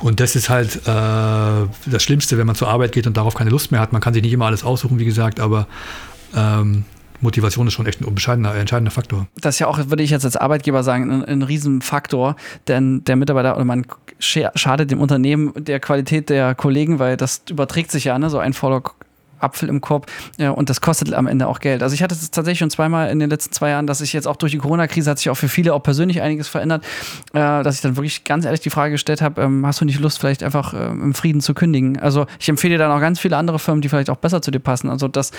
Und 0.00 0.20
das 0.20 0.36
ist 0.36 0.48
halt 0.48 0.76
äh, 0.76 0.80
das 0.86 2.02
Schlimmste, 2.02 2.38
wenn 2.38 2.46
man 2.46 2.56
zur 2.56 2.68
Arbeit 2.68 2.92
geht 2.92 3.06
und 3.06 3.16
darauf 3.16 3.34
keine 3.34 3.50
Lust 3.50 3.72
mehr 3.72 3.80
hat. 3.80 3.92
Man 3.92 4.00
kann 4.00 4.14
sich 4.14 4.22
nicht 4.22 4.32
immer 4.32 4.46
alles 4.46 4.64
aussuchen, 4.64 4.98
wie 4.98 5.04
gesagt, 5.04 5.40
aber 5.40 5.66
ähm, 6.34 6.84
Motivation 7.20 7.66
ist 7.66 7.72
schon 7.72 7.86
echt 7.86 8.00
ein 8.00 8.06
entscheidender, 8.06 8.90
Faktor. 8.90 9.26
Das 9.40 9.56
ist 9.56 9.58
ja 9.58 9.66
auch, 9.66 9.78
würde 9.78 10.02
ich 10.02 10.10
jetzt 10.10 10.24
als 10.24 10.36
Arbeitgeber 10.36 10.82
sagen, 10.82 11.10
ein, 11.10 11.24
ein 11.24 11.42
Riesenfaktor, 11.42 12.36
denn 12.68 13.02
der 13.04 13.16
Mitarbeiter 13.16 13.56
oder 13.56 13.64
man 13.64 13.86
schadet 14.18 14.90
dem 14.90 15.00
Unternehmen 15.00 15.52
der 15.56 15.80
Qualität 15.80 16.28
der 16.28 16.54
Kollegen, 16.54 16.98
weil 16.98 17.16
das 17.16 17.42
überträgt 17.50 17.90
sich 17.90 18.04
ja, 18.04 18.18
ne? 18.18 18.30
so 18.30 18.38
ein 18.38 18.52
Follow 18.52 18.82
Apfel 19.44 19.68
im 19.68 19.80
Korb 19.80 20.06
ja, 20.38 20.50
und 20.50 20.70
das 20.70 20.80
kostet 20.80 21.12
am 21.14 21.26
Ende 21.26 21.46
auch 21.46 21.60
Geld. 21.60 21.82
Also 21.82 21.94
ich 21.94 22.02
hatte 22.02 22.14
es 22.14 22.30
tatsächlich 22.30 22.58
schon 22.58 22.70
zweimal 22.70 23.10
in 23.10 23.18
den 23.18 23.30
letzten 23.30 23.52
zwei 23.52 23.70
Jahren, 23.70 23.86
dass 23.86 24.00
ich 24.00 24.12
jetzt 24.12 24.26
auch 24.26 24.36
durch 24.36 24.52
die 24.52 24.58
Corona-Krise 24.58 25.10
hat 25.10 25.18
sich 25.18 25.30
auch 25.30 25.36
für 25.36 25.48
viele 25.48 25.74
auch 25.74 25.82
persönlich 25.82 26.22
einiges 26.22 26.48
verändert, 26.48 26.84
äh, 27.32 27.62
dass 27.62 27.76
ich 27.76 27.80
dann 27.80 27.96
wirklich 27.96 28.24
ganz 28.24 28.44
ehrlich 28.44 28.60
die 28.60 28.70
Frage 28.70 28.92
gestellt 28.92 29.22
habe, 29.22 29.42
ähm, 29.42 29.66
hast 29.66 29.80
du 29.80 29.84
nicht 29.84 30.00
Lust 30.00 30.18
vielleicht 30.18 30.42
einfach 30.42 30.74
äh, 30.74 30.86
im 30.86 31.14
Frieden 31.14 31.40
zu 31.40 31.54
kündigen? 31.54 31.98
Also 32.00 32.26
ich 32.38 32.48
empfehle 32.48 32.78
dann 32.78 32.90
auch 32.90 33.00
ganz 33.00 33.20
viele 33.20 33.36
andere 33.36 33.58
Firmen, 33.58 33.82
die 33.82 33.88
vielleicht 33.88 34.10
auch 34.10 34.16
besser 34.16 34.42
zu 34.42 34.50
dir 34.50 34.60
passen. 34.60 34.90
Also 34.90 35.08
das 35.08 35.30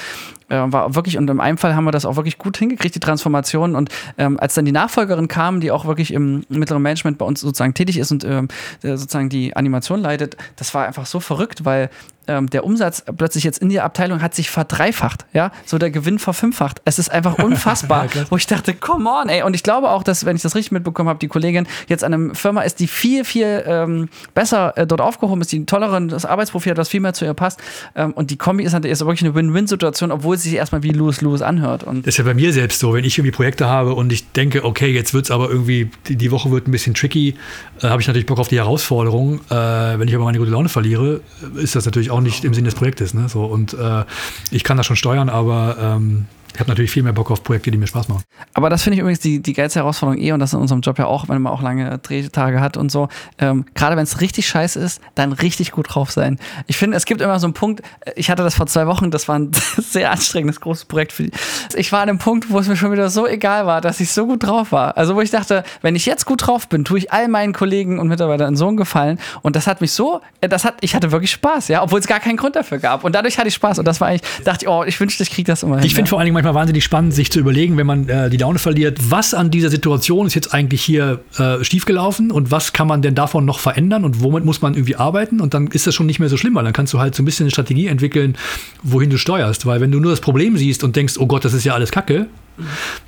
äh, 0.49 0.57
war 0.65 0.95
wirklich 0.95 1.17
und 1.17 1.29
in 1.29 1.39
einem 1.39 1.57
Fall 1.57 1.75
haben 1.75 1.85
wir 1.85 1.91
das 1.91 2.05
auch 2.05 2.15
wirklich 2.15 2.37
gut 2.37 2.57
hingekriegt, 2.57 2.95
die 2.95 2.99
Transformation 2.99 3.75
und 3.75 3.89
ähm, 4.17 4.39
als 4.39 4.53
dann 4.53 4.65
die 4.65 4.71
Nachfolgerin 4.71 5.27
kam, 5.27 5.59
die 5.59 5.71
auch 5.71 5.85
wirklich 5.85 6.13
im 6.13 6.43
mittleren 6.49 6.81
Management 6.81 7.17
bei 7.17 7.25
uns 7.25 7.41
sozusagen 7.41 7.73
tätig 7.73 7.97
ist 7.97 8.11
und 8.11 8.23
ähm, 8.23 8.47
sozusagen 8.81 9.29
die 9.29 9.55
Animation 9.55 10.01
leitet, 10.01 10.37
das 10.55 10.73
war 10.73 10.85
einfach 10.85 11.05
so 11.05 11.19
verrückt, 11.19 11.65
weil 11.65 11.89
ähm, 12.27 12.49
der 12.49 12.63
Umsatz 12.63 13.03
plötzlich 13.17 13.43
jetzt 13.43 13.59
in 13.59 13.69
der 13.69 13.83
Abteilung 13.83 14.21
hat 14.21 14.35
sich 14.35 14.49
verdreifacht, 14.49 15.25
ja, 15.33 15.51
so 15.65 15.77
der 15.77 15.91
Gewinn 15.91 16.19
verfünffacht. 16.19 16.81
Es 16.85 16.99
ist 16.99 17.09
einfach 17.09 17.37
unfassbar, 17.43 18.05
ja, 18.13 18.25
wo 18.29 18.37
ich 18.37 18.47
dachte, 18.47 18.73
come 18.73 19.09
on, 19.09 19.29
ey. 19.29 19.43
Und 19.43 19.55
ich 19.55 19.63
glaube 19.63 19.89
auch, 19.89 20.03
dass, 20.03 20.25
wenn 20.25 20.35
ich 20.35 20.41
das 20.41 20.55
richtig 20.55 20.71
mitbekommen 20.71 21.09
habe, 21.09 21.19
die 21.19 21.27
Kollegin 21.27 21.67
jetzt 21.87 22.03
an 22.03 22.13
einer 22.13 22.35
Firma 22.35 22.61
ist, 22.61 22.79
die 22.79 22.87
viel, 22.87 23.25
viel 23.25 23.63
ähm, 23.65 24.09
besser 24.33 24.77
äh, 24.77 24.87
dort 24.87 25.01
aufgehoben 25.01 25.41
ist, 25.41 25.51
die 25.51 25.59
ein 25.59 25.65
tolleres 25.65 26.25
Arbeitsprofil 26.25 26.71
hat, 26.71 26.77
was 26.77 26.89
viel 26.89 26.99
mehr 26.99 27.13
zu 27.13 27.25
ihr 27.25 27.33
passt. 27.33 27.59
Ähm, 27.95 28.11
und 28.13 28.31
die 28.31 28.37
Kombi 28.37 28.63
ist, 28.63 28.73
halt, 28.73 28.85
ist 28.85 29.01
wirklich 29.01 29.23
eine 29.23 29.35
Win-Win-Situation, 29.35 30.11
obwohl 30.11 30.37
sie 30.37 30.49
sich 30.49 30.57
erstmal 30.57 30.83
wie 30.83 30.91
Lewis-Lewis 30.91 31.41
anhört. 31.41 31.83
Und 31.83 32.05
das 32.05 32.15
ist 32.15 32.17
ja 32.17 32.23
bei 32.23 32.33
mir 32.33 32.53
selbst 32.53 32.79
so, 32.79 32.93
wenn 32.93 33.03
ich 33.03 33.17
irgendwie 33.17 33.31
Projekte 33.31 33.67
habe 33.67 33.93
und 33.93 34.11
ich 34.11 34.31
denke, 34.31 34.63
okay, 34.63 34.91
jetzt 34.91 35.13
wird 35.13 35.25
es 35.25 35.31
aber 35.31 35.49
irgendwie, 35.49 35.89
die, 36.07 36.15
die, 36.15 36.31
Woche 36.31 36.51
wird 36.51 36.67
ein 36.67 36.71
bisschen 36.71 36.93
tricky, 36.93 37.35
äh, 37.81 37.87
habe 37.87 38.01
ich 38.01 38.07
natürlich 38.07 38.25
Bock 38.25 38.39
auf 38.39 38.47
die 38.47 38.57
Herausforderung. 38.57 39.41
Äh, 39.49 39.53
wenn 39.53 40.07
ich 40.07 40.15
aber 40.15 40.25
meine 40.25 40.37
gute 40.37 40.51
Laune 40.51 40.69
verliere, 40.69 41.21
ist 41.55 41.75
das 41.75 41.85
natürlich 41.85 42.11
auch 42.11 42.14
auch 42.15 42.21
nicht 42.21 42.45
im 42.45 42.53
Sinne 42.53 42.65
des 42.65 42.75
Projektes. 42.75 43.13
Ne? 43.13 43.29
So, 43.29 43.45
und 43.45 43.73
äh, 43.73 44.05
ich 44.51 44.63
kann 44.63 44.77
das 44.77 44.85
schon 44.85 44.95
steuern, 44.95 45.29
aber 45.29 45.77
ähm, 45.79 46.25
Ich 46.55 46.59
habe 46.61 46.69
natürlich 46.69 46.91
viel 46.91 47.03
mehr 47.03 47.11
Bock 47.11 47.31
auf 47.31 47.43
Projekte, 47.43 47.69
die 47.69 47.77
mir 47.77 47.85
Spaß 47.85 48.07
machen. 48.07 48.23
Aber 48.53 48.69
das 48.69 48.81
finde 48.81 48.95
ich 48.95 49.01
übrigens 49.01 49.19
die, 49.19 49.41
die 49.41 49.51
geilste 49.51 49.79
Herausforderung 49.79 50.21
eh 50.21 50.31
und 50.31 50.39
das 50.39 50.53
in 50.53 50.59
unserem 50.59 50.79
Job 50.79 50.97
ja 50.97 51.05
auch, 51.05 51.27
wenn 51.27 51.41
man 51.41 51.51
auch 51.51 51.61
lange 51.61 51.97
Drehtage 51.97 52.61
hat 52.61 52.77
und 52.77 52.89
so. 52.89 53.09
Ähm, 53.39 53.65
Gerade 53.75 53.97
wenn 53.97 54.03
es 54.03 54.21
richtig 54.21 54.47
scheiße 54.47 54.79
ist, 54.79 55.01
dann 55.15 55.33
richtig 55.33 55.73
gut 55.73 55.93
drauf 55.93 56.11
sein. 56.11 56.39
Ich 56.67 56.77
finde, 56.77 56.95
es 56.95 57.03
gibt 57.03 57.19
immer 57.19 57.41
so 57.41 57.47
einen 57.47 57.53
Punkt, 57.53 57.81
äh, 58.05 58.13
ich 58.15 58.29
hatte 58.29 58.41
das 58.41 58.55
vor 58.55 58.67
zwei 58.67 58.87
Wochen, 58.87 59.11
das 59.11 59.27
war 59.27 59.37
ein 59.37 59.51
sehr 59.77 60.11
anstrengendes, 60.11 60.61
großes 60.61 60.85
Projekt 60.85 61.11
für 61.11 61.23
die. 61.23 61.31
Ich 61.75 61.91
war 61.91 62.01
an 62.01 62.07
einem 62.07 62.19
Punkt, 62.19 62.49
wo 62.49 62.57
es 62.59 62.69
mir 62.69 62.77
schon 62.77 62.93
wieder 62.93 63.09
so 63.09 63.27
egal 63.27 63.65
war, 63.65 63.81
dass 63.81 63.99
ich 63.99 64.13
so 64.13 64.25
gut 64.25 64.43
drauf 64.43 64.71
war. 64.71 64.95
Also 64.95 65.15
wo 65.15 65.19
ich 65.19 65.31
dachte, 65.31 65.65
wenn 65.81 65.97
ich 65.97 66.05
jetzt 66.05 66.25
gut 66.25 66.47
drauf 66.47 66.69
bin, 66.69 66.85
tue 66.85 66.99
ich 66.99 67.11
all 67.11 67.27
meinen 67.27 67.51
Kollegen 67.51 67.99
und 67.99 68.07
Mitarbeitern 68.07 68.55
so 68.55 68.69
einen 68.69 68.77
Gefallen. 68.77 69.19
Und 69.41 69.57
das 69.57 69.67
hat 69.67 69.81
mich 69.81 69.91
so, 69.91 70.21
äh, 70.39 70.47
das 70.47 70.63
hat, 70.63 70.75
ich 70.79 70.95
hatte 70.95 71.11
wirklich 71.11 71.31
Spaß, 71.31 71.67
ja, 71.67 71.83
obwohl 71.83 71.99
es 71.99 72.07
gar 72.07 72.21
keinen 72.21 72.37
Grund 72.37 72.55
dafür 72.55 72.77
gab. 72.77 73.03
Und 73.03 73.13
dadurch 73.13 73.37
hatte 73.37 73.49
ich 73.49 73.55
Spaß. 73.55 73.77
Und 73.79 73.85
das 73.85 73.99
war 73.99 74.07
eigentlich, 74.07 74.23
dachte 74.45 74.63
ich, 74.63 74.69
oh, 74.69 74.85
ich 74.85 74.97
wünschte, 75.01 75.21
ich 75.23 75.31
kriege 75.31 75.47
das 75.47 75.63
immer 75.63 75.79
hin. 75.79 75.85
Ich 75.85 75.93
finde 75.93 76.09
vor 76.09 76.19
allen 76.19 76.27
Dingen 76.27 76.44
manchmal 76.45 76.61
wahnsinnig 76.61 76.83
spannend, 76.83 77.13
sich 77.13 77.31
zu 77.31 77.39
überlegen, 77.39 77.75
wenn 77.75 77.87
man 77.87 78.07
äh, 78.07 78.29
die 78.29 78.37
Laune 78.37 78.59
verliert, 78.59 78.99
was 79.09 79.33
an 79.33 79.49
dieser 79.49 79.71
Situation 79.71 80.27
ist 80.27 80.35
jetzt 80.35 80.53
eigentlich 80.53 80.83
hier 80.83 81.21
äh, 81.39 81.63
schiefgelaufen 81.63 82.31
und 82.31 82.51
was 82.51 82.71
kann 82.71 82.87
man 82.87 83.01
denn 83.01 83.15
davon 83.15 83.45
noch 83.45 83.57
verändern 83.57 84.03
und 84.03 84.21
womit 84.21 84.45
muss 84.45 84.61
man 84.61 84.75
irgendwie 84.75 84.95
arbeiten 84.95 85.41
und 85.41 85.55
dann 85.55 85.67
ist 85.67 85.87
das 85.87 85.95
schon 85.95 86.05
nicht 86.05 86.19
mehr 86.19 86.29
so 86.29 86.37
schlimm, 86.37 86.53
weil 86.53 86.63
dann 86.63 86.73
kannst 86.73 86.93
du 86.93 86.99
halt 86.99 87.15
so 87.15 87.23
ein 87.23 87.25
bisschen 87.25 87.45
eine 87.45 87.51
Strategie 87.51 87.87
entwickeln, 87.87 88.37
wohin 88.83 89.09
du 89.09 89.17
steuerst. 89.17 89.65
Weil 89.65 89.81
wenn 89.81 89.91
du 89.91 89.99
nur 89.99 90.11
das 90.11 90.21
Problem 90.21 90.55
siehst 90.55 90.83
und 90.83 90.95
denkst, 90.95 91.15
oh 91.17 91.25
Gott, 91.25 91.45
das 91.45 91.53
ist 91.53 91.63
ja 91.63 91.73
alles 91.73 91.91
Kacke, 91.91 92.27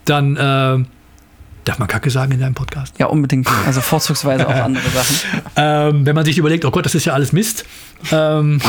dann 0.05 0.35
äh, 0.35 0.85
Darf 1.63 1.79
man 1.79 1.89
Kacke 1.89 2.09
sagen 2.09 2.31
in 2.31 2.39
deinem 2.39 2.53
Podcast? 2.53 2.97
Ja, 2.97 3.07
unbedingt. 3.07 3.45
Also 3.65 3.81
vorzugsweise 3.81 4.47
auch 4.47 4.55
andere 4.55 4.87
Sachen. 4.87 5.17
ähm, 5.57 6.05
wenn 6.05 6.15
man 6.15 6.23
sich 6.23 6.37
überlegt, 6.37 6.63
oh 6.63 6.71
Gott, 6.71 6.85
das 6.85 6.95
ist 6.95 7.03
ja 7.03 7.11
alles 7.11 7.33
Mist, 7.33 7.65
ähm, 8.09 8.61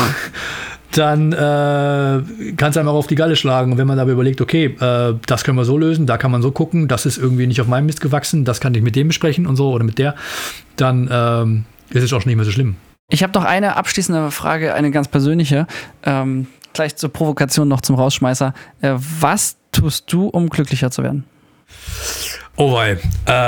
dann 0.91 1.31
äh, 1.31 1.35
kann 1.35 2.71
es 2.71 2.77
einem 2.77 2.89
auch 2.89 2.95
auf 2.95 3.07
die 3.07 3.15
Galle 3.15 3.35
schlagen. 3.35 3.71
Und 3.71 3.77
wenn 3.77 3.87
man 3.87 3.99
aber 3.99 4.11
überlegt, 4.11 4.41
okay, 4.41 4.65
äh, 4.79 5.15
das 5.25 5.43
können 5.43 5.57
wir 5.57 5.65
so 5.65 5.77
lösen, 5.77 6.05
da 6.05 6.17
kann 6.17 6.31
man 6.31 6.41
so 6.41 6.51
gucken, 6.51 6.87
das 6.87 7.05
ist 7.05 7.17
irgendwie 7.17 7.47
nicht 7.47 7.61
auf 7.61 7.67
meinem 7.67 7.85
Mist 7.85 8.01
gewachsen, 8.01 8.45
das 8.45 8.59
kann 8.59 8.73
ich 8.73 8.81
mit 8.81 8.95
dem 8.95 9.07
besprechen 9.07 9.45
und 9.45 9.55
so 9.55 9.71
oder 9.71 9.83
mit 9.83 9.97
der, 9.97 10.15
dann 10.75 11.09
ähm, 11.11 11.65
ist 11.89 12.03
es 12.03 12.13
auch 12.13 12.21
schon 12.21 12.29
nicht 12.29 12.37
mehr 12.37 12.45
so 12.45 12.51
schlimm. 12.51 12.75
Ich 13.11 13.23
habe 13.23 13.33
noch 13.33 13.45
eine 13.45 13.75
abschließende 13.75 14.31
Frage, 14.31 14.73
eine 14.73 14.91
ganz 14.91 15.07
persönliche. 15.07 15.67
Ähm, 16.03 16.47
gleich 16.73 16.95
zur 16.95 17.11
Provokation 17.11 17.67
noch 17.67 17.81
zum 17.81 17.95
Rausschmeißer. 17.95 18.53
Äh, 18.81 18.93
was 19.19 19.57
tust 19.71 20.11
du, 20.11 20.27
um 20.27 20.49
glücklicher 20.49 20.91
zu 20.91 21.03
werden? 21.03 21.23
Oh 22.61 22.73
wei, 22.73 22.91
äh, 22.91 22.97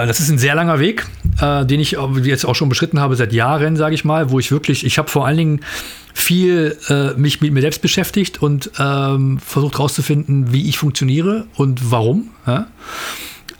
das 0.07 0.21
ist 0.21 0.29
ein 0.29 0.37
sehr 0.37 0.55
langer 0.55 0.79
Weg, 0.79 1.05
äh, 1.41 1.65
den 1.65 1.81
ich 1.81 1.97
jetzt 2.23 2.45
auch 2.45 2.55
schon 2.55 2.69
beschritten 2.69 3.01
habe 3.01 3.17
seit 3.17 3.33
Jahren, 3.33 3.75
sage 3.75 3.93
ich 3.93 4.05
mal, 4.05 4.31
wo 4.31 4.39
ich 4.39 4.53
wirklich, 4.53 4.85
ich 4.85 4.97
habe 4.97 5.09
vor 5.09 5.27
allen 5.27 5.35
Dingen 5.35 5.59
viel 6.13 6.77
äh, 6.87 7.19
mich 7.19 7.41
mit 7.41 7.51
mir 7.51 7.59
selbst 7.59 7.81
beschäftigt 7.81 8.41
und 8.41 8.71
ähm, 8.79 9.37
versucht 9.45 9.73
herauszufinden, 9.73 10.53
wie 10.53 10.69
ich 10.69 10.77
funktioniere 10.77 11.45
und 11.55 11.91
warum. 11.91 12.29
Ja? 12.47 12.67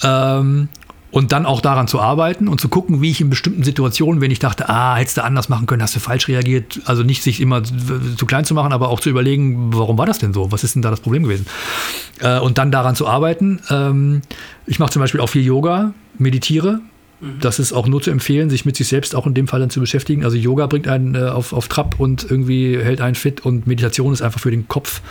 Ähm, 0.04 0.70
und 1.12 1.34
dann 1.34 1.46
auch 1.46 1.62
daran 1.62 1.88
zu 1.88 2.00
arbeiten 2.00 2.48
und 2.48 2.62
zu 2.62 2.70
gucken, 2.70 3.02
wie 3.02 3.12
ich 3.12 3.22
in 3.22 3.30
bestimmten 3.30 3.64
Situationen, 3.64 4.22
wenn 4.22 4.32
ich 4.32 4.40
dachte, 4.40 4.70
ah, 4.70 4.96
hättest 4.96 5.18
du 5.18 5.24
anders 5.24 5.50
machen 5.50 5.68
können, 5.68 5.84
hast 5.84 5.96
du 5.96 6.00
falsch 6.00 6.28
reagiert, 6.28 6.82
also 6.86 7.04
nicht 7.04 7.22
sich 7.22 7.42
immer 7.42 7.62
zu 7.64 8.26
klein 8.26 8.46
zu 8.46 8.54
machen, 8.54 8.72
aber 8.72 8.90
auch 8.90 9.00
zu 9.00 9.10
überlegen, 9.10 9.74
warum 9.74 9.98
war 9.98 10.06
das 10.06 10.20
denn 10.20 10.34
so? 10.34 10.52
Was 10.52 10.64
ist 10.64 10.76
denn 10.76 10.82
da 10.82 10.90
das 10.90 11.02
Problem 11.02 11.24
gewesen? 11.24 11.46
Äh, 12.20 12.40
und 12.40 12.58
dann 12.58 12.72
daran 12.72 12.96
zu 12.96 13.08
arbeiten. 13.08 13.60
Ähm, 13.70 14.22
ich 14.66 14.80
mache 14.80 14.92
zum 14.92 15.02
Beispiel 15.02 15.20
auch 15.20 15.30
viel 15.30 15.44
Yoga, 15.44 15.94
meditiere. 16.18 16.80
Mhm. 17.20 17.40
Das 17.42 17.60
ist 17.60 17.74
auch 17.74 17.88
nur 17.88 18.02
zu 18.02 18.10
empfehlen, 18.10 18.50
sich 18.50 18.66
mit 18.66 18.78
sich 18.78 18.88
selbst 18.88 19.14
auch 19.14 19.28
in 19.28 19.34
dem 19.34 19.48
Fall 19.48 19.60
dann 19.60 19.70
zu 19.70 19.82
beschäftigen. 19.82 20.24
Also 20.24 20.38
Yoga 20.38 20.68
bringt 20.68 20.88
einen 20.88 21.16
äh, 21.16 21.26
auf, 21.26 21.52
auf 21.52 21.68
Trab 21.68 22.00
und 22.00 22.30
irgendwie 22.30 22.78
hält 22.78 23.02
einen 23.02 23.16
fit 23.16 23.46
und 23.46 23.68
Meditation 23.68 24.14
ist 24.14 24.22
einfach 24.22 24.40
für 24.40 24.52
den 24.52 24.70
Kopf. 24.70 25.02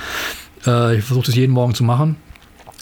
Äh, 0.66 0.98
ich 0.98 1.04
versuche 1.04 1.26
das 1.26 1.34
jeden 1.34 1.52
Morgen 1.52 1.74
zu 1.74 1.84
machen. 1.84 2.16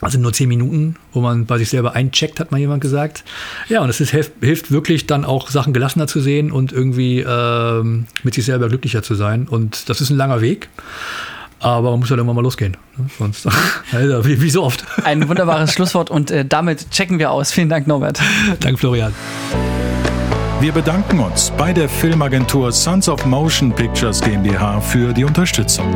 Also 0.01 0.19
nur 0.19 0.33
zehn 0.33 0.49
Minuten, 0.49 0.95
wo 1.13 1.21
man 1.21 1.47
bei 1.47 1.59
sich 1.59 1.71
selber 1.71 1.95
eincheckt, 1.95 2.39
hat 2.39 2.53
mal 2.53 2.59
jemand 2.59 2.81
gesagt. 2.81 3.25
Ja, 3.69 3.81
und 3.83 3.89
es 3.89 3.99
hilft, 3.99 4.33
hilft, 4.41 4.71
wirklich 4.71 5.07
dann 5.07 5.25
auch 5.25 5.51
Sachen 5.51 5.73
gelassener 5.73 6.07
zu 6.07 6.21
sehen 6.21 6.53
und 6.53 6.73
irgendwie 6.73 7.21
ähm, 7.21 8.07
mit 8.23 8.35
sich 8.35 8.45
selber 8.45 8.69
glücklicher 8.69 9.03
zu 9.03 9.17
sein. 9.17 9.49
Und 9.49 9.89
das 9.89 10.01
ist 10.01 10.11
ein 10.11 10.17
langer 10.17 10.41
Weg. 10.41 10.69
Aber 11.61 11.91
man 11.91 11.99
muss 11.99 12.11
halt 12.11 12.19
irgendwann 12.19 12.37
mal 12.37 12.43
losgehen. 12.43 12.77
Ne? 12.97 13.07
Sonst, 13.19 13.49
also, 13.93 14.25
wie, 14.25 14.41
wie, 14.41 14.51
so 14.51 14.63
oft. 14.63 14.85
Ein 15.03 15.29
wunderbares 15.29 15.73
Schlusswort 15.75 16.11
und 16.11 16.31
äh, 16.31 16.45
damit 16.45 16.93
checken 16.93 17.19
wir 17.19 17.33
aus. 17.33 17.51
Vielen 17.51 17.69
Dank, 17.69 17.89
Norbert. 17.89 18.21
Danke, 18.61 18.79
Florian. 18.79 19.13
Wir 20.61 20.73
bedanken 20.73 21.21
uns 21.21 21.53
bei 21.57 21.73
der 21.73 21.89
Filmagentur 21.89 22.71
Sons 22.71 23.09
of 23.09 23.25
Motion 23.27 23.73
Pictures 23.73 24.21
GmbH 24.21 24.81
für 24.81 25.13
die 25.13 25.25
Unterstützung. 25.25 25.87